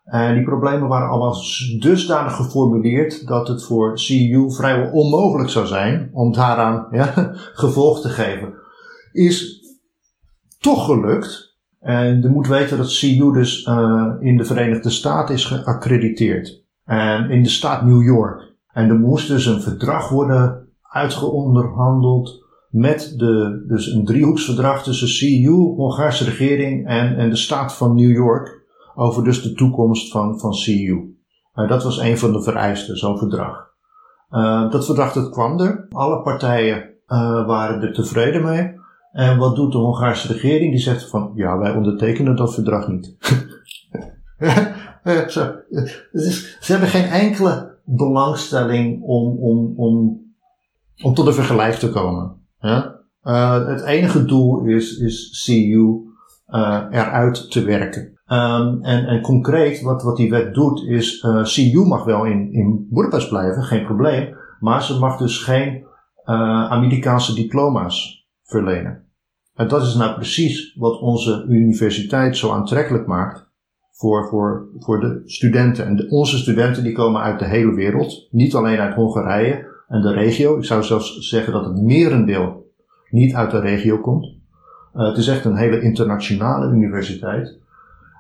En 0.07 0.35
die 0.35 0.45
problemen 0.45 0.89
waren 0.89 1.09
allemaal 1.09 1.37
dusdanig 1.81 2.37
geformuleerd 2.37 3.27
dat 3.27 3.49
het 3.49 3.65
voor 3.65 3.99
CEU 3.99 4.51
vrijwel 4.51 4.91
onmogelijk 4.91 5.51
zou 5.51 5.67
zijn 5.67 6.11
om 6.13 6.33
daaraan 6.33 6.87
ja, 6.91 7.13
gevolg 7.63 8.01
te 8.01 8.09
geven. 8.09 8.55
Is 9.13 9.65
toch 10.61 10.85
gelukt. 10.85 11.57
En 11.81 12.23
je 12.23 12.29
moet 12.29 12.47
weten 12.47 12.77
dat 12.77 12.91
CEU 12.91 13.33
dus 13.33 13.67
uh, 13.67 14.13
in 14.21 14.37
de 14.37 14.45
Verenigde 14.45 14.91
Staten 14.91 15.35
is 15.35 15.45
geaccrediteerd. 15.45 16.65
En 16.85 17.31
in 17.31 17.43
de 17.43 17.49
staat 17.49 17.85
New 17.85 18.03
York. 18.03 18.55
En 18.73 18.89
er 18.89 18.99
moest 18.99 19.29
dus 19.29 19.47
een 19.47 19.63
verdrag 19.63 20.09
worden 20.09 20.69
uitgeonderhandeld 20.83 22.45
met 22.71 23.15
de, 23.17 23.65
dus 23.69 23.87
een 23.87 24.05
driehoeksverdrag 24.05 24.83
tussen 24.83 25.09
CEU, 25.09 25.53
Hongaarse 25.53 26.25
regering 26.25 26.87
en, 26.87 27.17
en 27.17 27.31
de 27.31 27.37
staat 27.37 27.75
van 27.75 27.95
New 27.95 28.11
York 28.11 28.56
over 28.97 29.25
dus 29.25 29.43
de 29.43 29.53
toekomst 29.53 30.11
van, 30.11 30.39
van 30.39 30.51
CU. 30.51 31.15
Uh, 31.55 31.69
dat 31.69 31.83
was 31.83 31.99
een 31.99 32.19
van 32.19 32.33
de 32.33 32.43
vereisten, 32.43 32.97
zo'n 32.97 33.19
verdrag. 33.19 33.75
Uh, 34.31 34.71
dat 34.71 34.85
verdrag 34.85 35.13
dat 35.13 35.31
kwam 35.31 35.61
er. 35.61 35.87
Alle 35.91 36.23
partijen 36.23 36.79
uh, 37.09 37.47
waren 37.47 37.83
er 37.83 37.93
tevreden 37.93 38.45
mee. 38.45 38.75
En 39.13 39.39
wat 39.39 39.57
doet 39.57 39.73
de 39.73 39.79
Hongaarse 39.79 40.33
regering? 40.33 40.71
Die 40.71 40.81
zegt 40.81 41.09
van, 41.09 41.33
ja, 41.35 41.59
wij 41.59 41.75
ondertekenen 41.75 42.37
dat 42.37 42.55
verdrag 42.55 42.89
niet. 42.89 43.17
ze, 45.29 45.65
ze 46.61 46.73
hebben 46.73 46.89
geen 46.89 47.09
enkele 47.09 47.79
belangstelling 47.85 49.03
om, 49.03 49.39
om, 49.39 49.75
om, 49.77 50.21
om 51.03 51.15
tot 51.15 51.27
een 51.27 51.33
vergelijk 51.33 51.75
te 51.75 51.91
komen. 51.91 52.37
Ja? 52.59 52.95
het 53.67 53.83
enige 53.83 54.25
doel 54.25 54.65
is, 54.65 54.99
is 54.99 55.45
CU 55.45 55.97
eruit 56.91 57.51
te 57.51 57.65
werken. 57.65 58.16
Um, 58.33 58.83
en, 58.83 59.07
en 59.07 59.21
concreet, 59.21 59.81
wat, 59.81 60.03
wat 60.03 60.17
die 60.17 60.31
wet 60.31 60.55
doet, 60.55 60.83
is 60.83 61.23
uh, 61.23 61.43
CU 61.43 61.85
mag 61.87 62.05
wel 62.05 62.25
in, 62.25 62.53
in 62.53 62.87
Budapest 62.91 63.29
blijven, 63.29 63.63
geen 63.63 63.85
probleem. 63.85 64.37
Maar 64.61 64.83
ze 64.83 64.99
mag 64.99 65.17
dus 65.17 65.39
geen 65.39 65.75
uh, 66.25 66.71
Amerikaanse 66.71 67.35
diploma's 67.35 68.27
verlenen. 68.43 69.05
En 69.55 69.69
dat 69.69 69.83
is 69.83 69.95
nou 69.95 70.15
precies 70.15 70.75
wat 70.79 71.01
onze 71.01 71.45
universiteit 71.49 72.37
zo 72.37 72.53
aantrekkelijk 72.53 73.07
maakt 73.07 73.47
voor, 73.93 74.29
voor, 74.29 74.69
voor 74.79 75.01
de 75.01 75.23
studenten. 75.25 75.87
En 75.87 75.97
de, 75.97 76.07
onze 76.09 76.39
studenten 76.39 76.83
die 76.83 76.93
komen 76.93 77.21
uit 77.21 77.39
de 77.39 77.47
hele 77.47 77.75
wereld, 77.75 78.29
niet 78.31 78.55
alleen 78.55 78.79
uit 78.79 78.95
Hongarije 78.95 79.67
en 79.89 80.01
de 80.01 80.13
regio. 80.13 80.57
Ik 80.57 80.65
zou 80.65 80.83
zelfs 80.83 81.19
zeggen 81.19 81.53
dat 81.53 81.65
het 81.65 81.83
merendeel 81.83 82.73
niet 83.11 83.35
uit 83.35 83.51
de 83.51 83.61
regio 83.61 83.99
komt. 83.99 84.27
Uh, 84.95 85.09
het 85.09 85.17
is 85.17 85.29
echt 85.29 85.45
een 85.45 85.57
hele 85.57 85.81
internationale 85.81 86.73
universiteit. 86.73 87.59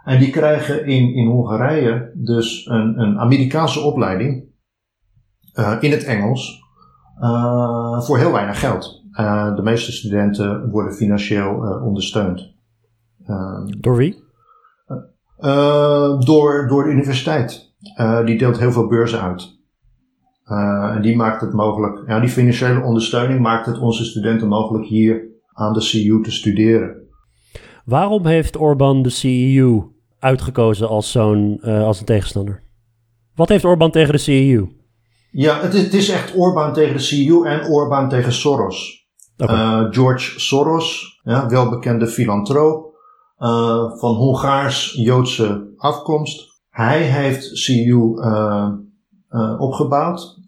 En 0.07 0.19
die 0.19 0.31
krijgen 0.31 0.87
in, 0.87 1.15
in 1.15 1.27
Hongarije 1.27 2.11
dus 2.15 2.67
een, 2.67 3.01
een 3.01 3.19
Amerikaanse 3.19 3.81
opleiding 3.81 4.45
uh, 5.55 5.77
in 5.81 5.91
het 5.91 6.05
Engels 6.05 6.63
uh, 7.21 8.01
voor 8.01 8.19
heel 8.19 8.33
weinig 8.33 8.61
geld. 8.61 9.05
Uh, 9.13 9.55
de 9.57 9.63
meeste 9.63 9.93
studenten 9.93 10.71
worden 10.71 10.93
financieel 10.93 11.81
ondersteund. 11.85 12.55
door 13.79 13.97
wie? 13.97 14.25
door, 16.19 16.67
door 16.69 16.85
de 16.85 16.91
universiteit. 16.91 17.75
die 18.25 18.39
deelt 18.39 18.59
heel 18.59 18.73
veel 18.73 18.87
beurzen 18.87 19.21
uit. 19.21 19.59
en 20.95 21.03
die 21.03 21.17
maakt 21.17 21.41
het 21.41 21.53
mogelijk, 21.53 22.09
ja, 22.09 22.21
die 22.21 22.29
financiële 22.29 22.83
ondersteuning 22.83 23.41
maakt 23.41 23.67
het 23.67 23.79
onze 23.79 24.05
studenten 24.05 24.49
mogelijk 24.49 24.87
hier 24.87 25.29
aan 25.53 25.73
de 25.73 25.81
CEU 25.81 26.23
te 26.23 26.31
studeren. 26.31 27.05
Waarom 27.85 28.27
heeft 28.27 28.57
Orbán 28.57 29.03
de 29.03 29.11
CEU 29.11 29.95
uitgekozen 30.19 30.89
als 30.89 31.11
zo'n 31.11 31.61
uh, 31.63 31.85
als 31.85 31.99
een 31.99 32.05
tegenstander. 32.05 32.63
Wat 33.35 33.49
heeft 33.49 33.65
Orbán 33.65 33.91
tegen 33.91 34.13
de 34.13 34.19
CEU? 34.19 34.69
Ja, 35.31 35.61
het 35.61 35.75
is, 35.75 35.83
het 35.83 35.95
is 35.95 36.09
echt 36.09 36.37
Orbán 36.37 36.73
tegen 36.73 36.97
de 36.97 37.03
CEU 37.03 37.45
en 37.45 37.67
Orbán 37.67 38.09
tegen 38.09 38.33
Soros. 38.33 39.07
Okay. 39.37 39.57
Uh, 39.57 39.81
eh, 39.81 39.93
George 39.93 40.41
Soros, 40.41 41.21
ja, 41.23 41.49
welbekende 41.49 42.07
filantroop 42.07 42.95
uh, 43.39 43.99
van 43.99 44.15
Hongaars-Joodse 44.15 45.73
afkomst. 45.77 46.55
Hij 46.71 47.03
heeft 47.03 47.57
CEU 47.57 48.15
opgebouwd. 49.59 50.39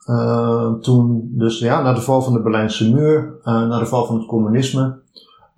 toen 0.81 1.29
dus 1.33 1.59
ja, 1.59 1.83
na 1.83 1.93
de 1.93 2.01
val 2.01 2.23
van 2.23 2.33
de 2.33 2.43
Berlijnse 2.43 2.91
muur, 2.91 3.41
na 3.45 3.79
de 3.79 3.87
val 3.87 4.07
van 4.07 4.17
het 4.17 4.27
communisme, 4.27 5.03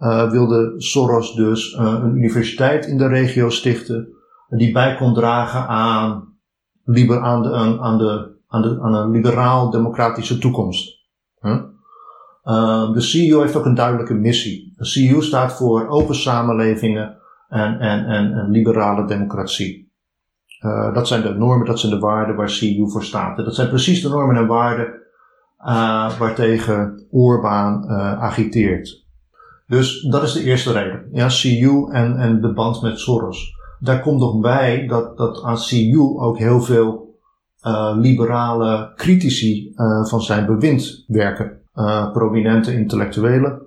uh, 0.00 0.30
wilde 0.30 0.74
Soros 0.76 1.34
dus 1.34 1.74
uh, 1.74 2.00
een 2.02 2.16
universiteit 2.16 2.86
in 2.86 2.98
de 2.98 3.06
regio 3.06 3.50
stichten 3.50 4.08
die 4.48 4.72
bij 4.72 4.96
kon 4.96 5.14
dragen 5.14 5.66
aan, 5.68 6.38
liber, 6.84 7.20
aan, 7.20 7.42
de, 7.42 7.52
aan, 7.80 7.98
de, 7.98 8.36
aan, 8.48 8.62
de, 8.62 8.78
aan 8.80 8.94
een 8.94 9.10
liberaal-democratische 9.10 10.38
toekomst. 10.38 10.98
Uh, 11.42 12.92
de 12.92 13.00
CEU 13.00 13.40
heeft 13.40 13.56
ook 13.56 13.64
een 13.64 13.74
duidelijke 13.74 14.14
missie. 14.14 14.72
De 14.76 14.84
CEU 14.84 15.22
staat 15.22 15.52
voor 15.52 15.88
open 15.88 16.14
samenlevingen 16.14 17.18
en, 17.48 17.78
en, 17.78 18.06
en, 18.06 18.32
en 18.32 18.50
liberale 18.50 19.06
democratie. 19.06 19.88
Dat 20.92 21.08
zijn 21.08 21.22
de 21.22 21.34
normen, 21.34 21.66
dat 21.66 21.80
zijn 21.80 21.92
de 21.92 21.98
waarden 21.98 22.36
waar 22.36 22.50
CEU 22.50 22.88
voor 22.88 23.04
staat. 23.04 23.36
Dat 23.36 23.54
zijn 23.54 23.68
precies 23.68 24.02
de 24.02 24.08
normen 24.08 24.36
en 24.36 24.46
waarden 24.46 25.02
waartegen 26.18 27.06
Orbán 27.10 27.88
agiteert. 28.18 29.08
Dus 29.70 30.00
dat 30.02 30.22
is 30.22 30.32
de 30.32 30.44
eerste 30.44 30.72
reden. 30.72 31.08
Ja, 31.12 31.26
CU 31.28 31.86
en, 31.90 32.16
en 32.16 32.40
de 32.40 32.52
band 32.52 32.82
met 32.82 32.98
Soros. 32.98 33.54
Daar 33.80 34.00
komt 34.00 34.20
nog 34.20 34.40
bij 34.40 34.86
dat, 34.86 35.16
dat 35.16 35.42
aan 35.42 35.56
CU 35.56 35.98
ook 35.98 36.38
heel 36.38 36.60
veel 36.60 37.18
uh, 37.66 37.92
liberale 37.96 38.92
critici 38.96 39.72
uh, 39.76 40.04
van 40.04 40.22
zijn 40.22 40.46
bewind 40.46 41.04
werken. 41.06 41.60
Uh, 41.74 42.12
prominente 42.12 42.74
intellectuelen, 42.74 43.62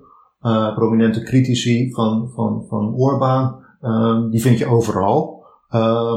prominente 0.74 1.22
critici 1.22 1.92
van, 1.92 2.30
van, 2.34 2.64
van 2.68 2.94
Orbán, 2.94 3.64
die 4.30 4.40
vind 4.40 4.58
je 4.58 4.66
overal. 4.66 5.44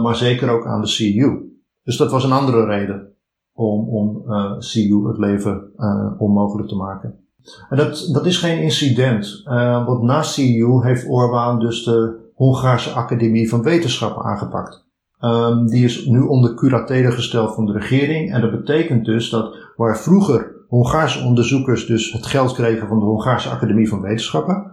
maar 0.01 0.15
zeker 0.15 0.49
ook 0.49 0.65
aan 0.65 0.81
de 0.81 0.87
CU. 0.87 1.59
Dus 1.83 1.97
dat 1.97 2.11
was 2.11 2.23
een 2.23 2.31
andere 2.31 2.65
reden 2.65 3.13
om, 3.53 3.87
om 3.89 4.23
CU 4.59 5.07
het 5.07 5.17
leven 5.17 5.71
onmogelijk 6.17 6.67
te 6.67 6.75
maken. 6.75 7.26
En 7.69 7.77
dat, 7.77 8.09
dat 8.11 8.25
is 8.25 8.37
geen 8.37 8.61
incident, 8.61 9.41
uh, 9.45 9.85
want 9.85 10.01
na 10.01 10.21
CEU 10.21 10.83
heeft 10.83 11.07
Orbán 11.07 11.59
dus 11.59 11.83
de 11.83 12.25
Hongaarse 12.35 12.91
Academie 12.91 13.49
van 13.49 13.63
Wetenschappen 13.63 14.23
aangepakt. 14.23 14.85
Um, 15.21 15.67
die 15.67 15.83
is 15.83 16.05
nu 16.05 16.19
onder 16.19 16.53
curatele 16.53 17.11
gesteld 17.11 17.55
van 17.55 17.65
de 17.65 17.71
regering 17.71 18.33
en 18.33 18.41
dat 18.41 18.51
betekent 18.51 19.05
dus 19.05 19.29
dat 19.29 19.55
waar 19.75 19.97
vroeger 19.97 20.55
Hongaarse 20.67 21.23
onderzoekers 21.23 21.85
dus 21.85 22.11
het 22.11 22.25
geld 22.25 22.53
kregen 22.53 22.87
van 22.87 22.99
de 22.99 23.05
Hongaarse 23.05 23.49
Academie 23.49 23.89
van 23.89 24.01
Wetenschappen, 24.01 24.71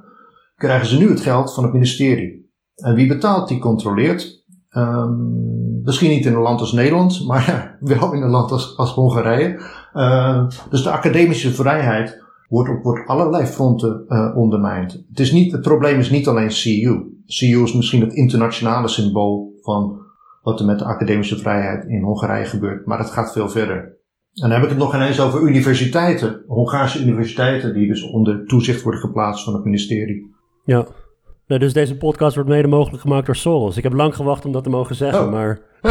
krijgen 0.56 0.86
ze 0.86 0.98
nu 0.98 1.08
het 1.08 1.20
geld 1.20 1.54
van 1.54 1.64
het 1.64 1.72
ministerie. 1.72 2.52
En 2.74 2.94
wie 2.94 3.06
betaalt, 3.06 3.48
die 3.48 3.58
controleert. 3.58 4.44
Um, 4.70 5.80
misschien 5.82 6.10
niet 6.10 6.26
in 6.26 6.34
een 6.34 6.40
land 6.40 6.60
als 6.60 6.72
Nederland, 6.72 7.20
maar 7.26 7.76
wel 7.80 8.12
in 8.12 8.22
een 8.22 8.30
land 8.30 8.76
als, 8.76 8.92
Hongarije. 8.94 9.60
Uh, 9.94 10.48
dus 10.70 10.82
de 10.82 10.90
academische 10.90 11.50
vrijheid 11.50 12.23
wordt 12.48 12.70
op 12.70 12.82
wordt 12.82 13.08
allerlei 13.08 13.46
fronten 13.46 14.04
uh, 14.08 14.36
ondermijnd. 14.36 14.92
Het, 15.08 15.20
is 15.20 15.32
niet, 15.32 15.52
het 15.52 15.60
probleem 15.60 15.98
is 15.98 16.10
niet 16.10 16.28
alleen 16.28 16.48
CU. 16.48 17.12
CU 17.26 17.62
is 17.62 17.74
misschien 17.74 18.00
het 18.00 18.12
internationale 18.12 18.88
symbool 18.88 19.52
van 19.60 20.02
wat 20.42 20.60
er 20.60 20.66
met 20.66 20.78
de 20.78 20.84
academische 20.84 21.38
vrijheid 21.38 21.84
in 21.84 22.02
Hongarije 22.02 22.44
gebeurt, 22.44 22.86
maar 22.86 22.98
het 22.98 23.10
gaat 23.10 23.32
veel 23.32 23.48
verder. 23.48 23.76
En 24.34 24.48
dan 24.48 24.50
heb 24.50 24.62
ik 24.62 24.68
het 24.68 24.78
nog 24.78 24.94
ineens 24.94 25.20
over 25.20 25.42
universiteiten, 25.42 26.44
Hongaarse 26.46 27.02
universiteiten, 27.02 27.74
die 27.74 27.88
dus 27.88 28.10
onder 28.10 28.46
toezicht 28.46 28.82
worden 28.82 29.00
geplaatst 29.00 29.44
van 29.44 29.54
het 29.54 29.64
ministerie. 29.64 30.34
Ja, 30.64 30.86
nou, 31.54 31.66
dus 31.66 31.82
deze 31.82 31.96
podcast 31.96 32.34
wordt 32.34 32.50
mede 32.50 32.68
mogelijk 32.68 33.02
gemaakt 33.02 33.26
door 33.26 33.36
Soros. 33.36 33.76
Ik 33.76 33.82
heb 33.82 33.92
lang 33.92 34.14
gewacht 34.14 34.44
om 34.44 34.52
dat 34.52 34.62
te 34.64 34.70
mogen 34.70 34.94
zeggen, 34.94 35.24
oh. 35.24 35.30
maar... 35.30 35.60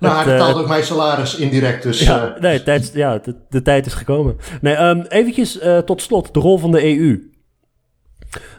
nou, 0.00 0.14
hij 0.14 0.24
betaalt 0.24 0.54
uh, 0.54 0.60
ook 0.60 0.68
mijn 0.68 0.82
salaris 0.82 1.36
indirect, 1.36 1.82
dus... 1.82 2.00
Ja, 2.00 2.34
uh, 2.34 2.40
nee, 2.40 2.62
tijd, 2.62 2.90
ja 2.94 3.18
de, 3.18 3.34
de, 3.48 3.62
tijd 3.62 3.86
is 3.86 3.94
gekomen. 3.94 4.36
Nee, 4.60 4.76
um, 4.76 5.00
eventjes 5.00 5.62
uh, 5.62 5.78
tot 5.78 6.02
slot, 6.02 6.34
de 6.34 6.40
rol 6.40 6.58
van 6.58 6.70
de 6.70 6.98
EU. 6.98 7.30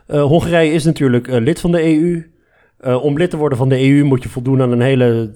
Hongarije 0.08 0.72
is 0.72 0.84
natuurlijk 0.84 1.28
lid 1.28 1.60
van 1.60 1.72
de 1.72 1.84
EU. 1.84 2.32
om 3.02 3.18
lid 3.18 3.30
te 3.30 3.38
worden 3.38 3.58
van 3.58 3.70
de 3.70 3.90
EU 3.90 4.04
moet 4.04 4.24
je 4.24 4.30
voldoen 4.30 4.62
aan 4.62 4.72
een 4.72 4.82
hele, 4.82 5.32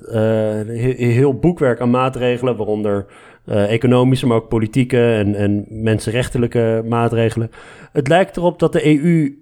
heel 0.98 1.34
boekwerk 1.34 1.80
aan 1.80 1.90
maatregelen, 1.90 2.56
waaronder 2.56 3.06
economische, 3.46 4.28
maar 4.28 4.38
ook 4.38 4.50
politieke 4.50 5.14
en, 5.14 5.36
en 5.36 5.66
mensenrechtelijke 5.70 6.84
maatregelen. 6.88 7.52
Het 7.92 8.08
lijkt 8.08 8.38
erop 8.38 8.60
dat 8.60 8.74
de 8.74 8.86
EU 8.86 9.41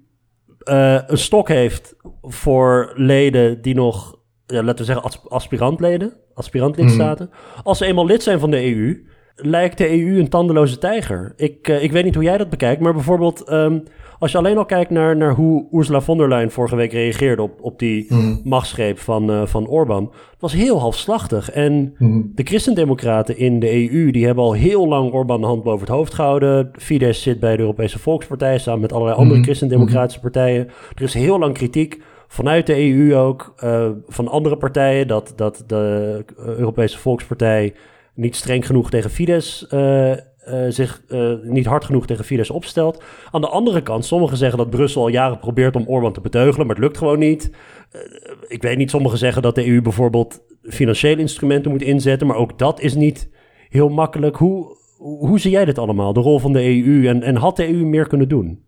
uh, 0.63 0.99
een 1.07 1.17
stok 1.17 1.47
heeft 1.47 1.95
voor 2.21 2.91
leden 2.95 3.61
die 3.61 3.75
nog, 3.75 4.15
ja, 4.45 4.63
laten 4.63 4.85
we 4.85 4.93
zeggen, 4.93 5.29
aspirantleden, 5.29 6.13
aspirantlidstaten. 6.33 7.29
Mm. 7.31 7.61
Als 7.63 7.77
ze 7.77 7.85
eenmaal 7.85 8.05
lid 8.05 8.23
zijn 8.23 8.39
van 8.39 8.51
de 8.51 8.75
EU, 8.75 9.07
lijkt 9.35 9.77
de 9.77 9.89
EU 9.89 10.19
een 10.19 10.29
tandeloze 10.29 10.77
tijger. 10.77 11.33
Ik, 11.35 11.67
uh, 11.67 11.83
ik 11.83 11.91
weet 11.91 12.03
niet 12.03 12.15
hoe 12.15 12.23
jij 12.23 12.37
dat 12.37 12.49
bekijkt, 12.49 12.81
maar 12.81 12.93
bijvoorbeeld 12.93 13.51
um, 13.51 13.83
als 14.19 14.31
je 14.31 14.37
alleen 14.37 14.57
al 14.57 14.65
kijkt 14.65 14.89
naar, 14.89 15.17
naar 15.17 15.33
hoe 15.33 15.67
Ursula 15.71 16.01
von 16.01 16.17
der 16.17 16.27
Leyen 16.27 16.51
vorige 16.51 16.75
week 16.75 16.91
reageerde 16.91 17.41
op, 17.41 17.61
op 17.61 17.79
die 17.79 18.05
mm. 18.09 18.41
machtsgreep 18.43 18.99
van, 18.99 19.31
uh, 19.31 19.45
van 19.45 19.67
Orbán. 19.67 20.03
Het 20.31 20.41
was 20.41 20.53
heel 20.53 20.79
halfslachtig. 20.79 21.51
En 21.51 21.95
mm. 21.97 22.31
de 22.35 22.43
christendemocraten 22.43 23.37
in 23.37 23.59
de 23.59 23.91
EU, 23.91 24.11
die 24.11 24.25
hebben 24.25 24.43
al 24.43 24.53
heel 24.53 24.87
lang 24.87 25.13
Orbán 25.13 25.41
de 25.41 25.47
hand 25.47 25.63
boven 25.63 25.79
het 25.87 25.95
hoofd 25.95 26.13
gehouden. 26.13 26.71
Fidesz 26.73 27.21
zit 27.21 27.39
bij 27.39 27.55
de 27.55 27.61
Europese 27.61 27.99
Volkspartij 27.99 28.57
samen 28.57 28.81
met 28.81 28.93
allerlei 28.93 29.17
andere 29.17 29.43
christendemocratische 29.43 30.21
partijen. 30.21 30.67
Er 30.95 31.03
is 31.03 31.13
heel 31.13 31.39
lang 31.39 31.53
kritiek 31.53 32.01
vanuit 32.27 32.67
de 32.67 32.93
EU 32.93 33.15
ook, 33.15 33.53
uh, 33.63 33.89
van 34.07 34.27
andere 34.27 34.57
partijen, 34.57 35.07
dat, 35.07 35.33
dat 35.35 35.63
de 35.67 36.25
Europese 36.37 36.97
Volkspartij 36.97 37.73
niet 38.13 38.35
streng 38.35 38.65
genoeg 38.65 38.89
tegen 38.89 39.09
Fidesz 39.09 39.65
uh, 39.73 40.13
uh, 40.49 40.71
zich 40.71 41.01
uh, 41.07 41.33
niet 41.43 41.65
hard 41.65 41.85
genoeg 41.85 42.05
tegen 42.05 42.25
Fidesz 42.25 42.49
opstelt. 42.49 43.03
Aan 43.31 43.41
de 43.41 43.49
andere 43.49 43.81
kant, 43.81 44.05
sommigen 44.05 44.37
zeggen 44.37 44.57
dat 44.57 44.69
Brussel 44.69 45.01
al 45.01 45.07
jaren 45.07 45.39
probeert 45.39 45.75
om 45.75 45.87
Orbán 45.87 46.13
te 46.13 46.21
beteugelen, 46.21 46.67
maar 46.67 46.75
het 46.75 46.83
lukt 46.83 46.97
gewoon 46.97 47.19
niet. 47.19 47.51
Uh, 47.95 48.01
ik 48.47 48.61
weet 48.61 48.77
niet, 48.77 48.89
sommigen 48.89 49.17
zeggen 49.17 49.41
dat 49.41 49.55
de 49.55 49.67
EU 49.67 49.81
bijvoorbeeld 49.81 50.41
financiële 50.61 51.21
instrumenten 51.21 51.71
moet 51.71 51.81
inzetten, 51.81 52.27
maar 52.27 52.35
ook 52.35 52.57
dat 52.57 52.79
is 52.79 52.95
niet 52.95 53.29
heel 53.69 53.89
makkelijk. 53.89 54.35
Hoe, 54.35 54.77
hoe 54.97 55.39
zie 55.39 55.51
jij 55.51 55.65
dit 55.65 55.77
allemaal, 55.77 56.13
de 56.13 56.19
rol 56.19 56.39
van 56.39 56.53
de 56.53 56.83
EU 56.83 57.07
en, 57.07 57.23
en 57.23 57.35
had 57.35 57.55
de 57.55 57.73
EU 57.73 57.85
meer 57.85 58.07
kunnen 58.07 58.29
doen? 58.29 58.67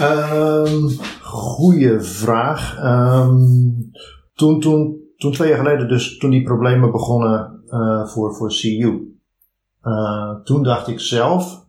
Um, 0.00 0.88
goeie 1.22 2.00
vraag. 2.00 2.78
Um, 2.84 3.90
toen, 4.34 4.60
toen, 4.60 4.96
toen 5.16 5.32
twee 5.32 5.48
jaar 5.48 5.58
geleden, 5.58 5.88
dus 5.88 6.18
toen 6.18 6.30
die 6.30 6.42
problemen 6.42 6.90
begonnen 6.90 7.62
voor, 8.04 8.34
voor 8.34 8.48
CU, 8.48 9.17
uh, 9.82 10.34
toen 10.44 10.62
dacht 10.62 10.88
ik 10.88 11.00
zelf, 11.00 11.66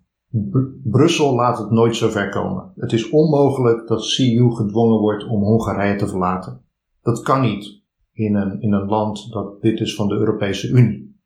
Brussel 0.84 1.36
laat 1.36 1.57
het 1.57 1.72
nooit 1.72 1.95
zo 1.95 2.10
ver 2.10 2.30
komen. 2.30 2.72
Het 2.76 2.93
is 2.93 3.10
onmogelijk 3.10 3.88
dat 3.88 4.14
CU 4.16 4.51
gedwongen 4.51 4.99
wordt 4.99 5.28
om 5.28 5.43
Hongarije 5.43 5.95
te 5.95 6.07
verlaten. 6.07 6.62
Dat 7.01 7.22
kan 7.22 7.41
niet 7.41 7.82
in 8.14 8.36
een, 8.36 8.62
in 8.62 8.74
een 8.74 8.88
land 8.88 9.32
dat 9.32 9.57
lid 9.62 9.80
is 9.80 9.95
van 9.95 10.07
de 10.07 10.16
Europese 10.16 10.70
Unie. 10.70 11.18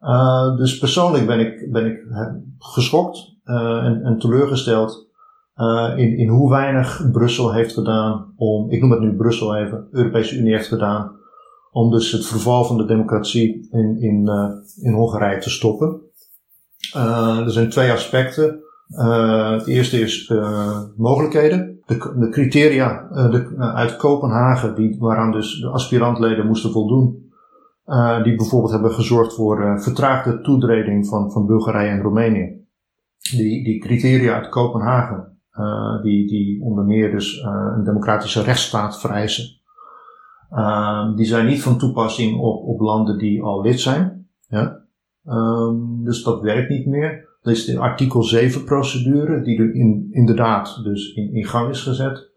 Uh, 0.00 0.56
dus 0.56 0.78
persoonlijk 0.78 1.26
ben 1.26 1.40
ik, 1.40 1.72
ben 1.72 1.86
ik 1.86 2.06
geschokt 2.58 3.36
uh, 3.44 3.84
en, 3.84 4.02
en 4.02 4.18
teleurgesteld 4.18 5.08
in, 5.96 6.16
in 6.16 6.28
hoe 6.28 6.50
weinig 6.50 7.10
Brussel 7.12 7.52
heeft 7.52 7.72
gedaan 7.72 8.32
om, 8.36 8.70
ik 8.70 8.80
noem 8.80 8.90
het 8.90 9.00
nu 9.00 9.16
Brussel 9.16 9.56
even, 9.56 9.88
Europese 9.90 10.36
Unie 10.36 10.52
heeft 10.52 10.68
gedaan 10.68 11.16
om 11.76 11.90
dus 11.90 12.12
het 12.12 12.26
verval 12.26 12.64
van 12.64 12.76
de 12.76 12.84
democratie 12.84 13.68
in, 13.70 14.00
in, 14.00 14.26
uh, 14.26 14.50
in 14.82 14.92
Hongarije 14.92 15.40
te 15.40 15.50
stoppen. 15.50 16.00
Uh, 16.96 17.38
er 17.38 17.50
zijn 17.50 17.70
twee 17.70 17.92
aspecten. 17.92 18.60
Uh, 18.88 19.50
het 19.50 19.66
eerste 19.66 20.00
is 20.00 20.32
mogelijkheden. 20.96 21.80
De, 21.86 22.14
de 22.18 22.28
criteria 22.28 23.08
de, 23.08 23.56
uit 23.56 23.96
Kopenhagen, 23.96 24.74
die, 24.74 24.96
waaraan 24.98 25.32
dus 25.32 25.60
de 25.60 25.68
aspirantleden 25.68 26.46
moesten 26.46 26.70
voldoen, 26.70 27.32
die 28.22 28.36
bijvoorbeeld 28.36 28.72
hebben 28.72 28.92
gezorgd 28.92 29.34
voor 29.34 29.80
vertraagde 29.80 30.40
toetreding 30.40 31.06
van, 31.06 31.30
van 31.30 31.46
Bulgarije 31.46 31.90
en 31.90 32.02
Roemenië. 32.02 32.66
Die, 33.30 33.64
die 33.64 33.80
criteria 33.80 34.34
uit 34.34 34.48
Kopenhagen, 34.48 35.38
die, 36.02 36.26
die 36.26 36.62
onder 36.62 36.84
meer 36.84 37.10
dus 37.10 37.42
een 37.42 37.84
democratische 37.84 38.42
rechtsstaat 38.42 39.00
vereisen, 39.00 39.55
Um, 40.52 41.16
die 41.16 41.26
zijn 41.26 41.46
niet 41.46 41.62
van 41.62 41.78
toepassing 41.78 42.38
op, 42.38 42.62
op 42.66 42.80
landen 42.80 43.18
die 43.18 43.42
al 43.42 43.60
lid 43.60 43.80
zijn. 43.80 44.26
Ja? 44.48 44.80
Um, 45.28 46.04
dus 46.04 46.22
dat 46.22 46.40
werkt 46.40 46.68
niet 46.68 46.86
meer. 46.86 47.28
Dat 47.42 47.54
is 47.54 47.64
de 47.64 47.78
artikel 47.78 48.22
7 48.22 48.64
procedure, 48.64 49.42
die 49.42 49.58
er 49.58 49.74
in, 49.74 50.08
inderdaad 50.10 50.80
dus 50.82 51.14
in, 51.14 51.34
in 51.34 51.44
gang 51.44 51.70
is 51.70 51.82
gezet. 51.82 52.28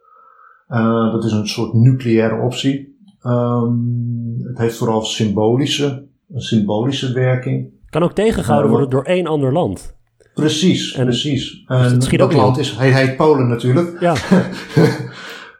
Uh, 0.70 1.12
dat 1.12 1.24
is 1.24 1.32
een 1.32 1.48
soort 1.48 1.74
nucleaire 1.74 2.42
optie. 2.42 2.98
Um, 3.24 4.36
het 4.44 4.58
heeft 4.58 4.78
vooral 4.78 5.02
symbolische, 5.02 6.08
een 6.34 6.42
symbolische 6.42 7.14
werking. 7.14 7.70
Kan 7.90 8.04
ook 8.04 8.14
tegengehouden 8.14 8.72
uh, 8.72 8.78
worden 8.78 8.96
door 8.96 9.04
één 9.04 9.28
ander 9.28 9.54
land. 9.54 9.98
Precies, 10.34 10.94
en, 10.94 11.04
precies. 11.04 11.64
Dus 11.68 12.08
en 12.08 12.18
dat 12.18 12.34
land 12.34 12.58
is, 12.58 12.78
hij 12.78 12.92
heet 12.92 13.16
Polen 13.16 13.48
natuurlijk. 13.48 14.00
Ja. 14.00 14.16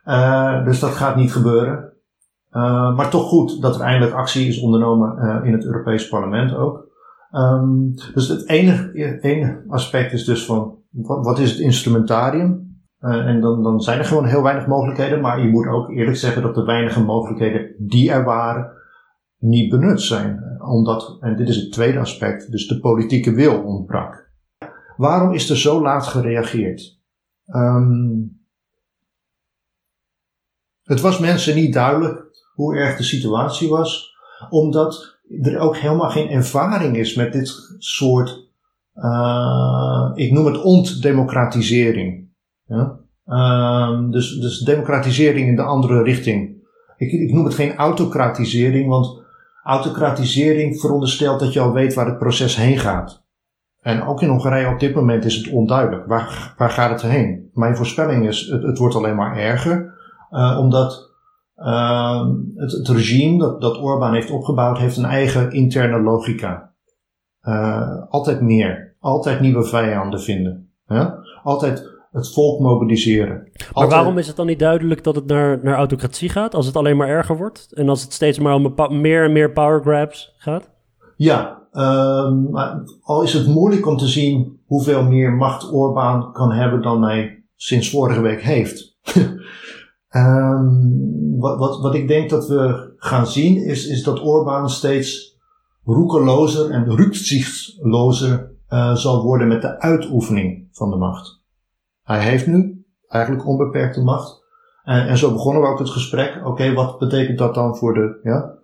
uh, 0.06 0.66
dus 0.68 0.80
dat 0.80 0.92
gaat 0.92 1.16
niet 1.16 1.32
gebeuren. 1.32 1.89
Uh, 2.52 2.96
maar 2.96 3.10
toch 3.10 3.28
goed 3.28 3.62
dat 3.62 3.76
er 3.76 3.82
eindelijk 3.82 4.14
actie 4.14 4.48
is 4.48 4.62
ondernomen 4.62 5.18
uh, 5.18 5.46
in 5.46 5.54
het 5.54 5.66
Europees 5.66 6.08
Parlement 6.08 6.56
ook. 6.56 6.88
Um, 7.32 7.94
dus 8.14 8.28
het 8.28 8.48
enige, 8.48 9.64
aspect 9.68 10.12
is 10.12 10.26
dus 10.26 10.46
van 10.46 10.78
wat, 10.92 11.40
is 11.40 11.52
het 11.52 11.60
instrumentarium? 11.60 12.82
Uh, 13.00 13.28
en 13.28 13.42
dan, 13.42 13.64
dan 13.64 13.82
zijn 13.82 14.00
er 14.00 14.06
gewoon 14.06 14.26
heel 14.26 14.44
weinig 14.44 14.68
mogelijkheden, 14.68 15.22
maar 15.22 15.42
je 15.42 15.50
moet 15.50 15.68
ook 15.68 15.90
eerlijk 15.90 16.18
zeggen 16.18 16.42
dat 16.42 16.56
de 16.56 16.64
weinige 16.64 17.04
mogelijkheden 17.04 17.76
die 17.78 18.12
er 18.12 18.24
waren 18.24 18.72
niet 19.38 19.70
benut 19.70 20.02
zijn. 20.02 20.58
Omdat, 20.62 21.18
en 21.20 21.36
dit 21.36 21.48
is 21.48 21.56
het 21.56 21.72
tweede 21.72 22.00
aspect, 22.00 22.52
dus 22.52 22.68
de 22.68 22.80
politieke 22.80 23.34
wil 23.34 23.64
ontbrak. 23.64 24.32
Waarom 24.98 25.34
is 25.34 25.50
er 25.50 25.58
zo 25.58 25.82
laat 25.82 26.08
gereageerd? 26.08 27.00
Um, 27.46 28.38
het 30.84 31.02
was 31.02 31.20
mensen 31.20 31.56
niet 31.56 31.74
duidelijk 31.74 32.29
hoe 32.60 32.76
erg 32.76 32.98
de 32.98 33.04
situatie 33.04 33.70
was, 33.70 34.16
omdat 34.50 35.20
er 35.42 35.60
ook 35.60 35.78
helemaal 35.78 36.10
geen 36.10 36.30
ervaring 36.30 36.98
is 36.98 37.16
met 37.16 37.34
dit 37.34 37.76
soort, 37.78 38.48
uh, 38.96 40.12
ik 40.14 40.32
noem 40.32 40.46
het 40.46 40.62
ontdemocratisering. 40.62 42.28
Ja? 42.66 43.00
Uh, 43.28 44.12
dus, 44.12 44.40
dus 44.40 44.60
democratisering 44.60 45.48
in 45.48 45.56
de 45.56 45.62
andere 45.62 46.04
richting. 46.04 46.58
Ik, 46.98 47.12
ik 47.12 47.34
noem 47.34 47.46
het 47.46 47.54
geen 47.54 47.76
autocratisering, 47.76 48.90
want 48.90 49.22
autocratisering 49.64 50.80
veronderstelt 50.80 51.40
dat 51.40 51.54
je 51.54 51.60
al 51.60 51.74
weet 51.74 51.94
waar 51.94 52.08
het 52.08 52.18
proces 52.18 52.56
heen 52.56 52.78
gaat. 52.78 53.24
En 53.82 54.04
ook 54.04 54.22
in 54.22 54.30
Hongarije 54.30 54.74
op 54.74 54.80
dit 54.80 54.96
moment 54.96 55.26
is 55.26 55.36
het 55.36 55.50
onduidelijk. 55.50 56.08
Waar, 56.08 56.54
waar 56.58 56.70
gaat 56.70 57.02
het 57.02 57.12
heen? 57.12 57.50
Mijn 57.54 57.76
voorspelling 57.76 58.28
is, 58.28 58.48
het, 58.48 58.64
het 58.64 58.78
wordt 58.78 58.96
alleen 58.96 59.16
maar 59.16 59.38
erger. 59.38 59.98
Uh, 60.32 60.58
omdat 60.60 61.09
uh, 61.60 62.28
het, 62.56 62.72
het, 62.72 62.88
regime 62.88 63.38
dat, 63.38 63.62
dat 63.62 63.78
Orbán 63.78 64.14
heeft 64.14 64.32
opgebouwd, 64.32 64.78
heeft 64.78 64.98
een 64.98 65.06
eigen 65.06 65.52
interne 65.52 66.02
logica. 66.02 66.74
Uh, 67.44 68.04
altijd 68.10 68.42
meer. 68.42 68.96
Altijd 69.00 69.40
nieuwe 69.40 69.64
vijanden 69.64 70.22
vinden. 70.22 70.72
Altijd 71.44 71.98
het 72.12 72.34
volk 72.34 72.60
mobiliseren. 72.60 73.52
Maar 73.74 73.88
waarom 73.88 74.18
is 74.18 74.28
het 74.28 74.36
dan 74.36 74.46
niet 74.46 74.60
duidelijk 74.60 75.04
dat 75.04 75.16
het 75.16 75.26
naar, 75.26 75.60
naar 75.64 75.76
autocratie 75.76 76.30
gaat? 76.30 76.56
Als 76.56 76.66
het 76.66 76.76
alleen 76.76 76.98
maar 76.98 77.08
erger 77.08 77.38
wordt? 77.38 77.72
En 77.74 77.90
als 77.90 78.02
het 78.02 78.14
steeds 78.14 78.40
maar 78.40 78.54
om 78.54 79.02
meer 79.02 79.24
en 79.24 79.32
meer 79.32 79.52
power 79.52 79.82
grabs 79.82 80.34
gaat? 80.38 80.70
Ja, 81.16 81.62
maar 82.52 82.84
al 83.02 83.24
is 83.24 83.34
het 83.34 83.48
moeilijk 83.48 83.88
om 83.88 83.98
te 83.98 84.08
zien 84.08 84.60
hoeveel 84.66 85.04
meer 85.04 85.32
macht 85.32 85.72
Orbán 85.72 86.32
kan 86.32 86.52
hebben 86.52 86.82
dan 86.82 87.04
hij 87.04 87.44
sinds 87.56 87.90
vorige 87.90 88.22
week 88.22 88.42
heeft. 88.42 88.98
Um, 90.16 91.38
wat, 91.38 91.58
wat, 91.60 91.82
wat 91.82 91.96
ik 91.96 92.08
denk 92.08 92.30
dat 92.30 92.48
we 92.48 92.94
gaan 92.98 93.28
zien 93.28 93.58
is, 93.66 93.88
is 93.88 94.04
dat 94.04 94.22
Orbán 94.22 94.70
steeds 94.70 95.38
roekelozer 95.84 96.72
en 96.72 96.96
rückzichtslozer 96.96 98.52
zal 98.94 99.24
worden 99.24 99.48
met 99.48 99.62
de 99.62 99.80
uitoefening 99.80 100.68
van 100.72 100.90
de 100.90 100.96
macht. 100.96 101.42
Hij 102.04 102.20
heeft 102.20 102.48
nu 102.48 102.86
eigenlijk 103.08 103.48
onbeperkte 103.48 104.02
macht. 104.02 104.44
En, 104.84 105.08
en 105.08 105.18
zo 105.18 105.32
begonnen 105.32 105.62
we 105.62 105.68
ook 105.68 105.80
het 105.80 105.90
gesprek. 105.90 106.46
Oké, 106.46 106.74
wat 106.74 106.98
betekent 106.98 107.38
dat 107.38 107.56
dan 107.56 107.78
voor, 107.78 107.94
de, 107.94 108.20
ja, 108.24 108.58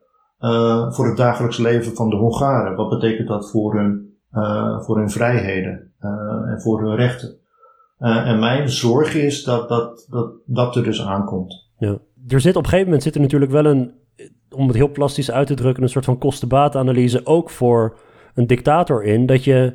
voor 0.92 1.08
het 1.08 1.18
dagelijks 1.18 1.58
leven 1.58 1.96
van 1.96 2.10
de 2.10 2.16
Hongaren? 2.16 2.76
Wat 2.76 2.90
betekent 2.90 3.28
dat 3.28 3.50
voor 3.50 3.76
hun, 3.76 4.18
voor 4.84 4.98
hun 4.98 5.10
vrijheden 5.10 5.94
en 6.46 6.62
voor 6.62 6.82
hun 6.82 6.96
rechten? 6.96 7.38
En 7.98 8.40
mijn 8.40 8.70
zorg 8.70 9.16
is 9.16 9.44
dat 9.44 9.70
dat, 9.70 10.06
dat 10.10 10.34
dat 10.46 10.76
er 10.76 10.84
dus 10.84 11.02
aankomt. 11.02 11.68
Ja. 11.78 12.00
Er 12.28 12.42
zit 12.42 12.56
op 12.56 12.64
een 12.64 12.70
gegeven 12.70 12.86
moment 12.86 13.04
zit 13.04 13.16
er 13.16 13.22
natuurlijk 13.22 13.52
wel 13.52 13.66
een 13.66 13.94
om 14.56 14.68
het 14.68 14.76
heel 14.76 14.92
plastisch 14.92 15.32
uit 15.32 15.48
te 15.48 15.54
drukken, 15.54 15.84
een 15.84 15.90
soort 15.90 16.06
van 16.06 16.18
kostenbaatanalyse 16.18 17.26
ook 17.26 17.50
voor 17.50 17.98
een 18.34 18.48
dictator 18.48 19.04
in. 19.04 19.26
Dat 19.26 19.44
je 19.44 19.74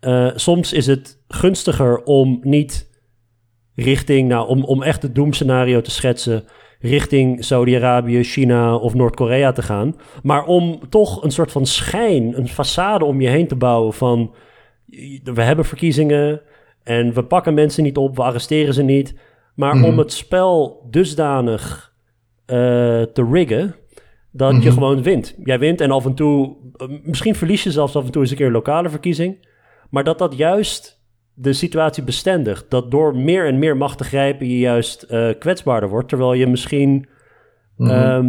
uh, 0.00 0.30
soms 0.34 0.72
is 0.72 0.86
het 0.86 1.22
gunstiger 1.28 2.02
om 2.02 2.38
niet 2.42 2.90
richting, 3.74 4.28
nou, 4.28 4.48
om, 4.48 4.64
om 4.64 4.82
echt 4.82 5.02
het 5.02 5.14
doemscenario 5.14 5.80
te 5.80 5.90
schetsen, 5.90 6.44
richting 6.80 7.44
Saudi-Arabië, 7.44 8.22
China 8.22 8.76
of 8.76 8.94
Noord-Korea 8.94 9.52
te 9.52 9.62
gaan. 9.62 9.96
Maar 10.22 10.44
om 10.44 10.80
toch 10.88 11.22
een 11.22 11.30
soort 11.30 11.52
van 11.52 11.66
schijn, 11.66 12.38
een 12.38 12.48
façade 12.48 13.04
om 13.04 13.20
je 13.20 13.28
heen 13.28 13.48
te 13.48 13.56
bouwen 13.56 13.92
van 13.92 14.34
we 15.24 15.42
hebben 15.42 15.64
verkiezingen 15.64 16.40
en 16.88 17.12
we 17.12 17.24
pakken 17.24 17.54
mensen 17.54 17.82
niet 17.82 17.96
op, 17.96 18.16
we 18.16 18.22
arresteren 18.22 18.74
ze 18.74 18.82
niet. 18.82 19.14
Maar 19.54 19.72
om 19.72 19.80
mhm. 19.80 19.98
het 19.98 20.12
spel 20.12 20.86
dusdanig 20.90 21.92
uh, 22.46 22.56
te 23.02 23.28
riggen 23.30 23.74
dat 24.30 24.52
je 24.52 24.58
mhm. 24.58 24.72
gewoon 24.72 25.02
wint. 25.02 25.34
Jij 25.44 25.58
wint 25.58 25.80
en 25.80 25.90
af 25.90 26.04
en 26.04 26.14
toe, 26.14 26.56
eh, 26.76 26.88
misschien 27.02 27.34
verlies 27.34 27.62
je 27.62 27.70
zelfs 27.70 27.96
af 27.96 28.04
en 28.04 28.10
toe 28.10 28.22
eens 28.22 28.30
een 28.30 28.36
keer 28.36 28.46
een 28.46 28.52
lokale 28.52 28.88
verkiezing. 28.88 29.46
Maar 29.90 30.04
dat 30.04 30.18
dat 30.18 30.36
juist 30.36 31.02
de 31.34 31.52
situatie 31.52 32.02
bestendigt. 32.02 32.70
Dat 32.70 32.90
door 32.90 33.16
meer 33.16 33.46
en 33.46 33.58
meer 33.58 33.76
macht 33.76 33.98
te 33.98 34.04
grijpen 34.04 34.48
je 34.48 34.58
juist 34.58 35.06
uh, 35.10 35.30
kwetsbaarder 35.38 35.88
wordt. 35.88 36.08
Terwijl 36.08 36.32
je 36.32 36.46
misschien 36.46 37.08
mhm. 37.76 37.90
ehm, 37.90 38.26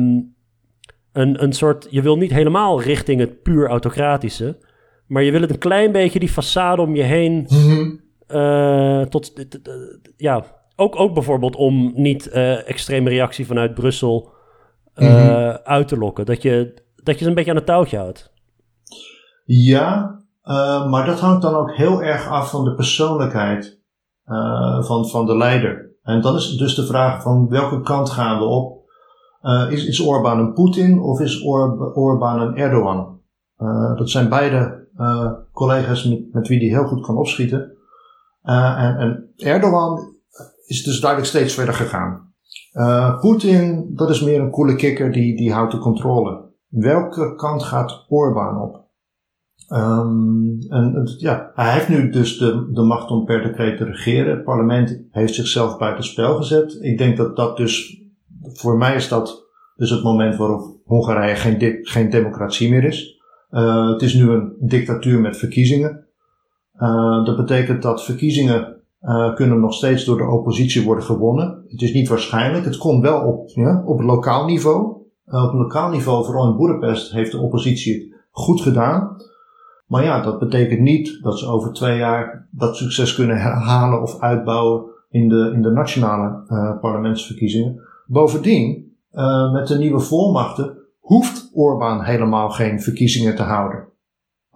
een, 1.12 1.44
een 1.44 1.54
soort. 1.54 1.88
Je 1.90 2.02
wil 2.02 2.18
niet 2.18 2.32
helemaal 2.32 2.82
richting 2.82 3.20
het 3.20 3.42
puur 3.42 3.68
autocratische. 3.68 4.58
Maar 5.08 5.24
je 5.24 5.32
wil 5.32 5.42
het 5.42 5.50
een 5.50 5.58
klein 5.58 5.92
beetje 5.92 6.20
die 6.20 6.32
façade 6.32 6.80
om 6.80 6.96
je 6.96 7.04
heen. 7.04 7.48
Mm 8.34 9.10
tot. 9.10 9.34
ja, 10.18 10.44
ook, 10.76 11.00
ook 11.00 11.14
bijvoorbeeld 11.14 11.56
om 11.56 11.92
niet 11.96 12.28
extreme 12.66 13.10
reactie 13.10 13.46
vanuit 13.46 13.74
Brussel 13.74 14.32
uh, 14.96 15.54
uit 15.54 15.88
te 15.88 15.98
lokken. 15.98 16.26
Dat 16.26 16.42
je, 16.42 16.84
dat 17.04 17.18
je 17.18 17.24
ze 17.24 17.30
een 17.30 17.36
beetje 17.36 17.52
aan 17.52 17.58
het 17.58 17.66
touwtje 17.66 17.98
houdt. 17.98 18.32
Ja, 19.46 20.20
maar 20.90 21.06
dat 21.06 21.20
hangt 21.20 21.42
dan 21.42 21.56
ook 21.56 21.76
heel 21.76 22.04
erg 22.04 22.28
af 22.28 22.50
van 22.50 22.64
de 22.64 22.74
persoonlijkheid 22.74 23.80
van, 24.80 25.10
van 25.10 25.26
de 25.26 25.38
leider. 25.38 25.98
En 26.04 26.22
dan 26.22 26.36
is 26.36 26.58
dus 26.58 26.76
de 26.76 26.86
vraag 26.86 27.22
van 27.22 27.50
welke 27.50 27.82
kant 27.82 28.10
gaan 28.10 28.40
we 28.40 28.46
op? 28.46 28.78
is, 29.70 29.86
is 29.86 30.02
Orbán 30.02 30.40
een 30.40 30.54
Poetin 30.54 31.00
of 31.00 31.20
is 31.20 31.44
Or 31.44 31.94
Orbán 31.94 32.40
een 32.42 32.58
Erdogan? 32.58 33.20
dat 33.96 34.10
zijn 34.10 34.30
beide 34.30 34.88
collega's 35.54 36.06
met, 36.06 36.34
met 36.34 36.48
wie 36.48 36.60
hij 36.60 36.68
heel 36.68 36.88
goed 36.88 37.06
kan 37.06 37.18
opschieten. 37.18 37.78
En, 38.56 38.98
en 38.98 39.30
Erdogan 39.38 40.16
is 40.66 40.84
dus 40.84 41.00
duidelijk 41.00 41.30
steeds 41.30 41.54
verder 41.54 41.74
gegaan. 41.74 42.34
Uh, 42.74 43.20
Poetin, 43.20 43.92
dat 43.96 44.10
is 44.10 44.22
meer 44.22 44.40
een 44.40 44.52
coole 44.52 44.76
kikker 44.76 45.12
die, 45.12 45.38
die 45.38 45.54
houdt 45.54 45.72
de 45.72 45.78
controle. 45.78 46.48
Welke 46.68 47.36
kant 47.36 47.64
gaat 47.64 48.06
Orbán 48.10 48.62
op? 48.62 48.88
Um, 49.74 50.58
en, 50.70 51.16
ja, 51.18 51.52
hij 51.54 51.74
heeft 51.74 51.90
nu 51.90 52.10
dus 52.10 52.38
de, 52.38 52.70
de 52.72 52.82
macht 52.82 53.10
om 53.10 53.26
per 53.26 53.42
decreet 53.42 53.78
te 53.78 53.84
regeren. 53.84 54.36
Het 54.36 54.44
parlement 54.44 55.02
heeft 55.12 55.36
zichzelf 55.36 55.78
buiten 55.78 56.04
spel 56.04 56.36
gezet. 56.36 56.78
Ik 56.82 56.98
denk 56.98 57.18
dat 57.18 57.36
dat 57.36 57.58
dus, 57.58 58.02
voor 58.42 58.78
mij 58.78 58.96
is 58.96 59.08
dat 59.08 59.48
dus 59.76 59.90
het 59.90 60.04
moment 60.04 60.36
waarop 60.36 60.78
Hongarije 60.86 61.36
geen, 61.36 61.80
geen 61.82 62.10
democratie 62.10 62.70
meer 62.70 62.84
is. 62.84 63.22
Uh, 63.52 63.90
het 63.90 64.02
is 64.02 64.14
nu 64.14 64.30
een 64.30 64.56
dictatuur 64.60 65.20
met 65.20 65.38
verkiezingen. 65.38 66.08
Uh, 66.80 67.26
dat 67.26 67.36
betekent 67.36 67.82
dat 67.82 68.04
verkiezingen 68.04 68.76
uh, 69.02 69.36
kunnen 69.36 69.60
nog 69.60 69.74
steeds 69.74 70.06
door 70.06 70.18
de 70.18 70.28
oppositie 70.30 70.84
worden 70.84 71.04
gewonnen. 71.04 71.64
Het 71.68 71.82
is 71.82 71.94
niet 71.94 72.08
waarschijnlijk. 72.08 72.66
Het 72.66 72.78
komt 72.78 73.02
wel 73.02 73.22
op, 73.22 73.50
ja, 73.50 73.84
op 73.86 74.02
lokaal 74.02 74.46
niveau. 74.46 74.98
Uh, 75.28 75.44
op 75.44 75.54
lokaal 75.54 75.90
niveau, 75.90 76.26
vooral 76.26 76.50
in 76.50 76.58
Boedapest, 76.58 77.12
heeft 77.12 77.32
de 77.32 77.38
oppositie 77.38 77.94
het 77.94 78.12
goed 78.32 78.62
gedaan. 78.62 79.18
Maar 79.88 80.04
ja, 80.04 80.22
dat 80.22 80.40
betekent 80.40 80.80
niet 80.80 81.20
dat 81.24 81.40
ze 81.40 81.48
over 81.48 81.74
twee 81.74 81.98
jaar 81.98 82.48
dat 82.52 82.76
succes 82.76 83.16
kunnen 83.16 83.42
herhalen 83.42 84.02
of 84.02 84.20
uitbouwen 84.20 84.84
in 85.10 85.30
de, 85.30 85.52
in 85.54 85.62
de 85.62 85.70
nationale 85.70 86.44
parlementsverkiezingen. 86.82 87.82
Bovendien, 88.06 88.94
met 89.54 89.68
de 89.68 89.78
nieuwe 89.78 90.00
volmachten 90.00 90.78
hoeft 91.00 91.52
Orbán 91.54 92.04
helemaal 92.04 92.50
geen 92.50 92.82
verkiezingen 92.82 93.36
te 93.36 93.44
houden. 93.44 93.89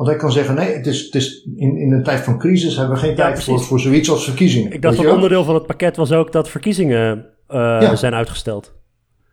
Want 0.03 0.15
hij 0.15 0.25
kan 0.25 0.31
zeggen, 0.31 0.55
nee, 0.55 0.75
het 0.75 0.87
is, 0.87 1.05
het 1.05 1.15
is 1.15 1.47
in, 1.55 1.77
in 1.77 1.91
een 1.91 2.03
tijd 2.03 2.19
van 2.19 2.39
crisis 2.39 2.75
hebben 2.75 2.95
we 2.95 3.01
geen 3.01 3.15
tijd 3.15 3.43
voor, 3.43 3.59
voor 3.59 3.79
zoiets 3.79 4.09
als 4.09 4.23
verkiezingen. 4.23 4.71
Ik 4.71 4.81
dacht 4.81 4.97
dat 4.97 5.11
onderdeel 5.13 5.43
van 5.43 5.53
het 5.53 5.65
pakket 5.65 5.95
was 5.95 6.11
ook 6.11 6.31
dat 6.31 6.49
verkiezingen 6.49 7.25
uh, 7.49 7.93
zijn 7.93 8.13
uitgesteld. 8.13 8.73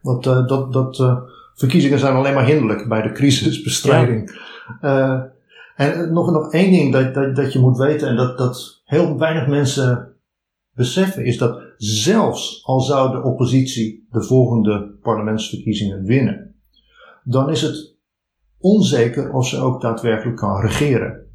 Want 0.01 0.27
uh, 0.27 0.47
dat, 0.47 0.73
dat 0.73 0.99
uh, 0.99 1.17
verkiezingen 1.55 1.99
zijn 1.99 2.15
alleen 2.15 2.35
maar 2.35 2.47
hinderlijk 2.47 2.89
bij 2.89 3.03
de 3.03 3.13
crisisbestrijding. 3.13 4.41
Ja. 4.81 5.33
en 5.77 6.13
nog, 6.13 6.31
nog 6.31 6.53
één 6.53 6.71
ding 6.71 6.93
dat, 6.93 7.15
dat, 7.15 7.37
dat 7.37 7.53
je 7.53 7.59
moet 7.59 7.79
weten 7.79 8.09
en 8.09 8.17
dat, 8.17 8.39
dat 8.39 8.83
heel 8.85 9.19
weinig 9.19 9.47
mensen 9.47 10.15
beseffen 10.75 11.25
is 11.25 11.39
dat 11.39 11.61
zelfs 11.77 12.63
al 12.65 12.81
zou 12.81 13.11
de 13.11 13.23
oppositie 13.23 14.07
de 14.11 14.23
volgende 14.23 14.99
parlementsverkiezingen 15.03 16.05
winnen, 16.05 16.55
dan 17.25 17.51
is 17.51 17.63
het 17.63 17.90
onzeker 18.61 19.33
of 19.33 19.47
ze 19.47 19.61
ook 19.61 19.81
daadwerkelijk 19.81 20.37
kan 20.37 20.61
regeren. 20.61 21.29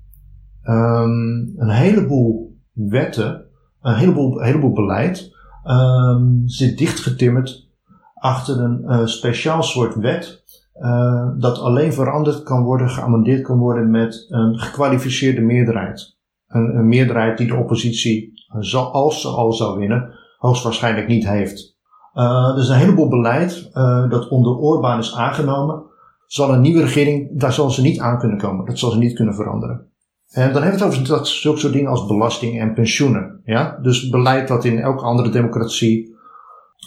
Um, 0.64 1.54
een 1.58 1.70
heleboel 1.70 2.58
wetten, 2.74 3.46
een 3.82 3.96
heleboel, 3.96 4.42
heleboel 4.42 4.74
beleid 4.74 5.36
um, 5.66 6.42
zit 6.46 6.78
dichtgetimmerd 6.78 7.70
achter 8.14 8.60
een 8.60 8.82
uh, 8.86 9.06
speciaal 9.06 9.64
soort 9.64 9.96
wet 9.96 10.44
uh, 10.82 11.30
dat 11.38 11.60
alleen 11.60 11.94
veranderd 11.94 12.44
kan 12.44 12.64
worden, 12.64 12.90
geamendeerd 12.90 13.42
kan 13.42 13.58
worden 13.58 13.90
met 13.90 14.26
een 14.30 14.60
gekwalificeerde 14.60 15.42
meerderheid. 15.42 16.18
Een, 16.48 16.76
een 16.76 16.88
meerderheid 16.88 17.38
die 17.38 17.48
de 17.48 17.56
oppositie, 17.56 18.34
zal, 18.60 18.92
als 18.92 19.22
ze 19.22 19.28
al 19.28 19.54
zou 19.54 19.80
winnen, 19.80 20.14
hoogstwaarschijnlijk 20.38 21.08
niet 21.08 21.28
heeft. 21.28 21.78
Uh, 22.16 22.56
dus 22.56 22.70
een 22.70 22.78
heleboel 22.78 23.10
beleid 23.10 23.70
dat 24.10 24.28
onder 24.28 24.58
Orbán 24.58 25.00
is 25.00 25.16
aangenomen, 25.16 25.84
zal 26.28 26.54
een 26.54 26.62
nieuwe 26.62 26.82
regering, 26.82 27.40
daar 27.40 27.54
zal 27.54 27.70
ze 27.70 27.82
niet 27.82 28.00
aan 28.00 28.20
kunnen 28.20 28.38
komen. 28.38 28.66
Dat 28.66 28.80
zal 28.80 28.92
ze 28.92 28.98
niet 28.98 29.16
kunnen 29.16 29.36
veranderen. 29.36 29.90
En 30.32 30.54
dan 30.54 30.62
hebben 30.62 30.80
we 30.80 30.86
het 30.86 30.94
over 30.96 31.08
dat, 31.08 31.28
zulke 31.28 31.60
soort 31.60 31.74
dingen 31.74 31.90
als 31.90 32.06
belasting 32.06 32.60
en 32.60 32.74
pensioenen. 32.74 33.42
Ja? 33.44 33.80
Dus 33.82 34.10
beleid 34.10 34.48
dat 34.48 34.66
in 34.66 34.80
elke 34.80 35.04
andere 35.04 35.30
democratie 35.30 36.16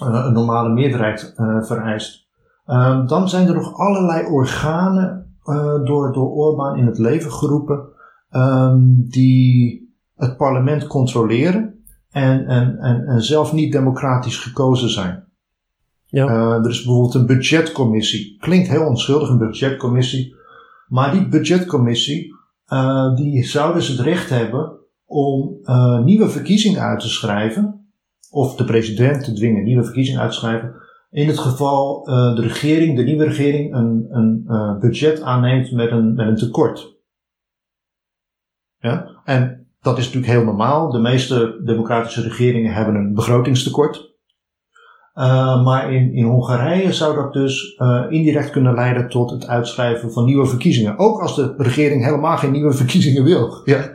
uh, 0.03 0.25
een 0.27 0.33
normale 0.33 0.69
meerderheid 0.69 1.35
uh, 1.37 1.63
vereist. 1.63 2.27
Uh, 2.67 3.07
dan 3.07 3.29
zijn 3.29 3.49
er 3.49 3.55
nog 3.55 3.75
allerlei 3.75 4.27
organen 4.27 5.37
uh, 5.45 5.85
door, 5.85 6.13
door 6.13 6.31
Orbán 6.31 6.77
in 6.77 6.87
het 6.87 6.99
leven 6.99 7.33
geroepen 7.33 7.89
um, 8.31 9.07
die 9.09 9.87
het 10.15 10.37
parlement 10.37 10.87
controleren 10.87 11.85
en, 12.11 12.47
en, 12.47 12.79
en, 12.79 13.07
en 13.07 13.23
zelf 13.23 13.53
niet 13.53 13.73
democratisch 13.73 14.37
gekozen 14.37 14.89
zijn. 14.89 15.28
Ja. 16.11 16.27
Uh, 16.27 16.65
er 16.65 16.71
is 16.71 16.85
bijvoorbeeld 16.85 17.15
een 17.15 17.27
budgetcommissie. 17.27 18.37
Klinkt 18.39 18.69
heel 18.69 18.87
onschuldig, 18.87 19.29
een 19.29 19.39
budgetcommissie. 19.39 20.35
Maar 20.87 21.13
die 21.13 21.29
budgetcommissie, 21.29 22.35
uh, 22.73 23.15
die 23.15 23.45
zou 23.45 23.75
dus 23.75 23.89
het 23.89 24.01
recht 24.01 24.31
hebben 24.31 24.79
om 25.05 25.59
uh, 25.63 26.05
nieuwe 26.05 26.29
verkiezingen 26.29 26.81
uit 26.81 27.01
te 27.01 27.09
schrijven. 27.09 27.93
Of 28.31 28.57
de 28.57 28.65
president 28.65 29.25
te 29.25 29.33
dwingen 29.33 29.65
nieuwe 29.65 29.85
verkiezingen 29.85 30.21
uit 30.21 30.31
te 30.31 30.37
schrijven. 30.37 30.75
In 31.11 31.27
het 31.27 31.39
geval 31.39 32.05
de 32.05 32.41
regering, 32.41 32.97
de 32.97 33.03
nieuwe 33.03 33.25
regering, 33.25 33.75
een, 33.75 34.07
een 34.11 34.79
budget 34.81 35.23
aanneemt 35.23 35.73
met 35.73 35.91
een, 35.91 36.15
met 36.15 36.27
een 36.27 36.37
tekort. 36.37 36.97
Ja? 38.79 39.21
En 39.25 39.67
dat 39.81 39.99
is 39.99 40.05
natuurlijk 40.05 40.33
heel 40.33 40.45
normaal. 40.45 40.91
De 40.91 40.99
meeste 40.99 41.61
democratische 41.65 42.23
regeringen 42.23 42.73
hebben 42.73 42.95
een 42.95 43.15
begrotingstekort. 43.15 44.08
Uh, 45.19 45.65
maar 45.65 45.93
in, 45.93 46.13
in 46.13 46.25
Hongarije 46.25 46.93
zou 46.93 47.15
dat 47.15 47.33
dus 47.33 47.77
uh, 47.79 48.05
indirect 48.09 48.51
kunnen 48.51 48.75
leiden 48.75 49.09
tot 49.09 49.31
het 49.31 49.47
uitschrijven 49.47 50.13
van 50.13 50.25
nieuwe 50.25 50.47
verkiezingen. 50.47 50.99
Ook 50.99 51.21
als 51.21 51.37
de 51.37 51.55
regering 51.57 52.05
helemaal 52.05 52.37
geen 52.37 52.53
nieuwe 52.53 52.73
verkiezingen 52.83 53.25
wil. 53.25 53.61
Ja. 53.65 53.91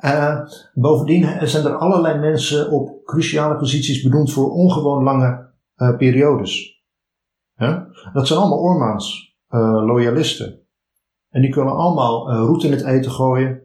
Uh, 0.00 0.40
bovendien 0.74 1.48
zijn 1.48 1.64
er 1.64 1.76
allerlei 1.76 2.18
mensen 2.18 2.70
op 2.70 3.04
cruciale 3.04 3.56
posities 3.56 4.02
benoemd 4.02 4.32
voor 4.32 4.50
ongewoon 4.50 5.02
lange 5.02 5.48
periodes. 5.96 6.82
Dat 8.12 8.26
zijn 8.26 8.38
allemaal 8.38 8.58
Ormaans 8.58 9.36
loyalisten. 9.86 10.60
En 11.30 11.40
die 11.40 11.50
kunnen 11.50 11.74
allemaal 11.74 12.32
roet 12.32 12.64
in 12.64 12.70
het 12.70 12.84
eten 12.84 13.10
gooien. 13.10 13.60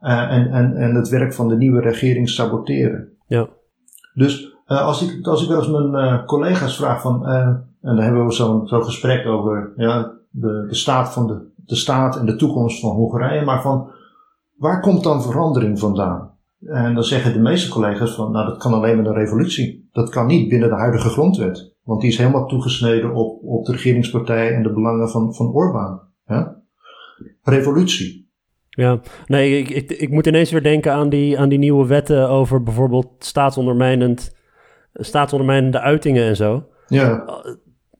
en, 0.00 0.50
en, 0.50 0.76
en 0.76 0.94
het 0.94 1.08
werk 1.08 1.34
van 1.34 1.48
de 1.48 1.56
nieuwe 1.56 1.80
regering 1.80 2.28
saboteren. 2.28 3.12
Ja. 3.26 3.48
Dus 4.14 4.53
als, 4.66 5.02
ik, 5.02 5.26
als 5.26 5.42
ik 5.42 5.48
wel 5.48 5.58
eens 5.58 5.90
mijn 5.90 6.24
collega's 6.24 6.76
vraag 6.76 7.00
van, 7.00 7.26
en 7.26 7.66
dan 7.80 7.98
hebben 7.98 8.26
we 8.26 8.32
zo'n 8.32 8.66
zo'n 8.66 8.84
gesprek 8.84 9.26
over 9.26 9.72
ja, 9.76 10.12
de, 10.30 10.66
de 10.68 10.74
staat 10.74 11.12
van 11.12 11.26
de, 11.26 11.52
de 11.56 11.74
staat 11.74 12.16
en 12.16 12.26
de 12.26 12.36
toekomst 12.36 12.80
van 12.80 12.90
Hongarije, 12.90 13.44
maar 13.44 13.62
van 13.62 13.90
waar 14.56 14.80
komt 14.80 15.02
dan 15.02 15.22
verandering 15.22 15.78
vandaan? 15.78 16.32
En 16.66 16.94
dan 16.94 17.04
zeggen 17.04 17.32
de 17.32 17.38
meeste 17.38 17.70
collega's 17.70 18.14
van, 18.14 18.32
nou 18.32 18.46
dat 18.46 18.58
kan 18.58 18.72
alleen 18.72 18.96
met 18.96 19.06
een 19.06 19.14
revolutie. 19.14 19.88
Dat 19.92 20.10
kan 20.10 20.26
niet 20.26 20.48
binnen 20.48 20.68
de 20.68 20.74
huidige 20.74 21.08
grondwet. 21.08 21.72
Want 21.82 22.00
die 22.00 22.10
is 22.10 22.18
helemaal 22.18 22.46
toegesneden 22.46 23.14
op, 23.14 23.42
op 23.42 23.64
de 23.64 23.72
regeringspartij 23.72 24.54
en 24.54 24.62
de 24.62 24.72
belangen 24.72 25.08
van, 25.08 25.34
van 25.34 25.52
Orbán. 25.52 26.00
Ja? 26.26 26.62
Revolutie. 27.42 28.32
Ja, 28.68 29.00
nee, 29.26 29.58
ik, 29.58 29.68
ik, 29.68 29.90
ik 29.90 30.10
moet 30.10 30.26
ineens 30.26 30.50
weer 30.50 30.62
denken 30.62 30.92
aan 30.92 31.08
die, 31.08 31.38
aan 31.38 31.48
die 31.48 31.58
nieuwe 31.58 31.86
wetten 31.86 32.28
over 32.28 32.62
bijvoorbeeld 32.62 33.08
staatsondermijnend, 33.18 34.36
staatsondermijnende 34.94 35.80
uitingen 35.80 36.24
en 36.24 36.36
zo. 36.36 36.66
Ja. 36.88 37.24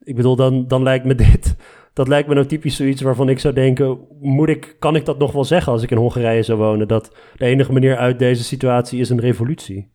Ik 0.03 0.15
bedoel, 0.15 0.35
dan, 0.35 0.67
dan 0.67 0.83
lijkt 0.83 1.05
me 1.05 1.15
dit, 1.31 1.55
dat 1.93 2.07
lijkt 2.07 2.27
me 2.27 2.33
nou 2.33 2.45
typisch 2.45 2.75
zoiets 2.75 3.01
waarvan 3.01 3.29
ik 3.29 3.39
zou 3.39 3.53
denken, 3.53 3.97
moet 4.21 4.49
ik, 4.49 4.75
kan 4.79 4.95
ik 4.95 5.05
dat 5.05 5.17
nog 5.17 5.31
wel 5.31 5.43
zeggen 5.43 5.71
als 5.71 5.83
ik 5.83 5.91
in 5.91 5.97
Hongarije 5.97 6.43
zou 6.43 6.57
wonen? 6.57 6.87
Dat 6.87 7.11
de 7.37 7.45
enige 7.45 7.71
manier 7.71 7.97
uit 7.97 8.19
deze 8.19 8.43
situatie 8.43 8.99
is 8.99 9.09
een 9.09 9.19
revolutie. 9.19 9.93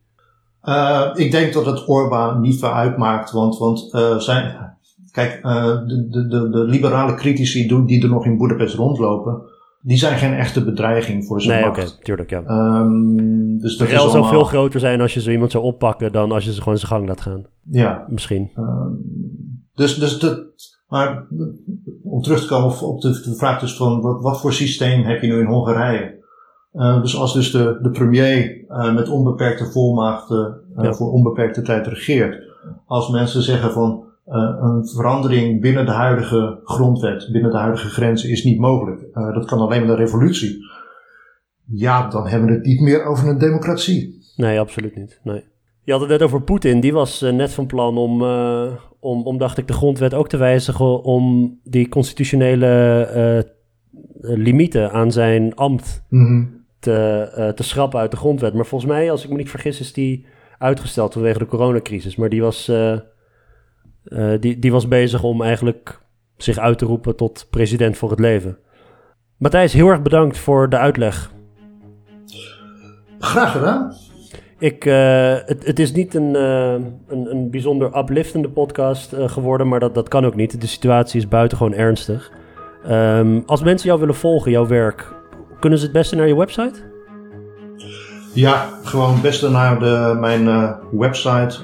Uh, 0.64 1.10
ik 1.14 1.30
denk 1.30 1.52
dat 1.52 1.66
het 1.66 1.88
Orbán 1.88 2.40
niet 2.40 2.58
veel 2.58 2.72
uitmaakt, 2.72 3.30
want, 3.30 3.58
want 3.58 3.94
uh, 3.94 4.16
zijn, 4.16 4.74
kijk, 5.12 5.40
uh, 5.44 5.64
de, 5.64 6.08
de, 6.08 6.26
de, 6.26 6.50
de, 6.50 6.58
liberale 6.58 7.14
critici 7.14 7.84
die 7.86 8.02
er 8.02 8.08
nog 8.08 8.24
in 8.26 8.38
Budapest 8.38 8.74
rondlopen, 8.74 9.42
die 9.80 9.96
zijn 9.96 10.18
geen 10.18 10.34
echte 10.34 10.64
bedreiging 10.64 11.24
voor 11.24 11.40
zijn 11.40 11.56
nee, 11.58 11.66
macht. 11.66 11.76
Nee, 11.76 11.86
oké, 11.86 12.02
tuurlijk, 12.02 12.30
ja. 12.30 12.42
Um, 12.78 13.58
dus 13.58 13.76
dat 13.76 13.88
de 13.88 13.94
rel 13.94 14.08
zou 14.08 14.28
veel 14.28 14.44
groter 14.44 14.80
zijn 14.80 15.00
als 15.00 15.14
je 15.14 15.20
zo 15.20 15.30
iemand 15.30 15.50
zou 15.50 15.64
oppakken 15.64 16.12
dan 16.12 16.32
als 16.32 16.44
je 16.44 16.52
ze 16.52 16.62
gewoon 16.62 16.78
zijn 16.78 16.90
gang 16.90 17.08
laat 17.08 17.20
gaan. 17.20 17.46
Ja. 17.70 18.04
Misschien. 18.08 18.50
Um, 18.56 18.98
dus, 19.74 19.94
dus 19.94 20.18
dat, 20.18 20.46
maar 20.88 21.26
om 22.02 22.22
terug 22.22 22.40
te 22.40 22.46
komen 22.46 22.80
op 22.80 23.00
de, 23.00 23.08
de 23.10 23.34
vraag 23.36 23.60
dus 23.60 23.76
van 23.76 24.00
wat, 24.00 24.22
wat 24.22 24.40
voor 24.40 24.52
systeem 24.52 25.02
heb 25.02 25.20
je 25.22 25.28
nu 25.28 25.38
in 25.38 25.46
Hongarije? 25.46 26.18
Uh, 26.72 27.00
dus 27.00 27.16
als 27.16 27.32
dus 27.32 27.50
de, 27.50 27.78
de 27.82 27.90
premier 27.90 28.64
uh, 28.68 28.94
met 28.94 29.08
onbeperkte 29.08 29.64
volmachten 29.64 30.60
uh, 30.76 30.84
ja. 30.84 30.92
voor 30.92 31.12
onbeperkte 31.12 31.62
tijd 31.62 31.86
regeert. 31.86 32.48
Als 32.86 33.08
mensen 33.08 33.42
zeggen 33.42 33.72
van 33.72 34.04
een 34.26 34.88
verandering 34.88 35.60
binnen 35.60 35.86
de 35.86 35.92
huidige 35.92 36.60
grondwet, 36.64 37.28
binnen 37.32 37.50
de 37.50 37.56
huidige 37.56 37.88
grenzen 37.88 38.30
is 38.30 38.44
niet 38.44 38.58
mogelijk. 38.58 39.00
dat 39.12 39.44
kan 39.44 39.58
alleen 39.58 39.80
met 39.80 39.90
een 39.90 39.96
revolutie. 39.96 40.58
Ja, 41.64 42.08
dan 42.08 42.26
hebben 42.26 42.48
we 42.48 42.54
het 42.54 42.64
niet 42.64 42.80
meer 42.80 43.04
over 43.04 43.28
een 43.28 43.38
democratie. 43.38 44.18
Nee, 44.36 44.60
absoluut 44.60 44.96
niet. 44.96 45.20
Nee. 45.22 45.44
Je 45.84 45.92
had 45.92 46.00
het 46.00 46.10
net 46.10 46.22
over 46.22 46.42
Poetin. 46.42 46.80
Die 46.80 46.92
was 46.92 47.20
net 47.20 47.52
van 47.52 47.66
plan 47.66 47.98
om, 47.98 48.22
om, 49.00 49.22
om, 49.22 49.38
dacht 49.38 49.58
ik, 49.58 49.66
de 49.66 49.72
grondwet 49.72 50.14
ook 50.14 50.28
te 50.28 50.36
wijzigen 50.36 51.02
om 51.02 51.54
die 51.64 51.88
constitutionele 51.88 53.54
limieten 54.20 54.92
aan 54.92 55.12
zijn 55.12 55.54
ambt 55.54 56.04
mm 56.08 56.26
-hmm 56.26 56.60
te, 56.80 57.32
uh, 57.38 57.48
te 57.48 57.62
schrappen 57.62 58.00
uit 58.00 58.10
de 58.10 58.16
grondwet. 58.16 58.54
Maar 58.54 58.66
volgens 58.66 58.90
mij, 58.90 59.10
als 59.10 59.24
ik 59.24 59.30
me 59.30 59.36
niet 59.36 59.50
vergis, 59.50 59.80
is 59.80 59.92
die 59.92 60.26
uitgesteld 60.58 61.12
vanwege 61.12 61.38
de 61.38 61.46
coronacrisis. 61.46 62.16
Maar 62.16 62.28
die 62.28 62.40
was, 62.40 62.68
uh, 64.04 64.32
uh, 64.32 64.40
die, 64.40 64.58
die 64.58 64.72
was 64.72 64.88
bezig 64.88 65.22
om 65.22 65.42
eigenlijk 65.42 66.00
zich 66.36 66.58
uit 66.58 66.78
te 66.78 66.84
roepen 66.84 67.16
tot 67.16 67.46
president 67.50 67.96
voor 67.96 68.10
het 68.10 68.20
leven. 68.20 68.58
Matthijs, 69.36 69.72
heel 69.72 69.88
erg 69.88 70.02
bedankt 70.02 70.38
voor 70.38 70.68
de 70.68 70.76
uitleg. 70.76 71.30
Graag 73.18 73.52
gedaan. 73.52 73.92
Ik, 74.58 74.82
het, 74.82 75.66
het 75.66 75.78
is 75.78 75.92
niet 75.92 76.14
een, 76.14 76.34
een, 76.34 76.96
een 77.08 77.50
bijzonder 77.50 77.98
upliftende 77.98 78.48
podcast 78.48 79.14
geworden, 79.16 79.68
maar 79.68 79.80
dat, 79.80 79.94
dat 79.94 80.08
kan 80.08 80.26
ook 80.26 80.34
niet. 80.34 80.60
De 80.60 80.66
situatie 80.66 81.20
is 81.20 81.28
buitengewoon 81.28 81.74
ernstig. 81.74 82.32
Um, 82.90 83.42
als 83.46 83.62
mensen 83.62 83.88
jou 83.88 84.00
willen 84.00 84.14
volgen, 84.14 84.50
jouw 84.50 84.66
werk, 84.66 85.12
kunnen 85.60 85.78
ze 85.78 85.84
het 85.84 85.94
beste 85.94 86.16
naar 86.16 86.26
je 86.26 86.36
website? 86.36 86.80
Ja, 88.34 88.68
gewoon 88.82 89.12
het 89.12 89.22
beste 89.22 89.50
naar 89.50 89.78
de, 89.78 90.16
mijn 90.20 90.74
website 90.90 91.58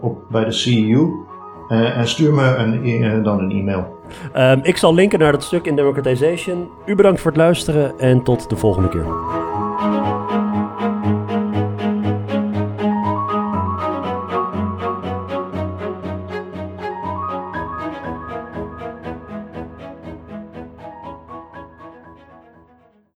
op, 0.00 0.24
bij 0.30 0.44
de 0.44 0.52
CEU. 0.52 1.30
Uh, 1.72 1.96
en 1.96 2.08
stuur 2.08 2.32
me 2.32 2.54
een, 2.56 3.22
dan 3.22 3.38
een 3.38 3.50
e-mail. 3.50 4.00
Um, 4.36 4.60
ik 4.62 4.76
zal 4.76 4.94
linken 4.94 5.18
naar 5.18 5.32
dat 5.32 5.42
stuk 5.42 5.66
in 5.66 5.76
Democratization. 5.76 6.68
U 6.86 6.94
bedankt 6.94 7.20
voor 7.20 7.30
het 7.30 7.40
luisteren 7.40 7.98
en 7.98 8.22
tot 8.22 8.50
de 8.50 8.56
volgende 8.56 8.88
keer. 8.88 9.06